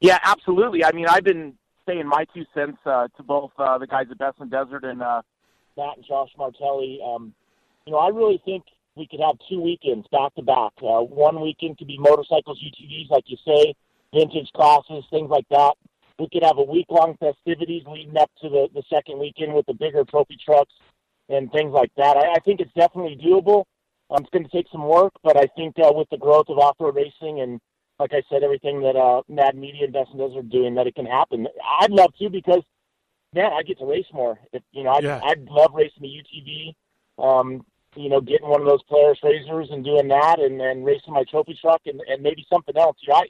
Yeah, 0.00 0.18
absolutely. 0.22 0.84
I 0.84 0.92
mean, 0.92 1.06
I've 1.08 1.24
been 1.24 1.54
saying 1.86 2.06
my 2.06 2.24
two 2.34 2.44
cents 2.54 2.78
uh, 2.86 3.08
to 3.16 3.22
both 3.22 3.50
uh, 3.58 3.78
the 3.78 3.86
guys 3.86 4.06
at 4.10 4.18
Best 4.18 4.38
in 4.40 4.48
Desert 4.48 4.84
and 4.84 5.02
uh, 5.02 5.22
Matt 5.76 5.96
and 5.96 6.06
Josh 6.06 6.30
Martelli. 6.36 7.00
Um, 7.04 7.34
you 7.86 7.92
know, 7.92 7.98
I 7.98 8.08
really 8.08 8.40
think 8.44 8.64
we 8.96 9.06
could 9.06 9.20
have 9.20 9.36
two 9.48 9.60
weekends 9.60 10.06
back 10.12 10.34
to 10.34 10.42
back. 10.42 10.72
Uh, 10.82 11.00
One 11.02 11.40
weekend 11.40 11.78
could 11.78 11.88
be 11.88 11.98
motorcycles, 11.98 12.62
UTVs, 12.62 13.10
like 13.10 13.24
you 13.26 13.36
say, 13.44 13.74
vintage 14.12 14.50
classes, 14.54 15.04
things 15.10 15.30
like 15.30 15.48
that. 15.50 15.74
We 16.18 16.28
could 16.32 16.42
have 16.42 16.58
a 16.58 16.62
week 16.64 16.86
long 16.90 17.16
festivities 17.18 17.84
leading 17.86 18.16
up 18.16 18.30
to 18.42 18.48
the, 18.48 18.68
the 18.74 18.82
second 18.90 19.18
weekend 19.18 19.54
with 19.54 19.66
the 19.66 19.74
bigger 19.74 20.04
trophy 20.04 20.36
trucks 20.44 20.74
and 21.28 21.50
things 21.52 21.72
like 21.72 21.92
that. 21.96 22.16
I, 22.16 22.32
I 22.36 22.40
think 22.44 22.60
it's 22.60 22.72
definitely 22.74 23.16
doable. 23.16 23.64
Um, 24.10 24.22
it's 24.22 24.30
going 24.30 24.44
to 24.44 24.50
take 24.50 24.66
some 24.72 24.86
work, 24.86 25.12
but 25.22 25.36
I 25.36 25.46
think 25.56 25.76
uh, 25.78 25.92
with 25.94 26.08
the 26.10 26.16
growth 26.16 26.46
of 26.48 26.58
off 26.58 26.76
road 26.80 26.96
racing 26.96 27.40
and 27.40 27.60
like 27.98 28.12
I 28.12 28.22
said, 28.30 28.42
everything 28.42 28.80
that 28.82 28.96
uh, 28.96 29.22
Mad 29.28 29.56
Media 29.56 29.84
and 29.84 29.92
Dustin 29.92 30.18
does 30.18 30.36
are 30.36 30.42
doing, 30.42 30.74
that 30.76 30.86
it 30.86 30.94
can 30.94 31.06
happen. 31.06 31.46
I'd 31.80 31.90
love 31.90 32.14
to 32.18 32.30
because, 32.30 32.62
man, 33.34 33.52
I 33.52 33.62
get 33.62 33.78
to 33.78 33.86
race 33.86 34.06
more. 34.12 34.38
If, 34.52 34.62
you 34.72 34.84
know, 34.84 34.90
I'd, 34.90 35.04
Yeah. 35.04 35.20
I'd 35.24 35.44
love 35.44 35.72
racing 35.74 36.02
the 36.02 36.08
UTV. 36.08 36.74
Um, 37.22 37.64
you 37.96 38.08
know, 38.08 38.20
getting 38.20 38.48
one 38.48 38.60
of 38.60 38.66
those 38.66 38.82
Polaris 38.84 39.18
Razors 39.24 39.70
and 39.70 39.84
doing 39.84 40.06
that, 40.08 40.38
and 40.38 40.60
then 40.60 40.84
racing 40.84 41.12
my 41.12 41.24
trophy 41.24 41.58
truck, 41.60 41.80
and, 41.86 42.00
and 42.08 42.22
maybe 42.22 42.46
something 42.48 42.76
else. 42.76 42.96
You 43.00 43.12
know, 43.12 43.20
I, 43.20 43.26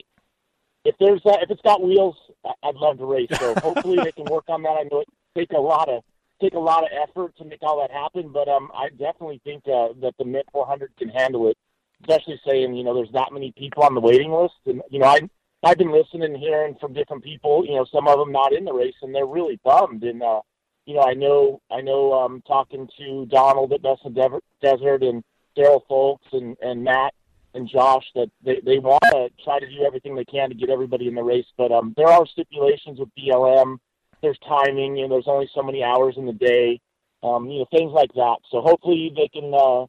if 0.85 0.95
there's 0.99 1.21
uh, 1.25 1.37
if 1.41 1.49
it's 1.49 1.61
got 1.61 1.81
wheels, 1.81 2.15
I'd 2.61 2.75
love 2.75 2.99
to 2.99 3.05
race. 3.05 3.29
So 3.39 3.55
hopefully 3.63 3.97
they 4.03 4.11
can 4.11 4.25
work 4.25 4.45
on 4.47 4.61
that. 4.63 4.77
I 4.79 4.83
know 4.91 4.99
it 4.99 5.07
take 5.35 5.51
a 5.51 5.59
lot 5.59 5.89
of 5.89 6.03
take 6.41 6.53
a 6.53 6.59
lot 6.59 6.83
of 6.83 6.89
effort 7.01 7.35
to 7.37 7.45
make 7.45 7.63
all 7.63 7.79
that 7.79 7.91
happen, 7.91 8.29
but 8.31 8.47
um, 8.47 8.69
I 8.73 8.89
definitely 8.89 9.41
think 9.43 9.63
uh, 9.67 9.89
that 10.01 10.13
the 10.19 10.25
Mint 10.25 10.45
400 10.51 10.91
can 10.97 11.09
handle 11.09 11.47
it 11.49 11.57
especially 12.01 12.39
saying 12.47 12.75
you 12.75 12.83
know 12.83 12.93
there's 12.93 13.13
not 13.13 13.33
many 13.33 13.53
people 13.57 13.83
on 13.83 13.95
the 13.95 14.01
waiting 14.01 14.31
list, 14.31 14.55
and 14.65 14.81
you 14.89 14.99
know 14.99 15.07
I 15.07 15.21
I've 15.63 15.77
been 15.77 15.91
listening 15.91 16.23
and 16.23 16.37
hearing 16.37 16.75
from 16.79 16.93
different 16.93 17.23
people, 17.23 17.65
you 17.65 17.75
know 17.75 17.85
some 17.91 18.07
of 18.07 18.17
them 18.19 18.31
not 18.31 18.53
in 18.53 18.65
the 18.65 18.73
race, 18.73 18.95
and 19.01 19.13
they're 19.13 19.25
really 19.25 19.59
bummed. 19.63 20.03
And 20.03 20.23
uh, 20.23 20.41
you 20.85 20.95
know 20.95 21.01
I 21.01 21.13
know 21.13 21.61
I 21.71 21.81
know 21.81 22.13
um, 22.13 22.41
talking 22.47 22.87
to 22.97 23.25
Donald 23.25 23.73
at 23.73 23.81
Best 23.81 24.01
Dev- 24.13 24.41
Desert 24.61 25.03
and 25.03 25.23
Daryl 25.57 25.81
Folks 25.87 26.27
and 26.31 26.55
and 26.61 26.83
Matt 26.83 27.13
and 27.53 27.67
Josh 27.67 28.05
that 28.15 28.29
they 28.43 28.61
they 28.63 28.79
want 28.79 29.03
to 29.11 29.29
try 29.43 29.59
to 29.59 29.69
do 29.69 29.83
everything 29.85 30.15
they 30.15 30.25
can 30.25 30.49
to 30.49 30.55
get 30.55 30.69
everybody 30.69 31.07
in 31.07 31.15
the 31.15 31.23
race, 31.23 31.47
but 31.57 31.71
um 31.71 31.93
there 31.97 32.07
are 32.07 32.25
stipulations 32.25 32.99
with 32.99 33.09
BLM. 33.17 33.77
There's 34.21 34.39
timing, 34.39 34.95
know, 34.95 35.07
there's 35.07 35.27
only 35.27 35.49
so 35.55 35.63
many 35.63 35.81
hours 35.81 36.15
in 36.17 36.25
the 36.25 36.33
day, 36.33 36.81
um, 37.23 37.49
you 37.49 37.59
know, 37.59 37.65
things 37.71 37.93
like 37.93 38.11
that. 38.15 38.35
So 38.51 38.61
hopefully 38.61 39.13
they 39.15 39.29
can 39.29 39.53
uh, 39.53 39.85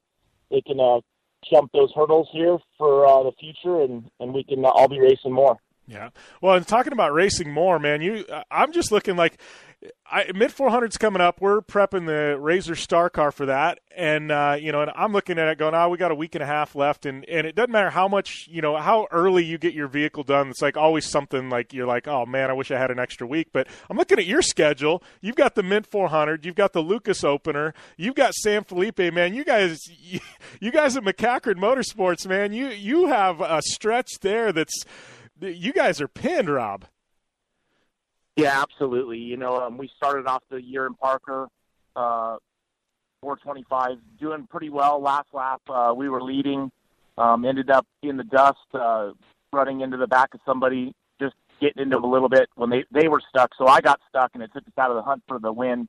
they 0.51 0.61
can 0.61 0.79
uh, 0.81 1.01
jump 1.49 1.72
those 1.72 1.93
hurdles 1.95 2.28
here 2.32 2.59
for 2.76 3.07
uh, 3.07 3.22
the 3.22 3.32
future, 3.38 3.82
and 3.82 4.11
and 4.20 4.34
we 4.34 4.45
can 4.45 4.64
uh, 4.64 4.68
all 4.68 4.88
be 4.88 5.01
racing 5.01 5.32
more. 5.32 5.57
Yeah. 5.91 6.11
Well, 6.41 6.55
and 6.55 6.66
talking 6.66 6.93
about 6.93 7.12
racing 7.12 7.51
more, 7.51 7.80
man, 7.80 8.01
you 8.01 8.24
I'm 8.51 8.72
just 8.72 8.93
looking 8.93 9.16
like 9.16 9.41
Mint 10.34 10.55
400's 10.55 10.99
coming 10.99 11.22
up. 11.22 11.41
We're 11.41 11.62
prepping 11.62 12.07
the 12.07 12.38
Razor 12.38 12.76
Star 12.76 13.09
Car 13.09 13.32
for 13.32 13.47
that, 13.47 13.80
and 13.97 14.30
uh, 14.30 14.57
you 14.61 14.70
know, 14.72 14.82
and 14.82 14.93
I'm 14.95 15.12
looking 15.12 15.38
at 15.38 15.49
it 15.49 15.57
going, 15.59 15.74
"Oh, 15.74 15.88
we 15.88 15.97
got 15.97 16.11
a 16.11 16.14
week 16.14 16.34
and 16.34 16.45
a 16.45 16.47
half 16.47 16.74
left," 16.74 17.07
and 17.07 17.24
and 17.24 17.47
it 17.47 17.55
doesn't 17.55 17.70
matter 17.72 17.91
how 17.91 18.07
much, 18.07 18.47
you 18.51 18.61
know, 18.61 18.76
how 18.76 19.09
early 19.11 19.43
you 19.43 19.57
get 19.57 19.72
your 19.72 19.88
vehicle 19.88 20.22
done. 20.22 20.49
It's 20.49 20.61
like 20.61 20.76
always 20.76 21.07
something 21.07 21.49
like 21.49 21.72
you're 21.72 21.86
like, 21.86 22.07
"Oh 22.07 22.26
man, 22.26 22.51
I 22.51 22.53
wish 22.53 22.70
I 22.70 22.78
had 22.78 22.91
an 22.91 22.99
extra 22.99 23.26
week." 23.26 23.49
But 23.53 23.68
I'm 23.88 23.97
looking 23.97 24.18
at 24.18 24.26
your 24.26 24.43
schedule. 24.43 25.03
You've 25.22 25.36
got 25.36 25.55
the 25.55 25.62
Mint 25.62 25.86
400, 25.86 26.45
you've 26.45 26.55
got 26.55 26.72
the 26.72 26.82
Lucas 26.82 27.24
Opener, 27.24 27.72
you've 27.97 28.14
got 28.14 28.34
San 28.34 28.64
Felipe, 28.64 28.99
man. 28.99 29.32
You 29.32 29.45
guys, 29.45 29.78
you, 29.88 30.20
you 30.61 30.70
guys 30.70 30.97
at 30.97 31.05
MacCachren 31.05 31.57
Motorsports, 31.57 32.28
man, 32.28 32.53
you 32.53 32.68
you 32.68 33.07
have 33.07 33.41
a 33.41 33.62
stretch 33.62 34.20
there 34.20 34.53
that's 34.53 34.84
you 35.41 35.72
guys 35.72 36.01
are 36.01 36.09
pinned, 36.09 36.49
Rob. 36.49 36.84
Yeah, 38.36 38.62
absolutely. 38.62 39.18
You 39.18 39.36
know, 39.36 39.61
um, 39.61 39.76
we 39.76 39.91
started 39.97 40.26
off 40.26 40.43
the 40.51 40.62
year 40.62 40.86
in 40.86 40.95
Parker, 40.95 41.49
uh, 41.97 42.36
425, 43.20 43.99
doing 44.18 44.47
pretty 44.49 44.70
well. 44.70 45.01
Last 45.01 45.28
lap, 45.32 45.61
uh, 45.68 45.93
we 45.95 46.09
were 46.09 46.22
leading. 46.22 46.70
Um, 47.18 47.45
ended 47.45 47.70
up 47.70 47.86
in 48.03 48.16
the 48.16 48.24
dust, 48.24 48.59
uh, 48.72 49.11
running 49.53 49.82
into 49.82 49.99
the 49.99 50.07
back 50.07 50.32
of 50.32 50.41
somebody, 50.47 50.95
just 51.20 51.34
getting 51.61 51.82
into 51.82 51.97
them 51.97 52.05
a 52.05 52.11
little 52.11 52.30
bit 52.30 52.49
when 52.55 52.70
they 52.70 52.84
they 52.91 53.09
were 53.09 53.20
stuck. 53.28 53.51
So 53.59 53.66
I 53.66 53.80
got 53.82 54.01
stuck, 54.09 54.30
and 54.32 54.43
it 54.43 54.51
took 54.55 54.62
us 54.66 54.72
out 54.78 54.91
of 54.91 54.97
the 54.97 55.03
hunt 55.03 55.22
for 55.28 55.38
the 55.38 55.53
win. 55.53 55.86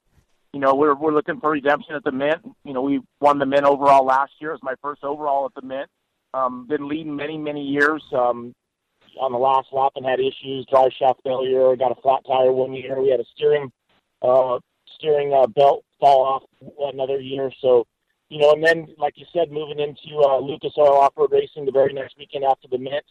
You 0.52 0.60
know, 0.60 0.76
we're 0.76 0.96
we're 0.96 1.14
looking 1.14 1.40
for 1.40 1.52
redemption 1.52 1.96
at 1.96 2.04
the 2.04 2.12
Mint. 2.12 2.42
You 2.66 2.74
know, 2.74 2.82
we 2.82 3.00
won 3.22 3.40
the 3.40 3.46
Mint 3.46 3.64
overall 3.64 4.04
last 4.04 4.34
year. 4.40 4.50
It 4.50 4.56
was 4.56 4.64
my 4.64 4.76
first 4.82 5.06
overall 5.06 5.46
at 5.46 5.54
the 5.54 5.66
Mint. 5.66 5.90
Um, 6.34 6.68
been 6.68 6.90
leading 6.90 7.16
many 7.16 7.38
many 7.38 7.64
years. 7.64 8.04
Um, 8.12 8.54
on 9.20 9.32
the 9.32 9.38
last 9.38 9.68
lap 9.72 9.94
and 9.96 10.06
had 10.06 10.20
issues, 10.20 10.66
drive 10.70 10.92
shaft 10.98 11.22
failure, 11.24 11.76
got 11.76 11.92
a 11.92 12.02
flat 12.02 12.22
tire 12.26 12.52
one 12.52 12.74
year. 12.74 13.02
We 13.02 13.10
had 13.10 13.20
a 13.20 13.26
steering 13.36 13.72
uh, 14.22 14.60
steering 14.98 15.34
uh, 15.34 15.48
belt 15.48 15.84
fall 16.00 16.24
off 16.24 16.44
another 16.94 17.20
year. 17.20 17.52
So, 17.62 17.86
you 18.30 18.40
know, 18.40 18.52
and 18.52 18.64
then 18.64 18.88
like 18.98 19.14
you 19.18 19.26
said, 19.34 19.52
moving 19.52 19.80
into 19.80 20.18
uh, 20.20 20.40
Lucas 20.40 20.74
Oil 20.78 20.98
Off 20.98 21.14
Road 21.16 21.32
Racing 21.32 21.66
the 21.66 21.72
very 21.72 21.94
next 21.94 22.18
weekend 22.18 22.46
after 22.46 22.68
the 22.68 22.78
Mint. 22.78 23.04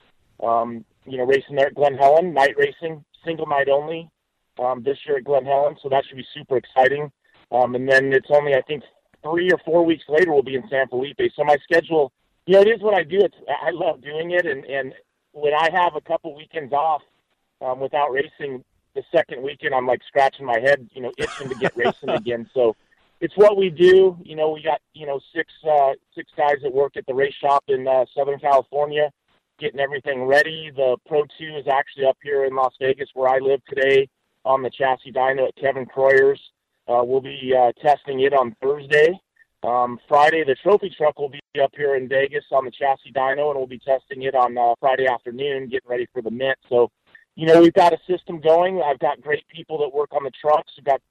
Um, 0.43 0.85
you 1.05 1.19
know, 1.19 1.25
racing 1.25 1.57
there 1.57 1.67
at 1.67 1.75
Glen 1.75 1.95
Helen, 1.95 2.33
night 2.33 2.55
racing, 2.57 3.05
single 3.25 3.47
night 3.47 3.69
only. 3.69 4.09
Um, 4.59 4.83
this 4.83 4.99
year 5.07 5.19
at 5.19 5.25
Glen 5.25 5.45
Helen, 5.45 5.77
so 5.83 5.89
that 5.89 6.05
should 6.05 6.17
be 6.19 6.27
super 6.35 6.57
exciting. 6.57 7.11
Um, 7.51 7.75
and 7.75 7.89
then 7.89 8.13
it's 8.13 8.29
only 8.31 8.55
I 8.55 8.61
think 8.63 8.83
three 9.23 9.51
or 9.51 9.59
four 9.65 9.85
weeks 9.85 10.05
later 10.09 10.33
we'll 10.33 10.43
be 10.43 10.55
in 10.57 10.69
San 10.69 10.89
Felipe. 10.89 11.21
So 11.35 11.45
my 11.45 11.57
schedule, 11.65 12.13
know, 12.51 12.61
it 12.61 12.69
is 12.69 12.83
what 12.83 12.95
I 12.95 13.05
do. 13.05 13.19
It's 13.21 13.37
I 13.49 13.71
love 13.71 14.03
doing 14.03 14.33
it, 14.33 14.47
and 14.47 14.65
and 14.65 14.93
when 15.33 15.55
I 15.55 15.69
have 15.73 15.97
a 15.97 16.01
couple 16.01 16.35
weekends 16.35 16.73
off 16.73 17.03
um, 17.61 17.81
without 17.81 18.11
racing, 18.11 18.65
the 18.95 19.03
second 19.13 19.43
weekend 19.43 19.75
I'm 19.75 19.87
like 19.87 20.01
scratching 20.07 20.47
my 20.47 20.59
head, 20.59 20.89
you 20.93 21.03
know, 21.03 21.13
itching 21.17 21.49
to 21.49 21.55
get 21.55 21.77
racing 21.77 22.09
again. 22.09 22.49
So 22.55 22.77
it's 23.21 23.37
what 23.37 23.57
we 23.57 23.71
do. 23.71 24.19
You 24.23 24.37
know, 24.37 24.51
we 24.51 24.63
got 24.63 24.81
you 24.95 25.07
know 25.07 25.21
six 25.35 25.53
uh, 25.69 25.93
six 26.15 26.31
guys 26.37 26.57
that 26.63 26.73
work 26.73 26.97
at 26.97 27.07
the 27.07 27.15
race 27.15 27.35
shop 27.41 27.65
in 27.69 27.87
uh, 27.87 28.05
Southern 28.17 28.39
California, 28.39 29.11
getting 29.59 29.81
everything 29.81 30.25
ready. 30.25 30.71
The 30.75 30.97
Pro 31.07 31.23
Two 31.39 31.57
is 31.57 31.67
actually 31.71 32.07
up 32.07 32.19
here 32.23 32.45
in 32.45 32.55
Las 32.55 32.75
Vegas, 32.81 33.09
where 33.15 33.29
I 33.29 33.39
live 33.39 33.61
today, 33.67 34.09
on 34.45 34.63
the 34.63 34.71
chassis 34.71 35.13
dyno 35.13 35.49
at 35.49 35.57
Kevin 35.57 35.87
Croyer's. 35.87 36.41
Uh, 36.89 37.03
we'll 37.05 37.21
be 37.21 37.55
uh, 37.57 37.73
testing 37.81 38.21
it 38.21 38.33
on 38.33 38.57
Thursday. 38.63 39.13
Um, 39.63 39.99
Friday, 40.09 40.43
the 40.45 40.55
trophy 40.55 40.93
truck 40.97 41.19
will 41.19 41.29
be 41.29 41.41
up 41.63 41.73
here 41.77 41.95
in 41.95 42.09
Vegas 42.09 42.45
on 42.51 42.65
the 42.65 42.71
chassis 42.71 43.13
dyno, 43.13 43.51
and 43.51 43.59
we'll 43.59 43.67
be 43.67 43.79
testing 43.79 44.23
it 44.23 44.35
on 44.35 44.57
uh, 44.57 44.75
Friday 44.81 45.07
afternoon, 45.07 45.69
getting 45.69 45.89
ready 45.89 46.09
for 46.13 46.23
the 46.23 46.31
mint. 46.31 46.57
So, 46.69 46.91
you 47.37 47.47
know, 47.47 47.61
we've 47.61 47.75
got 47.75 47.93
a 47.93 47.99
system 48.09 48.41
going. 48.41 48.83
I've 48.83 48.99
got 48.99 49.21
great 49.21 49.47
people 49.49 49.79
that 49.81 49.93
work 49.93 50.13
on 50.13 50.25
the 50.25 50.31
trucks. 50.41 50.73
We've 50.77 50.85
got, 50.85 51.03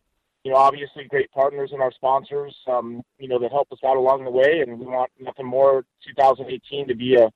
you 0.43 0.51
know, 0.51 0.57
obviously 0.57 1.03
great 1.05 1.31
partners 1.31 1.69
and 1.73 1.81
our 1.81 1.91
sponsors, 1.91 2.55
um, 2.67 3.03
you 3.19 3.27
know, 3.27 3.37
that 3.39 3.51
help 3.51 3.71
us 3.71 3.79
out 3.85 3.97
along 3.97 4.23
the 4.23 4.31
way. 4.31 4.63
And 4.65 4.79
we 4.79 4.85
want 4.87 5.11
nothing 5.19 5.45
more 5.45 5.85
2018 6.07 6.87
to 6.87 6.95
be 6.95 7.15
a 7.15 7.29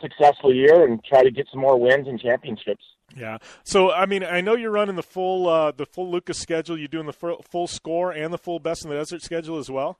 successful 0.00 0.52
year 0.52 0.86
and 0.86 1.02
try 1.04 1.22
to 1.22 1.30
get 1.30 1.46
some 1.52 1.60
more 1.60 1.78
wins 1.78 2.08
and 2.08 2.20
championships. 2.20 2.84
Yeah. 3.16 3.38
So 3.64 3.92
I 3.92 4.06
mean, 4.06 4.22
I 4.24 4.40
know 4.40 4.54
you're 4.54 4.70
running 4.70 4.96
the 4.96 5.02
full 5.02 5.48
uh, 5.48 5.72
the 5.72 5.86
full 5.86 6.10
Lucas 6.10 6.38
schedule. 6.38 6.78
You're 6.78 6.88
doing 6.88 7.06
the 7.06 7.12
full, 7.12 7.42
full 7.42 7.66
score 7.66 8.12
and 8.12 8.32
the 8.32 8.38
full 8.38 8.58
best 8.58 8.84
in 8.84 8.90
the 8.90 8.96
desert 8.96 9.22
schedule 9.22 9.58
as 9.58 9.70
well. 9.70 9.98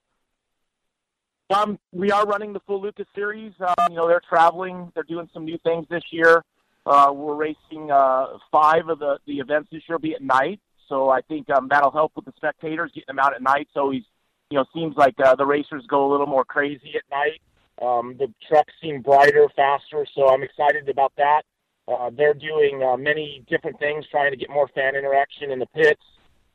Um, 1.50 1.78
we 1.92 2.10
are 2.10 2.26
running 2.26 2.52
the 2.52 2.60
full 2.60 2.82
Lucas 2.82 3.06
series. 3.14 3.52
Um, 3.60 3.74
you 3.88 3.96
know, 3.96 4.06
they're 4.06 4.20
traveling. 4.28 4.92
They're 4.94 5.02
doing 5.02 5.30
some 5.32 5.46
new 5.46 5.58
things 5.64 5.86
this 5.88 6.02
year. 6.10 6.44
Uh, 6.84 7.10
we're 7.14 7.34
racing 7.34 7.90
uh, 7.90 8.38
five 8.52 8.88
of 8.88 8.98
the 8.98 9.18
the 9.26 9.38
events 9.38 9.68
this 9.72 9.82
year, 9.88 9.98
be 9.98 10.14
at 10.14 10.22
night. 10.22 10.60
So 10.88 11.08
I 11.08 11.22
think 11.22 11.48
um, 11.50 11.68
that'll 11.68 11.90
help 11.90 12.12
with 12.16 12.26
the 12.26 12.32
spectators, 12.36 12.90
getting 12.94 13.06
them 13.08 13.18
out 13.18 13.34
at 13.34 13.42
night. 13.42 13.68
So 13.72 13.90
he's, 13.90 14.04
you 14.50 14.58
know, 14.58 14.64
seems 14.74 14.96
like 14.96 15.14
uh, 15.20 15.34
the 15.36 15.44
racers 15.44 15.84
go 15.88 16.06
a 16.06 16.10
little 16.10 16.26
more 16.26 16.44
crazy 16.44 16.94
at 16.96 17.02
night. 17.10 17.40
Um, 17.80 18.16
the 18.18 18.32
trucks 18.48 18.72
seem 18.82 19.02
brighter, 19.02 19.48
faster. 19.54 20.06
So 20.14 20.28
I'm 20.28 20.42
excited 20.42 20.88
about 20.88 21.12
that. 21.16 21.42
Uh, 21.86 22.10
they're 22.14 22.34
doing 22.34 22.82
uh, 22.82 22.96
many 22.96 23.44
different 23.48 23.78
things, 23.78 24.04
trying 24.10 24.30
to 24.32 24.36
get 24.36 24.50
more 24.50 24.68
fan 24.68 24.96
interaction 24.96 25.50
in 25.50 25.58
the 25.58 25.66
pits 25.66 26.02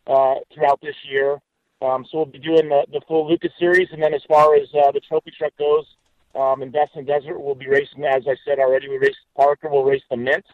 uh, 0.06 0.36
throughout 0.54 0.80
this 0.82 0.96
year. 1.10 1.40
Um, 1.84 2.06
so 2.10 2.20
we'll 2.20 2.26
be 2.26 2.40
doing 2.40 2.70
the, 2.70 2.86
the 2.92 3.02
full 3.08 3.30
Lucas 3.30 3.52
series, 3.60 3.90
and 3.92 4.02
then 4.02 4.14
as 4.14 4.24
far 4.28 4.56
as 4.56 4.70
uh, 4.74 4.92
the 4.92 5.02
trophy 5.02 5.32
truck 5.38 5.52
goes, 5.58 5.86
um, 6.36 6.64
in 6.64 6.72
Best 6.72 6.92
in 6.96 7.06
Desert, 7.06 7.40
we'll 7.40 7.56
be 7.56 7.68
racing. 7.68 8.06
As 8.06 8.24
I 8.28 8.36
said 8.46 8.60
already, 8.60 8.90
we 8.90 8.98
race 8.98 9.16
Parker. 9.36 9.70
We'll 9.70 9.84
race 9.84 10.02
the 10.10 10.18
Mint. 10.18 10.46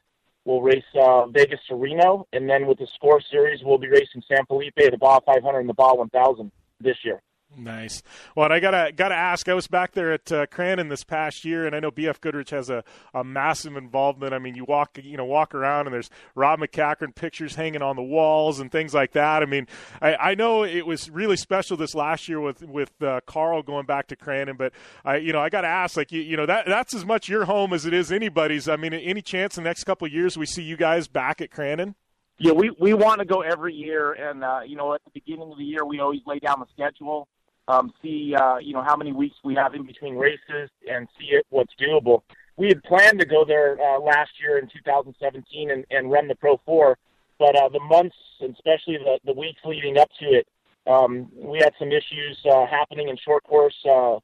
We'll 0.43 0.61
race 0.61 0.83
uh, 0.99 1.27
Vegas 1.27 1.59
to 1.67 1.75
Reno, 1.75 2.27
and 2.33 2.49
then 2.49 2.65
with 2.65 2.79
the 2.79 2.87
Score 2.95 3.21
series, 3.29 3.61
we'll 3.63 3.77
be 3.77 3.87
racing 3.87 4.23
San 4.27 4.45
Felipe, 4.47 4.75
the 4.75 4.97
Baja 4.97 5.19
500, 5.25 5.59
and 5.59 5.69
the 5.69 5.73
Baja 5.73 5.95
1000 5.95 6.51
this 6.81 6.97
year. 7.03 7.21
Nice. 7.57 8.03
Well, 8.35 8.51
I 8.51 8.59
gotta 8.59 8.91
gotta 8.95 9.15
ask. 9.15 9.49
I 9.49 9.55
was 9.55 9.67
back 9.67 9.93
there 9.93 10.13
at 10.13 10.31
uh, 10.31 10.45
Crandon 10.45 10.87
this 10.87 11.03
past 11.03 11.43
year, 11.43 11.65
and 11.65 11.75
I 11.75 11.79
know 11.79 11.89
BF 11.89 12.21
Goodrich 12.21 12.51
has 12.51 12.69
a, 12.69 12.83
a 13.13 13.23
massive 13.23 13.75
involvement. 13.75 14.33
I 14.33 14.39
mean, 14.39 14.55
you 14.55 14.65
walk 14.65 14.99
you 15.01 15.17
know 15.17 15.25
walk 15.25 15.55
around, 15.55 15.87
and 15.87 15.93
there's 15.93 16.11
Rob 16.35 16.59
MacCachren 16.59 17.15
pictures 17.15 17.55
hanging 17.55 17.81
on 17.81 17.95
the 17.95 18.03
walls 18.03 18.59
and 18.59 18.71
things 18.71 18.93
like 18.93 19.13
that. 19.13 19.41
I 19.41 19.47
mean, 19.47 19.67
I, 19.99 20.15
I 20.15 20.35
know 20.35 20.63
it 20.63 20.85
was 20.85 21.09
really 21.09 21.35
special 21.37 21.75
this 21.75 21.95
last 21.95 22.29
year 22.29 22.39
with 22.39 22.61
with 22.61 22.91
uh, 23.01 23.21
Carl 23.25 23.63
going 23.63 23.87
back 23.87 24.07
to 24.07 24.15
Crandon, 24.15 24.55
but 24.55 24.71
I 25.03 25.17
you 25.17 25.33
know 25.33 25.41
I 25.41 25.49
gotta 25.49 25.67
ask, 25.67 25.97
like 25.97 26.11
you, 26.11 26.21
you 26.21 26.37
know 26.37 26.45
that 26.45 26.67
that's 26.67 26.93
as 26.93 27.03
much 27.03 27.27
your 27.27 27.45
home 27.45 27.73
as 27.73 27.85
it 27.85 27.93
is 27.93 28.11
anybody's. 28.11 28.69
I 28.69 28.75
mean, 28.75 28.93
any 28.93 29.23
chance 29.23 29.57
in 29.57 29.63
the 29.63 29.69
next 29.69 29.85
couple 29.85 30.05
of 30.05 30.13
years 30.13 30.37
we 30.37 30.45
see 30.45 30.61
you 30.61 30.77
guys 30.77 31.07
back 31.07 31.41
at 31.41 31.49
Crandon? 31.49 31.95
Yeah, 32.37 32.51
we 32.51 32.69
we 32.79 32.93
want 32.93 33.19
to 33.19 33.25
go 33.25 33.41
every 33.41 33.73
year, 33.73 34.13
and 34.13 34.43
uh, 34.43 34.59
you 34.65 34.75
know 34.75 34.93
at 34.93 35.03
the 35.03 35.11
beginning 35.11 35.51
of 35.51 35.57
the 35.57 35.65
year 35.65 35.83
we 35.83 35.99
always 35.99 36.21
lay 36.27 36.37
down 36.37 36.59
the 36.59 36.67
schedule 36.71 37.27
um, 37.69 37.93
see 38.01 38.33
uh, 38.35 38.57
you 38.57 38.73
know 38.73 38.83
how 38.83 38.97
many 38.97 39.13
weeks 39.13 39.35
we 39.43 39.53
have 39.55 39.75
in 39.75 39.85
between 39.85 40.15
races 40.15 40.69
and 40.89 41.07
see 41.17 41.27
it, 41.27 41.45
what's 41.49 41.73
doable. 41.79 42.23
We 42.57 42.67
had 42.67 42.83
planned 42.83 43.19
to 43.19 43.25
go 43.25 43.45
there 43.45 43.77
uh, 43.79 43.99
last 43.99 44.31
year 44.41 44.57
in 44.57 44.67
2017 44.67 45.71
and, 45.71 45.85
and 45.91 46.11
run 46.11 46.27
the 46.27 46.35
Pro 46.35 46.59
4, 46.65 46.97
but 47.37 47.55
uh, 47.55 47.69
the 47.69 47.79
months, 47.79 48.17
and 48.41 48.53
especially 48.53 48.97
the, 48.97 49.17
the 49.23 49.33
weeks 49.33 49.61
leading 49.63 49.97
up 49.97 50.09
to 50.19 50.25
it, 50.25 50.47
um, 50.85 51.31
we 51.33 51.59
had 51.59 51.71
some 51.79 51.89
issues 51.89 52.37
uh, 52.51 52.65
happening 52.65 53.07
in 53.07 53.17
short 53.17 53.43
course. 53.43 53.77
Uh, 53.87 54.17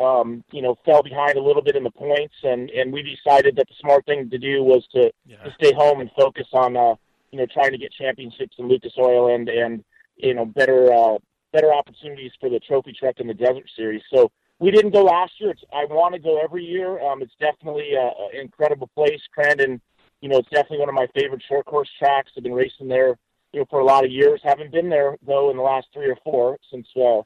um, 0.00 0.44
you 0.52 0.62
know, 0.62 0.76
fell 0.84 1.02
behind 1.02 1.36
a 1.36 1.42
little 1.42 1.62
bit 1.62 1.76
in 1.76 1.82
the 1.82 1.90
points, 1.90 2.34
and 2.42 2.70
and 2.70 2.92
we 2.92 3.02
decided 3.02 3.56
that 3.56 3.66
the 3.68 3.74
smart 3.80 4.04
thing 4.06 4.30
to 4.30 4.38
do 4.38 4.62
was 4.62 4.86
to, 4.92 5.10
yeah. 5.26 5.42
to 5.42 5.52
stay 5.54 5.72
home 5.72 6.00
and 6.00 6.10
focus 6.16 6.46
on 6.52 6.76
uh, 6.76 6.94
you 7.32 7.38
know 7.38 7.46
trying 7.46 7.72
to 7.72 7.78
get 7.78 7.92
championships 7.92 8.56
in 8.58 8.68
Lucas 8.68 8.92
Oil 8.98 9.34
and 9.34 9.48
and 9.48 9.84
you 10.16 10.34
know 10.34 10.44
better 10.44 10.92
uh, 10.92 11.18
better 11.52 11.72
opportunities 11.72 12.32
for 12.40 12.48
the 12.48 12.60
trophy 12.60 12.92
truck 12.92 13.18
in 13.18 13.26
the 13.26 13.34
desert 13.34 13.68
series. 13.76 14.02
So 14.12 14.30
we 14.58 14.70
didn't 14.70 14.92
go 14.92 15.04
last 15.04 15.32
year. 15.38 15.50
It's, 15.50 15.62
I 15.72 15.84
want 15.86 16.14
to 16.14 16.20
go 16.20 16.40
every 16.42 16.64
year. 16.64 17.00
Um, 17.02 17.22
it's 17.22 17.34
definitely 17.40 17.94
an 17.94 18.12
incredible 18.34 18.88
place. 18.94 19.20
Crandon, 19.36 19.80
you 20.20 20.28
know, 20.28 20.38
it's 20.38 20.50
definitely 20.50 20.78
one 20.78 20.88
of 20.88 20.94
my 20.94 21.06
favorite 21.14 21.42
short 21.48 21.66
course 21.66 21.88
tracks. 21.98 22.32
I've 22.36 22.42
been 22.42 22.52
racing 22.52 22.88
there, 22.88 23.18
you 23.52 23.60
know, 23.60 23.66
for 23.70 23.80
a 23.80 23.84
lot 23.84 24.04
of 24.04 24.10
years. 24.10 24.40
Haven't 24.44 24.70
been 24.70 24.88
there 24.88 25.16
though 25.26 25.50
in 25.50 25.56
the 25.56 25.62
last 25.62 25.88
three 25.92 26.08
or 26.08 26.16
four 26.22 26.58
since 26.70 26.86
uh, 26.96 27.22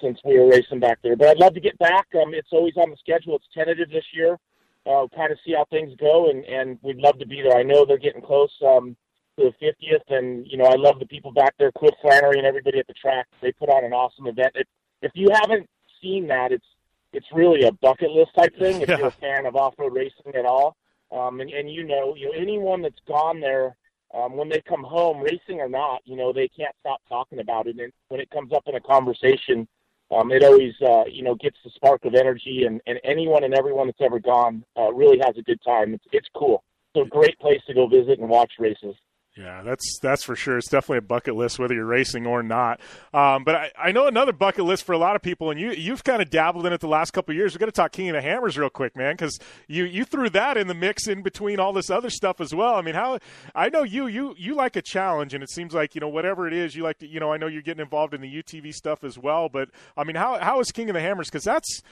since 0.00 0.18
we 0.24 0.38
were 0.38 0.48
racing 0.48 0.80
back 0.80 0.98
there. 1.02 1.16
But 1.16 1.28
I'd 1.28 1.38
love 1.38 1.54
to 1.54 1.60
get 1.60 1.78
back. 1.78 2.06
Um, 2.14 2.34
it's 2.34 2.52
always 2.52 2.76
on 2.76 2.90
the 2.90 2.96
schedule. 2.96 3.36
It's 3.36 3.46
tentative 3.54 3.90
this 3.90 4.06
year. 4.12 4.38
Uh, 4.86 5.06
kind 5.14 5.32
of 5.32 5.38
see 5.46 5.54
how 5.54 5.64
things 5.70 5.94
go, 5.98 6.30
and 6.30 6.44
and 6.44 6.78
we'd 6.82 6.98
love 6.98 7.18
to 7.18 7.26
be 7.26 7.42
there. 7.42 7.56
I 7.56 7.62
know 7.62 7.84
they're 7.84 7.98
getting 7.98 8.22
close. 8.22 8.52
Um, 8.66 8.96
to 9.38 9.50
the 9.60 9.66
50th, 9.66 10.16
and 10.16 10.46
you 10.46 10.56
know 10.56 10.64
I 10.64 10.76
love 10.76 10.98
the 10.98 11.06
people 11.06 11.32
back 11.32 11.54
there, 11.58 11.72
Cliff 11.72 11.94
Flannery 12.02 12.38
and 12.38 12.46
everybody 12.46 12.78
at 12.78 12.86
the 12.86 12.94
track. 12.94 13.26
They 13.40 13.52
put 13.52 13.68
on 13.68 13.84
an 13.84 13.92
awesome 13.92 14.26
event. 14.26 14.52
If, 14.54 14.66
if 15.02 15.12
you 15.14 15.28
haven't 15.32 15.68
seen 16.02 16.26
that, 16.28 16.52
it's 16.52 16.66
it's 17.12 17.26
really 17.32 17.64
a 17.64 17.72
bucket 17.72 18.10
list 18.10 18.32
type 18.36 18.56
thing. 18.58 18.82
If 18.82 18.88
yeah. 18.88 18.98
you're 18.98 19.08
a 19.08 19.10
fan 19.20 19.46
of 19.46 19.56
off 19.56 19.74
road 19.78 19.94
racing 19.94 20.34
at 20.34 20.44
all, 20.44 20.76
um, 21.12 21.40
and 21.40 21.50
and 21.50 21.70
you 21.70 21.84
know, 21.84 22.14
you 22.14 22.26
know 22.26 22.38
anyone 22.38 22.82
that's 22.82 23.00
gone 23.06 23.40
there. 23.40 23.76
Um, 24.14 24.36
when 24.36 24.48
they 24.48 24.62
come 24.68 24.84
home, 24.84 25.20
racing 25.20 25.60
or 25.60 25.68
not, 25.68 26.00
you 26.04 26.16
know 26.16 26.32
they 26.32 26.48
can't 26.48 26.74
stop 26.80 27.00
talking 27.08 27.40
about 27.40 27.66
it. 27.66 27.78
And 27.80 27.92
when 28.08 28.20
it 28.20 28.30
comes 28.30 28.52
up 28.52 28.62
in 28.66 28.76
a 28.76 28.80
conversation, 28.80 29.66
um, 30.12 30.30
it 30.30 30.44
always 30.44 30.74
uh, 30.82 31.04
you 31.06 31.24
know 31.24 31.34
gets 31.34 31.56
the 31.64 31.70
spark 31.70 32.04
of 32.04 32.14
energy. 32.14 32.64
And, 32.64 32.80
and 32.86 33.00
anyone 33.02 33.42
and 33.42 33.54
everyone 33.54 33.88
that's 33.88 34.00
ever 34.00 34.20
gone 34.20 34.64
uh, 34.78 34.92
really 34.92 35.18
has 35.18 35.36
a 35.36 35.42
good 35.42 35.60
time. 35.66 35.94
It's 35.94 36.04
it's 36.12 36.28
cool. 36.36 36.62
It's 36.94 37.06
a 37.06 37.10
great 37.10 37.36
place 37.40 37.60
to 37.66 37.74
go 37.74 37.88
visit 37.88 38.20
and 38.20 38.28
watch 38.28 38.52
races. 38.60 38.94
Yeah, 39.36 39.62
that's 39.64 39.98
that's 40.00 40.22
for 40.22 40.36
sure. 40.36 40.58
It's 40.58 40.68
definitely 40.68 40.98
a 40.98 41.02
bucket 41.02 41.34
list, 41.34 41.58
whether 41.58 41.74
you're 41.74 41.84
racing 41.84 42.24
or 42.24 42.40
not. 42.44 42.78
Um, 43.12 43.42
but 43.42 43.56
I, 43.56 43.70
I 43.76 43.90
know 43.90 44.06
another 44.06 44.32
bucket 44.32 44.64
list 44.64 44.84
for 44.84 44.92
a 44.92 44.98
lot 44.98 45.16
of 45.16 45.22
people, 45.22 45.50
and 45.50 45.58
you 45.58 45.72
you've 45.72 46.04
kind 46.04 46.22
of 46.22 46.30
dabbled 46.30 46.66
in 46.66 46.72
it 46.72 46.80
the 46.80 46.86
last 46.86 47.10
couple 47.10 47.32
of 47.32 47.36
years. 47.36 47.52
We're 47.52 47.58
going 47.58 47.70
to 47.70 47.74
talk 47.74 47.90
King 47.90 48.10
of 48.10 48.14
the 48.14 48.22
Hammers 48.22 48.56
real 48.56 48.70
quick, 48.70 48.96
man, 48.96 49.14
because 49.14 49.40
you 49.66 49.86
you 49.86 50.04
threw 50.04 50.30
that 50.30 50.56
in 50.56 50.68
the 50.68 50.74
mix 50.74 51.08
in 51.08 51.22
between 51.22 51.58
all 51.58 51.72
this 51.72 51.90
other 51.90 52.10
stuff 52.10 52.40
as 52.40 52.54
well. 52.54 52.74
I 52.74 52.82
mean, 52.82 52.94
how 52.94 53.18
I 53.56 53.70
know 53.70 53.82
you 53.82 54.06
you 54.06 54.36
you 54.38 54.54
like 54.54 54.76
a 54.76 54.82
challenge, 54.82 55.34
and 55.34 55.42
it 55.42 55.50
seems 55.50 55.74
like 55.74 55.96
you 55.96 56.00
know 56.00 56.08
whatever 56.08 56.46
it 56.46 56.52
is, 56.52 56.76
you 56.76 56.84
like 56.84 56.98
to 56.98 57.08
you 57.08 57.18
know 57.18 57.32
I 57.32 57.36
know 57.36 57.48
you're 57.48 57.62
getting 57.62 57.82
involved 57.82 58.14
in 58.14 58.20
the 58.20 58.32
UTV 58.32 58.72
stuff 58.72 59.02
as 59.02 59.18
well. 59.18 59.48
But 59.48 59.68
I 59.96 60.04
mean, 60.04 60.14
how 60.14 60.38
how 60.38 60.60
is 60.60 60.70
King 60.70 60.90
of 60.90 60.94
the 60.94 61.00
Hammers? 61.00 61.28
Because 61.28 61.44
that's 61.44 61.82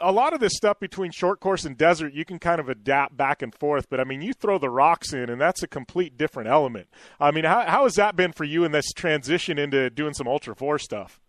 a 0.00 0.12
lot 0.12 0.32
of 0.32 0.38
this 0.38 0.54
stuff 0.54 0.78
between 0.78 1.10
short 1.10 1.40
course 1.40 1.64
and 1.64 1.76
desert. 1.76 2.14
You 2.14 2.24
can 2.24 2.38
kind 2.38 2.60
of 2.60 2.68
adapt 2.68 3.16
back 3.16 3.42
and 3.42 3.52
forth, 3.52 3.90
but 3.90 3.98
I 3.98 4.04
mean, 4.04 4.22
you 4.22 4.32
throw 4.32 4.58
the 4.58 4.70
rocks 4.70 5.12
in, 5.12 5.28
and 5.28 5.40
that's 5.40 5.64
a 5.64 5.66
complete 5.66 6.16
different 6.16 6.48
element. 6.48 6.83
I 7.20 7.30
mean, 7.30 7.44
how 7.44 7.64
how 7.66 7.84
has 7.84 7.94
that 7.94 8.16
been 8.16 8.32
for 8.32 8.44
you 8.44 8.64
in 8.64 8.72
this 8.72 8.92
transition 8.92 9.58
into 9.58 9.90
doing 9.90 10.14
some 10.14 10.28
Ultra 10.28 10.54
Four 10.54 10.78
stuff? 10.78 11.20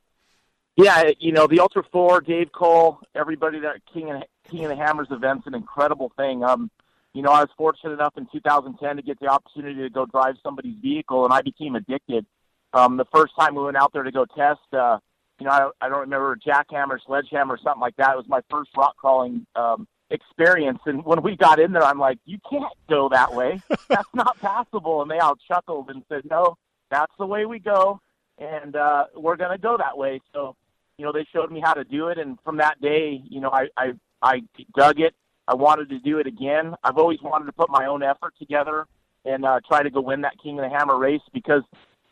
Yeah, 0.78 1.12
you 1.20 1.32
know, 1.32 1.48
the 1.48 1.60
Ultra 1.60 1.84
Four, 1.92 2.22
Dave 2.22 2.52
Cole, 2.52 3.00
everybody 3.16 3.60
that 3.62 3.82
King 3.92 4.10
and 4.10 4.26
King 4.50 4.66
of 4.66 4.70
the 4.70 4.76
Hammers 4.76 5.08
event's 5.10 5.48
an 5.48 5.56
incredible 5.56 6.12
thing. 6.18 6.44
Um, 6.44 6.70
you 7.14 7.22
know, 7.22 7.32
I 7.32 7.40
was 7.40 7.50
fortunate 7.58 7.94
enough 7.94 8.14
in 8.18 8.28
2010 8.32 8.98
to 8.98 9.02
get 9.02 9.20
the 9.22 9.28
opportunity 9.28 9.82
to 9.82 9.90
go 9.90 10.06
drive 10.06 10.36
somebody's 10.44 10.76
vehicle, 10.82 11.24
and 11.24 11.34
I 11.34 11.42
became 11.42 11.76
addicted. 11.76 12.26
Um, 12.74 12.98
the 12.98 13.06
first 13.06 13.34
time 13.40 13.56
we 13.56 13.64
went 13.64 13.78
out 13.78 13.94
there 13.94 14.04
to 14.04 14.12
go 14.12 14.26
test, 14.26 14.60
uh, 14.74 15.00
you 15.40 15.46
know, 15.46 15.52
I, 15.52 15.70
I 15.86 15.90
don't 15.90 16.02
remember 16.02 16.38
jackhammer, 16.46 16.98
sledgehammer, 17.06 17.58
something 17.64 17.80
like 17.80 17.96
that. 17.96 18.12
It 18.12 18.18
was 18.18 18.28
my 18.28 18.42
first 18.50 18.72
rock 18.76 18.98
crawling 18.98 19.46
um, 19.56 19.88
experience. 20.10 20.80
And 20.86 21.04
when 21.04 21.22
we 21.22 21.36
got 21.36 21.60
in 21.60 21.72
there, 21.72 21.84
I'm 21.84 22.00
like, 22.00 22.20
you 22.26 22.38
can't 22.50 22.74
go 22.90 23.10
that 23.10 23.34
way. 23.34 23.62
That's 23.90 24.10
not 24.14 24.40
passable. 24.40 25.02
And 25.02 25.10
they 25.10 25.20
all 25.20 25.36
chuckled 25.48 25.90
and 25.90 26.04
said, 26.10 26.24
no, 26.30 26.58
that's 26.90 27.12
the 27.18 27.26
way 27.26 27.46
we 27.46 27.60
go. 27.60 28.00
And 28.38 28.76
uh, 28.76 29.06
we're 29.16 29.38
going 29.38 29.52
to 29.52 29.58
go 29.58 29.78
that 29.78 29.98
way. 29.98 30.22
So, 30.34 30.56
you 30.98 31.06
know, 31.06 31.12
they 31.12 31.26
showed 31.34 31.52
me 31.52 31.60
how 31.60 31.74
to 31.74 31.84
do 31.84 32.10
it. 32.10 32.18
And 32.18 32.38
from 32.44 32.58
that 32.58 32.80
day, 32.82 33.22
you 33.28 33.42
know, 33.42 33.50
I, 33.50 33.68
I, 33.78 33.94
I 34.22 34.42
dug 34.76 35.00
it. 35.00 35.16
I 35.48 35.54
wanted 35.54 35.90
to 35.90 36.00
do 36.00 36.20
it 36.20 36.28
again. 36.28 36.76
I've 36.84 36.98
always 36.98 37.22
wanted 37.22 37.46
to 37.46 37.54
put 37.54 37.70
my 37.70 37.86
own 37.86 38.04
effort 38.04 38.34
together 38.40 38.86
and 39.26 39.46
uh, 39.46 39.60
try 39.68 39.84
to 39.84 39.90
go 39.90 40.02
win 40.02 40.22
that 40.22 40.36
King 40.42 40.60
of 40.60 40.70
the 40.70 40.76
Hammer 40.76 40.98
race 40.98 41.22
because 41.34 41.64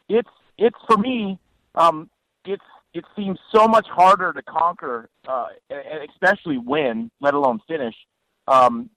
it's, 0.09 0.29
it's 0.57 0.77
for 0.87 0.97
me, 0.97 1.39
um, 1.75 2.09
it's 2.45 2.63
it 2.93 3.05
seems 3.15 3.39
so 3.53 3.67
much 3.67 3.87
harder 3.87 4.33
to 4.33 4.41
conquer, 4.43 5.09
uh, 5.27 5.47
and 5.69 6.09
especially 6.09 6.57
win, 6.57 7.09
let 7.21 7.33
alone 7.33 7.59
finish. 7.67 7.95
Um, 8.47 8.89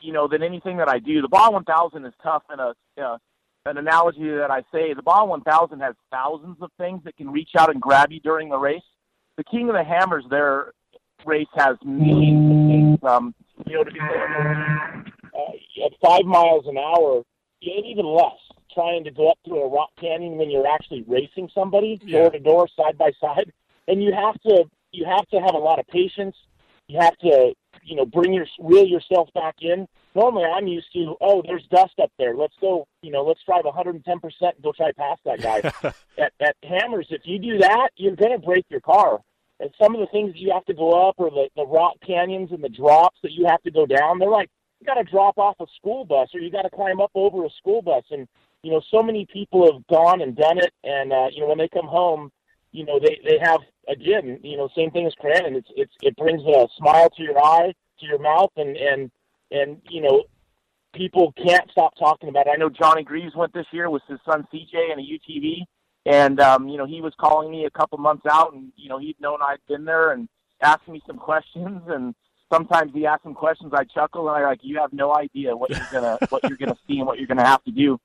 you 0.00 0.12
know, 0.12 0.26
than 0.26 0.42
anything 0.42 0.78
that 0.78 0.88
I 0.88 0.98
do. 0.98 1.20
The 1.20 1.28
Baja 1.28 1.50
1000 1.50 2.06
is 2.06 2.14
tough 2.22 2.42
in 2.52 2.58
a, 2.58 2.72
uh, 3.02 3.18
an 3.66 3.76
analogy 3.76 4.30
that 4.30 4.50
I 4.50 4.62
say. 4.72 4.94
The 4.94 5.02
Baja 5.02 5.26
1000 5.26 5.80
has 5.80 5.94
thousands 6.10 6.56
of 6.62 6.70
things 6.78 7.02
that 7.04 7.16
can 7.16 7.30
reach 7.30 7.50
out 7.58 7.70
and 7.70 7.80
grab 7.80 8.10
you 8.10 8.20
during 8.20 8.48
the 8.48 8.58
race. 8.58 8.82
The 9.36 9.44
King 9.44 9.68
of 9.68 9.74
the 9.74 9.84
Hammers, 9.84 10.24
their 10.30 10.72
race 11.26 11.48
has 11.54 11.76
millions 11.84 12.50
of 12.50 12.68
things. 12.68 12.98
Um, 13.02 13.34
you 13.66 13.74
know, 13.74 13.84
to 13.84 13.90
be 13.90 14.00
uh, 14.00 15.84
at 15.86 15.92
five 16.02 16.24
miles 16.24 16.64
an 16.66 16.78
hour, 16.78 17.22
and 17.62 17.86
even 17.86 18.06
less, 18.06 18.38
trying 18.74 19.04
to 19.04 19.10
go 19.10 19.30
up 19.30 19.38
through 19.44 19.62
a 19.62 19.68
rock 19.68 19.90
canyon 20.00 20.36
when 20.36 20.50
you're 20.50 20.66
actually 20.66 21.02
racing 21.06 21.50
somebody 21.54 22.00
Yeah. 22.04 22.20
door 22.20 22.30
to 22.30 22.38
door, 22.38 22.68
side 22.68 22.96
by 22.98 23.12
side, 23.20 23.52
and 23.88 24.02
you 24.02 24.12
have 24.12 24.40
to 24.42 24.64
you 24.92 25.04
have 25.04 25.26
to 25.28 25.40
have 25.40 25.54
a 25.54 25.58
lot 25.58 25.78
of 25.78 25.86
patience. 25.86 26.36
You 26.88 26.98
have 27.00 27.16
to 27.18 27.54
you 27.82 27.96
know 27.96 28.04
bring 28.04 28.32
your 28.32 28.46
reel 28.58 28.86
yourself 28.86 29.28
back 29.34 29.56
in. 29.60 29.86
Normally, 30.14 30.44
I'm 30.44 30.66
used 30.66 30.92
to 30.94 31.16
oh, 31.20 31.42
there's 31.46 31.66
dust 31.70 31.94
up 32.02 32.10
there. 32.18 32.34
Let's 32.34 32.56
go. 32.60 32.86
You 33.02 33.12
know, 33.12 33.22
let's 33.22 33.42
drive 33.44 33.64
110 33.64 34.20
percent 34.20 34.56
and 34.56 34.62
go 34.62 34.72
try 34.72 34.92
past 34.92 35.20
that 35.24 35.40
guy. 35.40 35.62
at, 36.18 36.32
at 36.40 36.56
Hammers, 36.62 37.06
if 37.10 37.22
you 37.24 37.38
do 37.38 37.58
that, 37.58 37.90
you're 37.96 38.16
going 38.16 38.32
to 38.32 38.44
break 38.44 38.64
your 38.68 38.80
car. 38.80 39.20
And 39.60 39.70
some 39.80 39.94
of 39.94 40.00
the 40.00 40.06
things 40.06 40.32
you 40.36 40.52
have 40.52 40.64
to 40.66 40.74
go 40.74 41.08
up, 41.08 41.16
or 41.18 41.30
the 41.30 41.48
the 41.54 41.66
rock 41.66 41.94
canyons 42.04 42.50
and 42.50 42.64
the 42.64 42.68
drops 42.68 43.18
that 43.22 43.32
you 43.32 43.46
have 43.46 43.62
to 43.62 43.70
go 43.70 43.86
down, 43.86 44.18
they're 44.18 44.30
like 44.30 44.50
you 44.80 44.86
got 44.86 44.94
to 44.94 45.04
drop 45.04 45.38
off 45.38 45.56
a 45.60 45.66
school 45.76 46.04
bus, 46.04 46.30
or 46.34 46.40
you 46.40 46.50
got 46.50 46.62
to 46.62 46.70
climb 46.70 47.00
up 47.00 47.10
over 47.14 47.44
a 47.44 47.50
school 47.50 47.82
bus. 47.82 48.04
And 48.10 48.26
you 48.62 48.70
know, 48.70 48.80
so 48.90 49.02
many 49.02 49.26
people 49.32 49.72
have 49.72 49.86
gone 49.86 50.20
and 50.20 50.36
done 50.36 50.58
it, 50.58 50.72
and 50.84 51.12
uh, 51.12 51.28
you 51.32 51.40
know, 51.40 51.48
when 51.48 51.58
they 51.58 51.68
come 51.68 51.86
home, 51.86 52.30
you 52.72 52.84
know, 52.84 52.98
they 53.00 53.20
they 53.24 53.38
have 53.42 53.60
again, 53.88 54.38
you 54.42 54.56
know, 54.56 54.68
same 54.76 54.90
thing 54.90 55.06
as 55.06 55.14
Crandon. 55.14 55.56
It's 55.56 55.68
it's 55.76 55.92
it 56.02 56.16
brings 56.16 56.42
a 56.42 56.68
smile 56.76 57.10
to 57.10 57.22
your 57.22 57.38
eye, 57.42 57.72
to 58.00 58.06
your 58.06 58.18
mouth, 58.18 58.50
and 58.56 58.76
and 58.76 59.10
and 59.50 59.80
you 59.88 60.02
know, 60.02 60.24
people 60.94 61.32
can't 61.32 61.70
stop 61.70 61.94
talking 61.98 62.28
about 62.28 62.46
it. 62.46 62.50
I 62.52 62.56
know 62.56 62.68
Johnny 62.68 63.02
Greaves 63.02 63.34
went 63.34 63.52
this 63.52 63.66
year 63.72 63.90
with 63.90 64.02
his 64.08 64.18
son 64.24 64.46
CJ 64.52 64.92
and 64.92 65.00
a 65.00 65.04
UTV, 65.04 65.64
and 66.06 66.40
um, 66.40 66.68
you 66.68 66.76
know, 66.76 66.86
he 66.86 67.00
was 67.00 67.14
calling 67.18 67.50
me 67.50 67.64
a 67.64 67.70
couple 67.70 67.98
months 67.98 68.26
out, 68.30 68.52
and 68.52 68.72
you 68.76 68.88
know, 68.88 68.98
he'd 68.98 69.20
known 69.20 69.38
I'd 69.42 69.58
been 69.68 69.84
there 69.84 70.12
and 70.12 70.28
asked 70.62 70.86
me 70.86 71.02
some 71.06 71.16
questions, 71.16 71.82
and 71.88 72.14
sometimes 72.52 72.92
he 72.94 73.06
asked 73.06 73.22
some 73.22 73.34
questions. 73.34 73.72
I 73.74 73.84
chuckle 73.84 74.28
and 74.28 74.44
I 74.44 74.46
like, 74.46 74.60
you 74.62 74.78
have 74.78 74.92
no 74.92 75.14
idea 75.14 75.56
what 75.56 75.70
you're 75.70 75.88
gonna 75.90 76.18
what 76.28 76.42
you're 76.44 76.58
gonna 76.58 76.76
see 76.86 76.98
and 76.98 77.06
what 77.06 77.18
you're 77.18 77.26
gonna 77.26 77.46
have 77.46 77.64
to 77.64 77.70
do. 77.70 77.98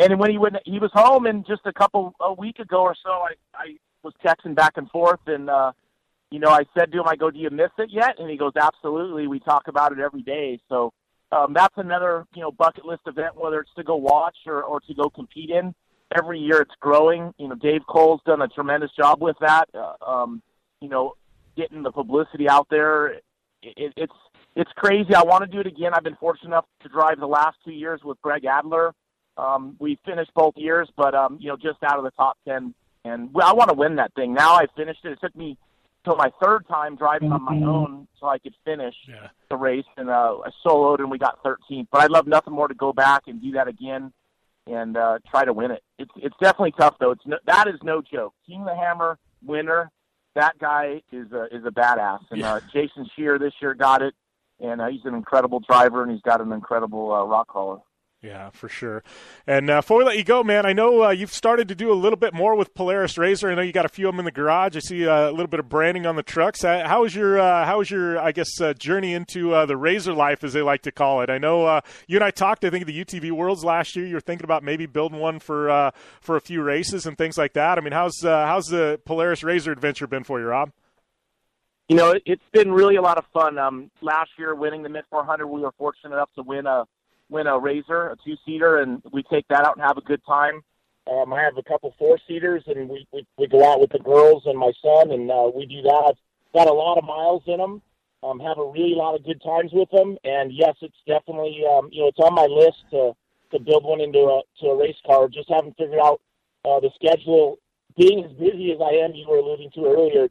And 0.00 0.18
when 0.18 0.30
he 0.30 0.38
went, 0.38 0.56
he 0.64 0.78
was 0.78 0.90
home, 0.94 1.26
and 1.26 1.46
just 1.46 1.62
a 1.64 1.72
couple 1.72 2.14
a 2.20 2.32
week 2.32 2.58
ago 2.58 2.82
or 2.82 2.94
so, 3.02 3.10
I 3.10 3.34
I 3.54 3.76
was 4.02 4.14
texting 4.24 4.54
back 4.54 4.74
and 4.76 4.88
forth, 4.90 5.20
and 5.26 5.50
uh, 5.50 5.72
you 6.30 6.38
know, 6.38 6.50
I 6.50 6.64
said 6.76 6.92
to 6.92 6.98
him, 6.98 7.08
I 7.08 7.16
go, 7.16 7.30
do 7.30 7.38
you 7.38 7.50
miss 7.50 7.70
it 7.78 7.90
yet? 7.90 8.16
And 8.18 8.30
he 8.30 8.36
goes, 8.36 8.52
absolutely. 8.60 9.26
We 9.26 9.40
talk 9.40 9.68
about 9.68 9.92
it 9.92 9.98
every 9.98 10.22
day. 10.22 10.60
So 10.68 10.92
um, 11.32 11.52
that's 11.54 11.74
another, 11.76 12.26
you 12.34 12.42
know, 12.42 12.52
bucket 12.52 12.84
list 12.84 13.02
event, 13.06 13.36
whether 13.36 13.60
it's 13.60 13.74
to 13.76 13.84
go 13.84 13.96
watch 13.96 14.36
or, 14.46 14.62
or 14.62 14.80
to 14.80 14.94
go 14.94 15.08
compete 15.08 15.50
in. 15.50 15.74
Every 16.16 16.38
year 16.38 16.60
it's 16.60 16.74
growing. 16.80 17.34
You 17.38 17.48
know, 17.48 17.54
Dave 17.54 17.82
Cole's 17.88 18.20
done 18.24 18.42
a 18.42 18.48
tremendous 18.48 18.90
job 18.96 19.20
with 19.20 19.36
that. 19.40 19.66
Uh, 19.74 20.04
um, 20.04 20.42
you 20.80 20.88
know, 20.88 21.14
getting 21.56 21.82
the 21.82 21.92
publicity 21.92 22.48
out 22.48 22.66
there. 22.70 23.08
It, 23.08 23.24
it, 23.62 23.92
it's 23.96 24.12
it's 24.56 24.70
crazy. 24.76 25.14
I 25.14 25.22
want 25.22 25.44
to 25.44 25.50
do 25.50 25.60
it 25.60 25.66
again. 25.66 25.92
I've 25.94 26.02
been 26.02 26.16
fortunate 26.16 26.48
enough 26.48 26.64
to 26.82 26.88
drive 26.88 27.20
the 27.20 27.26
last 27.26 27.58
two 27.64 27.72
years 27.72 28.00
with 28.02 28.20
Greg 28.22 28.44
Adler. 28.44 28.94
Um, 29.38 29.76
we 29.78 29.98
finished 30.04 30.32
both 30.34 30.54
years, 30.56 30.88
but 30.96 31.14
um, 31.14 31.38
you 31.40 31.48
know, 31.48 31.56
just 31.56 31.82
out 31.82 31.98
of 31.98 32.04
the 32.04 32.10
top 32.12 32.36
ten. 32.46 32.74
And 33.04 33.32
well, 33.32 33.46
I 33.48 33.52
want 33.52 33.70
to 33.70 33.74
win 33.76 33.96
that 33.96 34.12
thing. 34.14 34.34
Now 34.34 34.54
I 34.54 34.66
finished 34.76 35.00
it. 35.04 35.12
It 35.12 35.18
took 35.20 35.34
me 35.36 35.56
till 36.04 36.16
my 36.16 36.30
third 36.42 36.66
time 36.68 36.96
driving 36.96 37.32
on 37.32 37.42
my 37.42 37.56
own 37.66 38.08
so 38.20 38.26
I 38.26 38.38
could 38.38 38.54
finish 38.64 38.94
Yeah. 39.08 39.28
the 39.50 39.56
race, 39.56 39.84
and 39.96 40.10
uh, 40.10 40.38
I 40.44 40.50
soloed 40.66 40.98
and 40.98 41.10
we 41.10 41.18
got 41.18 41.42
13th. 41.44 41.86
But 41.92 42.02
I'd 42.02 42.10
love 42.10 42.26
nothing 42.26 42.52
more 42.52 42.68
to 42.68 42.74
go 42.74 42.92
back 42.92 43.22
and 43.28 43.40
do 43.40 43.52
that 43.52 43.68
again 43.68 44.12
and 44.66 44.96
uh, 44.96 45.18
try 45.30 45.44
to 45.44 45.52
win 45.52 45.70
it. 45.70 45.82
It's 45.98 46.10
it's 46.16 46.36
definitely 46.40 46.72
tough 46.72 46.96
though. 46.98 47.12
It's 47.12 47.24
no, 47.26 47.38
that 47.46 47.68
is 47.68 47.76
no 47.82 48.02
joke. 48.02 48.34
King 48.46 48.64
the 48.64 48.74
Hammer 48.74 49.18
winner. 49.44 49.90
That 50.34 50.58
guy 50.58 51.02
is 51.12 51.30
a 51.32 51.44
is 51.54 51.64
a 51.64 51.70
badass, 51.70 52.20
and 52.30 52.42
uh, 52.42 52.60
Jason 52.72 53.08
Scherer 53.16 53.38
this 53.38 53.54
year 53.62 53.74
got 53.74 54.02
it, 54.02 54.14
and 54.60 54.80
uh, 54.80 54.88
he's 54.88 55.04
an 55.04 55.14
incredible 55.14 55.60
driver, 55.60 56.02
and 56.02 56.12
he's 56.12 56.20
got 56.22 56.40
an 56.40 56.52
incredible 56.52 57.12
uh, 57.12 57.24
rock 57.24 57.48
crawler. 57.48 57.78
Yeah, 58.20 58.50
for 58.50 58.68
sure. 58.68 59.04
And 59.46 59.70
uh, 59.70 59.76
before 59.80 59.98
we 59.98 60.04
let 60.04 60.18
you 60.18 60.24
go, 60.24 60.42
man, 60.42 60.66
I 60.66 60.72
know 60.72 61.04
uh, 61.04 61.10
you've 61.10 61.32
started 61.32 61.68
to 61.68 61.76
do 61.76 61.92
a 61.92 61.94
little 61.94 62.16
bit 62.16 62.34
more 62.34 62.56
with 62.56 62.74
Polaris 62.74 63.16
Razor. 63.16 63.48
I 63.48 63.54
know 63.54 63.62
you 63.62 63.70
got 63.70 63.84
a 63.84 63.88
few 63.88 64.08
of 64.08 64.12
them 64.12 64.18
in 64.18 64.24
the 64.24 64.32
garage. 64.32 64.76
I 64.76 64.80
see 64.80 65.06
uh, 65.06 65.28
a 65.28 65.30
little 65.30 65.46
bit 65.46 65.60
of 65.60 65.68
branding 65.68 66.04
on 66.04 66.16
the 66.16 66.24
trucks. 66.24 66.64
Uh, 66.64 66.82
How 66.84 67.02
was 67.02 67.14
your 67.14 67.38
uh, 67.38 67.64
How 67.64 67.78
was 67.78 67.92
your 67.92 68.18
I 68.18 68.32
guess 68.32 68.60
uh, 68.60 68.72
journey 68.72 69.14
into 69.14 69.50
the 69.66 69.76
Razor 69.76 70.14
life, 70.14 70.42
as 70.42 70.52
they 70.52 70.62
like 70.62 70.82
to 70.82 70.90
call 70.90 71.20
it? 71.20 71.30
I 71.30 71.38
know 71.38 71.80
you 72.08 72.16
and 72.16 72.24
I 72.24 72.32
talked. 72.32 72.64
I 72.64 72.70
think 72.70 72.86
the 72.86 73.04
UTV 73.04 73.30
Worlds 73.30 73.62
last 73.62 73.94
year. 73.94 74.04
You 74.04 74.14
were 74.14 74.20
thinking 74.20 74.44
about 74.44 74.64
maybe 74.64 74.86
building 74.86 75.20
one 75.20 75.38
for 75.38 75.92
for 76.20 76.34
a 76.36 76.40
few 76.40 76.62
races 76.62 77.06
and 77.06 77.16
things 77.16 77.38
like 77.38 77.52
that. 77.52 77.78
I 77.78 77.80
mean, 77.80 77.92
how's 77.92 78.20
how's 78.22 78.66
the 78.66 79.00
Polaris 79.04 79.44
Razor 79.44 79.70
adventure 79.70 80.08
been 80.08 80.24
for 80.24 80.40
you, 80.40 80.46
Rob? 80.46 80.72
You 81.88 81.96
know, 81.96 82.10
it, 82.10 82.22
it's 82.26 82.42
been 82.52 82.72
really 82.72 82.96
a 82.96 83.02
lot 83.02 83.16
of 83.16 83.24
fun. 83.32 83.58
Um, 83.58 83.92
last 84.02 84.30
year, 84.38 84.56
winning 84.56 84.82
the 84.82 84.88
Mint 84.88 85.06
400, 85.08 85.46
we 85.46 85.60
were 85.60 85.72
fortunate 85.78 86.14
enough 86.14 86.30
to 86.34 86.42
win 86.42 86.66
a 86.66 86.84
win 87.28 87.46
a 87.46 87.58
Razor, 87.58 88.08
a 88.08 88.16
two 88.24 88.36
seater, 88.44 88.78
and 88.78 89.02
we 89.12 89.22
take 89.24 89.46
that 89.48 89.66
out 89.66 89.76
and 89.76 89.84
have 89.84 89.98
a 89.98 90.02
good 90.02 90.20
time. 90.26 90.62
Um, 91.10 91.32
I 91.32 91.42
have 91.42 91.56
a 91.56 91.62
couple 91.62 91.94
four 91.98 92.18
seaters, 92.26 92.64
and 92.66 92.88
we, 92.88 93.06
we 93.12 93.26
we 93.38 93.46
go 93.46 93.70
out 93.70 93.80
with 93.80 93.90
the 93.90 93.98
girls 93.98 94.42
and 94.46 94.58
my 94.58 94.72
son, 94.82 95.10
and 95.10 95.30
uh, 95.30 95.50
we 95.54 95.66
do 95.66 95.82
that. 95.82 96.04
I've 96.08 96.54
got 96.54 96.68
a 96.68 96.72
lot 96.72 96.98
of 96.98 97.04
miles 97.04 97.42
in 97.46 97.58
them. 97.58 97.82
Um, 98.22 98.40
have 98.40 98.58
a 98.58 98.64
really 98.64 98.94
lot 98.94 99.14
of 99.14 99.24
good 99.24 99.40
times 99.42 99.70
with 99.72 99.88
them, 99.90 100.18
and 100.24 100.52
yes, 100.52 100.74
it's 100.82 100.96
definitely 101.06 101.62
um, 101.70 101.88
you 101.92 102.02
know 102.02 102.08
it's 102.08 102.18
on 102.18 102.34
my 102.34 102.46
list 102.46 102.78
to 102.90 103.12
to 103.52 103.58
build 103.58 103.84
one 103.84 104.00
into 104.00 104.18
a 104.18 104.42
to 104.60 104.66
a 104.68 104.76
race 104.76 105.00
car. 105.06 105.28
Just 105.28 105.48
haven't 105.48 105.76
figured 105.78 106.00
out 106.02 106.20
uh, 106.64 106.80
the 106.80 106.90
schedule. 106.94 107.58
Being 107.96 108.24
as 108.24 108.32
busy 108.32 108.72
as 108.72 108.78
I 108.80 108.94
am, 109.04 109.14
you 109.14 109.26
were 109.28 109.38
alluding 109.38 109.70
to 109.72 109.86
earlier, 109.86 110.28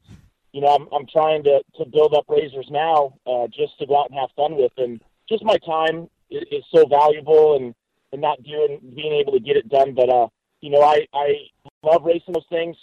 you 0.54 0.62
know, 0.62 0.68
I'm 0.68 0.88
I'm 0.94 1.08
trying 1.08 1.44
to 1.44 1.62
to 1.78 1.86
build 1.86 2.14
up 2.14 2.26
razors 2.28 2.68
now, 2.70 3.18
uh, 3.26 3.48
just 3.48 3.80
to 3.80 3.86
go 3.86 4.00
out 4.00 4.10
and 4.10 4.20
have 4.20 4.30
fun 4.36 4.56
with, 4.56 4.72
and 4.78 5.02
just 5.28 5.44
my 5.44 5.58
time 5.66 6.10
is, 6.30 6.44
is 6.52 6.64
so 6.74 6.86
valuable, 6.88 7.56
and 7.56 7.76
and 8.12 8.22
not 8.22 8.42
doing 8.44 8.80
being 8.96 9.14
able 9.14 9.34
to 9.34 9.40
get 9.40 9.58
it 9.58 9.70
done. 9.70 9.94
But 9.94 10.10
uh, 10.10 10.28
you 10.62 10.70
know, 10.70 10.82
I 10.82 11.08
I 11.14 11.36
love 11.84 12.04
racing 12.04 12.34
those 12.34 12.46
things. 12.50 12.76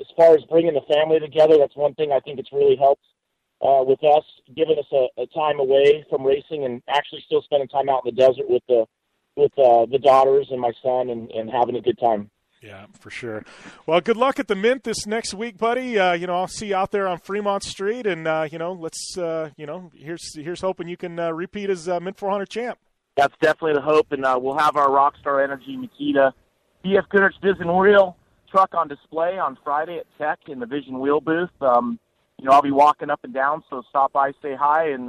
As 0.00 0.06
far 0.16 0.34
as 0.34 0.44
bringing 0.44 0.74
the 0.74 0.94
family 0.94 1.18
together, 1.18 1.56
that's 1.56 1.76
one 1.76 1.94
thing 1.94 2.12
I 2.12 2.20
think 2.20 2.38
it's 2.38 2.52
really 2.52 2.76
helped 2.76 3.04
uh, 3.62 3.82
with 3.86 4.02
us, 4.04 4.24
giving 4.54 4.78
us 4.78 4.86
a, 4.92 5.22
a 5.22 5.26
time 5.28 5.58
away 5.58 6.04
from 6.10 6.24
racing 6.24 6.64
and 6.64 6.82
actually 6.88 7.22
still 7.24 7.42
spending 7.42 7.68
time 7.68 7.88
out 7.88 8.02
in 8.04 8.14
the 8.14 8.20
desert 8.20 8.48
with 8.48 8.62
the 8.68 8.84
with 9.36 9.52
uh, 9.58 9.86
the 9.86 9.98
daughters 9.98 10.48
and 10.50 10.60
my 10.60 10.72
son 10.82 11.10
and, 11.10 11.30
and 11.30 11.50
having 11.50 11.76
a 11.76 11.80
good 11.80 11.98
time. 11.98 12.30
Yeah, 12.66 12.86
for 12.98 13.10
sure. 13.10 13.44
Well, 13.86 14.00
good 14.00 14.16
luck 14.16 14.40
at 14.40 14.48
the 14.48 14.56
Mint 14.56 14.82
this 14.82 15.06
next 15.06 15.34
week, 15.34 15.56
buddy. 15.56 16.00
Uh, 16.00 16.14
you 16.14 16.26
know, 16.26 16.34
I'll 16.34 16.48
see 16.48 16.68
you 16.68 16.74
out 16.74 16.90
there 16.90 17.06
on 17.06 17.18
Fremont 17.18 17.62
Street, 17.62 18.08
and 18.08 18.26
uh, 18.26 18.48
you 18.50 18.58
know, 18.58 18.72
let's 18.72 19.16
uh, 19.16 19.50
you 19.56 19.66
know, 19.66 19.92
here's 19.94 20.34
here's 20.34 20.62
hoping 20.62 20.88
you 20.88 20.96
can 20.96 21.16
uh, 21.20 21.30
repeat 21.30 21.70
as 21.70 21.88
uh, 21.88 22.00
Mint 22.00 22.18
400 22.18 22.48
champ. 22.48 22.76
That's 23.16 23.34
definitely 23.40 23.74
the 23.74 23.82
hope, 23.82 24.10
and 24.10 24.24
uh, 24.24 24.36
we'll 24.42 24.58
have 24.58 24.74
our 24.76 24.88
Rockstar 24.88 25.44
Energy 25.44 25.78
Makita 25.78 26.32
BF 26.84 27.08
Goodrich 27.08 27.36
Vision 27.40 27.72
Wheel 27.76 28.16
truck 28.50 28.74
on 28.74 28.88
display 28.88 29.38
on 29.38 29.56
Friday 29.62 29.98
at 29.98 30.06
Tech 30.18 30.40
in 30.48 30.58
the 30.58 30.66
Vision 30.66 30.98
Wheel 30.98 31.20
booth. 31.20 31.50
Um, 31.60 32.00
you 32.38 32.46
know, 32.46 32.50
I'll 32.50 32.62
be 32.62 32.72
walking 32.72 33.10
up 33.10 33.20
and 33.22 33.32
down, 33.32 33.62
so 33.70 33.84
stop 33.90 34.12
by, 34.12 34.32
say 34.42 34.56
hi, 34.58 34.90
and 34.90 35.08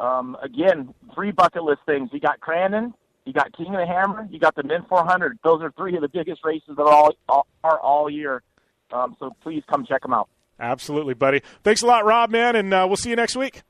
um, 0.00 0.36
again, 0.42 0.92
three 1.14 1.30
bucket 1.30 1.62
list 1.62 1.82
things. 1.86 2.10
You 2.12 2.18
got 2.18 2.40
Crandon, 2.40 2.92
you 3.24 3.32
got 3.32 3.56
King 3.56 3.68
of 3.68 3.80
the 3.80 3.86
Hammer, 3.86 4.26
you 4.30 4.38
got 4.38 4.54
the 4.54 4.62
Mint 4.62 4.88
400. 4.88 5.38
Those 5.44 5.62
are 5.62 5.70
three 5.72 5.94
of 5.96 6.02
the 6.02 6.08
biggest 6.08 6.44
races 6.44 6.76
that 6.76 6.82
are 6.82 6.92
all, 6.92 7.12
all 7.28 7.46
are 7.64 7.78
all 7.78 8.10
year. 8.10 8.42
Um, 8.92 9.16
so 9.18 9.34
please 9.42 9.62
come 9.70 9.86
check 9.86 10.02
them 10.02 10.12
out. 10.12 10.28
Absolutely, 10.60 11.14
buddy. 11.14 11.42
Thanks 11.62 11.82
a 11.82 11.86
lot, 11.86 12.04
Rob, 12.04 12.30
man, 12.30 12.56
and 12.56 12.72
uh, 12.72 12.84
we'll 12.86 12.96
see 12.96 13.10
you 13.10 13.16
next 13.16 13.36
week. 13.36 13.62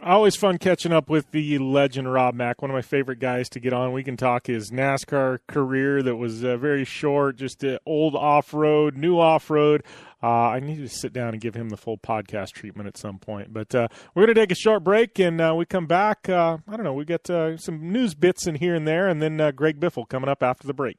Always 0.00 0.36
fun 0.36 0.58
catching 0.58 0.92
up 0.92 1.10
with 1.10 1.32
the 1.32 1.58
legend 1.58 2.12
Rob 2.12 2.34
Mack, 2.34 2.62
one 2.62 2.70
of 2.70 2.74
my 2.74 2.82
favorite 2.82 3.18
guys 3.18 3.48
to 3.50 3.60
get 3.60 3.72
on. 3.72 3.92
We 3.92 4.04
can 4.04 4.16
talk 4.16 4.46
his 4.46 4.70
NASCAR 4.70 5.40
career 5.48 6.04
that 6.04 6.14
was 6.14 6.44
uh, 6.44 6.56
very 6.56 6.84
short, 6.84 7.36
just 7.36 7.64
uh, 7.64 7.80
old 7.84 8.14
off 8.14 8.54
road, 8.54 8.96
new 8.96 9.18
off 9.18 9.50
road. 9.50 9.82
Uh, 10.22 10.26
I 10.26 10.60
need 10.60 10.76
to 10.76 10.88
sit 10.88 11.12
down 11.12 11.30
and 11.30 11.40
give 11.40 11.56
him 11.56 11.68
the 11.68 11.76
full 11.76 11.98
podcast 11.98 12.52
treatment 12.52 12.86
at 12.86 12.96
some 12.96 13.18
point. 13.18 13.52
But 13.52 13.74
uh, 13.74 13.88
we're 14.14 14.24
going 14.24 14.34
to 14.34 14.40
take 14.40 14.52
a 14.52 14.56
short 14.56 14.84
break, 14.84 15.18
and 15.18 15.40
uh, 15.40 15.54
we 15.56 15.66
come 15.66 15.86
back. 15.86 16.28
Uh, 16.28 16.58
I 16.68 16.76
don't 16.76 16.84
know. 16.84 16.94
We 16.94 17.04
uh, 17.28 17.56
some 17.56 17.92
news 17.92 18.14
bits 18.14 18.46
in 18.46 18.54
here 18.54 18.76
and 18.76 18.86
there, 18.86 19.08
and 19.08 19.20
then 19.20 19.36
Greg 19.56 19.80
Biffle 19.80 20.08
coming 20.08 20.28
up 20.28 20.44
after 20.44 20.66
the 20.66 20.74
break. 20.74 20.98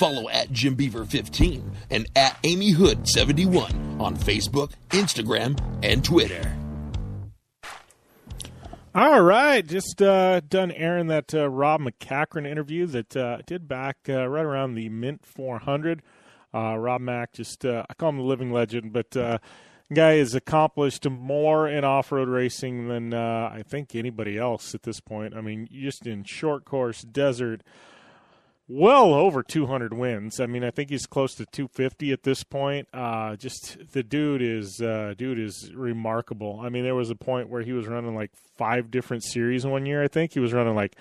Follow 0.00 0.30
at 0.30 0.50
Jim 0.50 0.76
Beaver 0.76 1.04
15 1.04 1.72
and 1.90 2.06
at 2.16 2.38
Amy 2.42 2.70
Hood 2.70 3.06
71 3.06 4.00
on 4.00 4.16
Facebook, 4.16 4.72
Instagram, 4.88 5.60
and 5.82 6.02
Twitter. 6.02 6.56
All 8.94 9.20
right, 9.20 9.60
just 9.66 10.00
uh, 10.00 10.40
done 10.40 10.72
airing 10.72 11.08
that 11.08 11.34
uh, 11.34 11.50
Rob 11.50 11.82
MacCachren 11.82 12.46
interview 12.46 12.86
that 12.86 13.14
uh, 13.14 13.42
did 13.44 13.68
back 13.68 13.98
uh, 14.08 14.26
right 14.26 14.46
around 14.46 14.72
the 14.72 14.88
Mint 14.88 15.26
400. 15.26 16.00
Uh, 16.54 16.76
Rob 16.78 17.02
Mack, 17.02 17.34
just 17.34 17.66
uh, 17.66 17.84
I 17.90 17.92
call 17.92 18.08
him 18.08 18.16
the 18.16 18.22
living 18.22 18.50
legend, 18.50 18.94
but 18.94 19.10
guy 19.92 20.12
has 20.14 20.34
accomplished 20.34 21.06
more 21.10 21.68
in 21.68 21.84
off-road 21.84 22.28
racing 22.30 22.88
than 22.88 23.12
I 23.12 23.62
think 23.68 23.94
anybody 23.94 24.38
else 24.38 24.74
at 24.74 24.82
this 24.82 24.98
point. 24.98 25.36
I 25.36 25.42
mean, 25.42 25.68
just 25.70 26.06
in 26.06 26.24
short 26.24 26.64
course, 26.64 27.02
desert, 27.02 27.62
well 28.70 29.12
over 29.14 29.42
200 29.42 29.92
wins. 29.92 30.38
I 30.38 30.46
mean, 30.46 30.62
I 30.62 30.70
think 30.70 30.90
he's 30.90 31.04
close 31.04 31.34
to 31.34 31.46
250 31.46 32.12
at 32.12 32.22
this 32.22 32.44
point. 32.44 32.86
Uh, 32.94 33.34
just 33.34 33.78
the 33.92 34.04
dude 34.04 34.42
is 34.42 34.80
uh, 34.80 35.14
dude 35.18 35.40
is 35.40 35.72
remarkable. 35.74 36.60
I 36.62 36.68
mean, 36.68 36.84
there 36.84 36.94
was 36.94 37.10
a 37.10 37.16
point 37.16 37.48
where 37.48 37.62
he 37.62 37.72
was 37.72 37.88
running 37.88 38.14
like 38.14 38.30
five 38.56 38.90
different 38.90 39.24
series 39.24 39.64
in 39.64 39.72
one 39.72 39.86
year. 39.86 40.02
I 40.02 40.08
think 40.08 40.32
he 40.32 40.40
was 40.40 40.52
running 40.52 40.76
like 40.76 40.94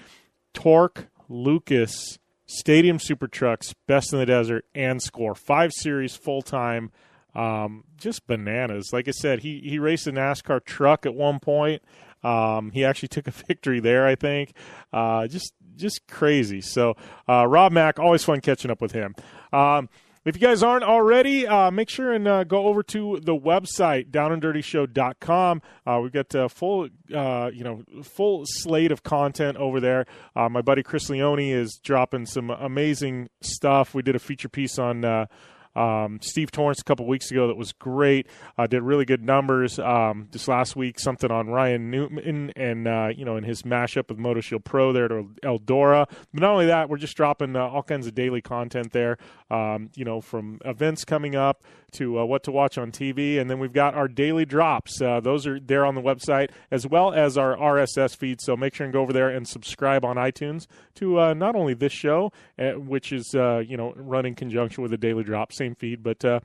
TORC, 0.54 1.08
Lucas, 1.30 2.18
Stadium 2.48 2.98
Super 2.98 3.28
Trucks, 3.28 3.76
Best 3.88 4.14
in 4.14 4.20
the 4.20 4.26
Desert, 4.26 4.66
and 4.74 5.00
Score. 5.00 5.36
Five 5.36 5.72
series 5.72 6.16
full 6.16 6.42
time. 6.42 6.92
Um, 7.36 7.84
just 7.98 8.26
bananas. 8.26 8.90
Like 8.92 9.08
I 9.08 9.12
said, 9.12 9.42
he 9.42 9.60
he 9.64 9.78
raced 9.78 10.08
a 10.08 10.12
NASCAR 10.12 10.66
truck 10.66 11.06
at 11.06 11.14
one 11.14 11.40
point. 11.40 11.84
Um, 12.24 12.72
he 12.72 12.84
actually 12.84 13.10
took 13.10 13.28
a 13.28 13.32
victory 13.48 13.80
there, 13.80 14.06
I 14.06 14.16
think. 14.16 14.54
Uh, 14.92 15.28
just 15.28 15.54
just 15.80 16.08
crazy. 16.08 16.62
So 16.62 16.96
uh, 17.28 17.48
Rob 17.48 17.72
Mack, 17.72 18.00
always 18.00 18.24
fun 18.24 18.42
catching 18.42 18.72
up 18.72 18.82
with 18.82 18.92
him. 18.92 19.16
Um, 19.52 19.90
if 20.26 20.36
you 20.36 20.42
guys 20.42 20.62
aren't 20.62 20.84
already, 20.84 21.48
uh, 21.48 21.72
make 21.72 21.90
sure 21.90 22.12
and 22.12 22.28
uh, 22.28 22.44
go 22.44 22.68
over 22.68 22.84
to 22.84 23.20
the 23.24 23.36
website 23.36 24.12
downanddirtyshow.com. 24.12 25.62
Uh, 25.88 26.00
we've 26.04 26.12
got 26.12 26.36
a 26.36 26.50
full, 26.50 26.90
uh, 27.16 27.50
you 27.54 27.64
know, 27.64 27.84
full 28.04 28.44
slate 28.46 28.92
of 28.92 29.02
content 29.02 29.58
over 29.58 29.80
there. 29.80 30.06
Uh, 30.36 30.50
my 30.50 30.62
buddy 30.62 30.84
Chris 30.84 31.10
Leone 31.10 31.40
is 31.40 31.80
dropping 31.82 32.26
some 32.26 32.50
amazing 32.50 33.30
stuff. 33.42 33.96
We 33.96 34.02
did 34.02 34.16
a 34.16 34.20
feature 34.20 34.50
piece 34.50 34.78
on 34.78 35.06
uh, 35.06 35.28
um, 35.76 36.20
Steve 36.22 36.52
Torrence 36.52 36.82
a 36.82 36.84
couple 36.84 37.06
weeks 37.06 37.32
ago 37.32 37.48
that 37.48 37.58
was 37.58 37.74
great. 37.74 38.28
Uh, 38.58 38.68
did 38.68 38.82
really 38.82 39.06
good 39.06 39.24
numbers. 39.24 39.80
Um, 39.80 40.28
just 40.32 40.48
last 40.48 40.76
week, 40.76 41.00
something 41.00 41.32
on 41.32 41.48
Ryan 41.48 41.92
Newman 41.92 42.52
and 42.56 42.88
uh, 42.88 43.10
you 43.16 43.26
know 43.26 43.38
in 43.38 43.44
his 43.44 43.64
mashup 43.64 44.10
with 44.10 44.18
MotoShield 44.18 44.64
Pro 44.64 44.92
there 44.92 45.08
to 45.08 45.30
Eldora. 45.44 46.08
But 46.34 46.42
not 46.42 46.52
only 46.52 46.66
that, 46.68 46.90
we're 46.90 46.98
just 46.98 47.16
dropping 47.16 47.56
uh, 47.56 47.68
all 47.68 47.84
kinds 47.84 48.08
of 48.08 48.16
daily 48.16 48.42
content 48.42 48.92
there. 48.92 49.18
Um, 49.52 49.90
you 49.96 50.06
know, 50.06 50.22
from 50.22 50.60
events 50.64 51.04
coming 51.06 51.36
up 51.36 51.64
to 51.94 52.20
uh, 52.20 52.26
what 52.26 52.44
to 52.44 52.52
watch 52.52 52.78
on 52.78 52.92
TV, 52.92 53.40
and 53.40 53.50
then 53.50 53.58
we've 53.58 53.74
got 53.74 53.96
our 53.96 54.08
daily 54.08 54.46
drops. 54.46 55.02
Uh, 55.02 55.20
those 55.20 55.48
are 55.48 55.60
there 55.60 55.86
on 55.86 55.96
the 55.96 56.02
website 56.02 56.52
as 56.70 56.86
well 56.86 57.12
as 57.14 57.38
our 57.38 57.58
RSS 57.58 58.16
feed. 58.16 58.42
So 58.42 58.56
make 58.56 58.76
sure 58.76 58.86
and 58.86 58.94
go 58.94 59.02
over 59.02 59.12
there 59.12 59.30
and 59.30 59.48
subscribe 59.48 60.06
on 60.06 60.18
iTunes 60.18 60.68
to 60.96 61.20
uh, 61.20 61.34
not 61.34 61.56
only 61.56 61.74
this 61.74 61.94
show, 61.94 62.32
which 62.58 63.12
is 63.12 63.34
you 63.34 63.78
know 63.78 63.94
run 63.96 64.26
in 64.26 64.36
conjunction 64.36 64.84
with 64.84 64.92
the 64.92 64.98
daily 64.98 65.24
drop 65.24 65.52
same 65.52 65.76
feed, 65.76 66.04
but 66.04 66.24
uh, 66.24 66.40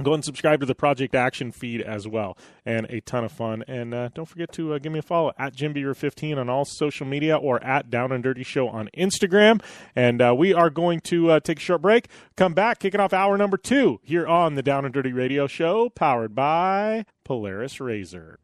go 0.00 0.14
and 0.14 0.24
subscribe 0.24 0.60
to 0.60 0.66
the 0.66 0.74
Project 0.74 1.14
Action 1.14 1.52
feed 1.52 1.80
as 1.80 2.08
well, 2.08 2.36
and 2.64 2.86
a 2.88 3.00
ton 3.00 3.24
of 3.24 3.32
fun. 3.32 3.64
And 3.66 3.92
uh, 3.92 4.08
don't 4.14 4.26
forget 4.26 4.52
to 4.52 4.74
uh, 4.74 4.78
give 4.78 4.92
me 4.92 4.98
a 4.98 5.02
follow 5.02 5.32
at 5.38 5.54
Jim 5.54 5.72
Beaver 5.72 5.94
15 5.94 6.38
on 6.38 6.48
all 6.48 6.64
social 6.64 7.06
media 7.06 7.36
or 7.36 7.62
at 7.62 7.90
Down 7.90 8.12
and 8.12 8.22
Dirty 8.22 8.42
Show 8.42 8.68
on 8.68 8.88
Instagram. 8.96 9.62
And 9.94 10.22
uh, 10.22 10.34
we 10.36 10.54
are 10.54 10.70
going 10.70 11.00
to 11.00 11.32
uh, 11.32 11.40
take 11.40 11.58
a 11.58 11.62
short 11.62 11.82
break, 11.82 12.08
come 12.36 12.54
back, 12.54 12.78
kicking 12.78 13.00
off 13.00 13.12
hour 13.12 13.36
number 13.36 13.56
two 13.56 14.00
here 14.02 14.26
on 14.26 14.54
the 14.54 14.62
Down 14.62 14.84
and 14.84 14.94
Dirty 14.94 15.12
Radio 15.12 15.46
Show, 15.46 15.90
powered 15.90 16.34
by 16.34 17.04
Polaris 17.24 17.80
Razor. 17.80 18.38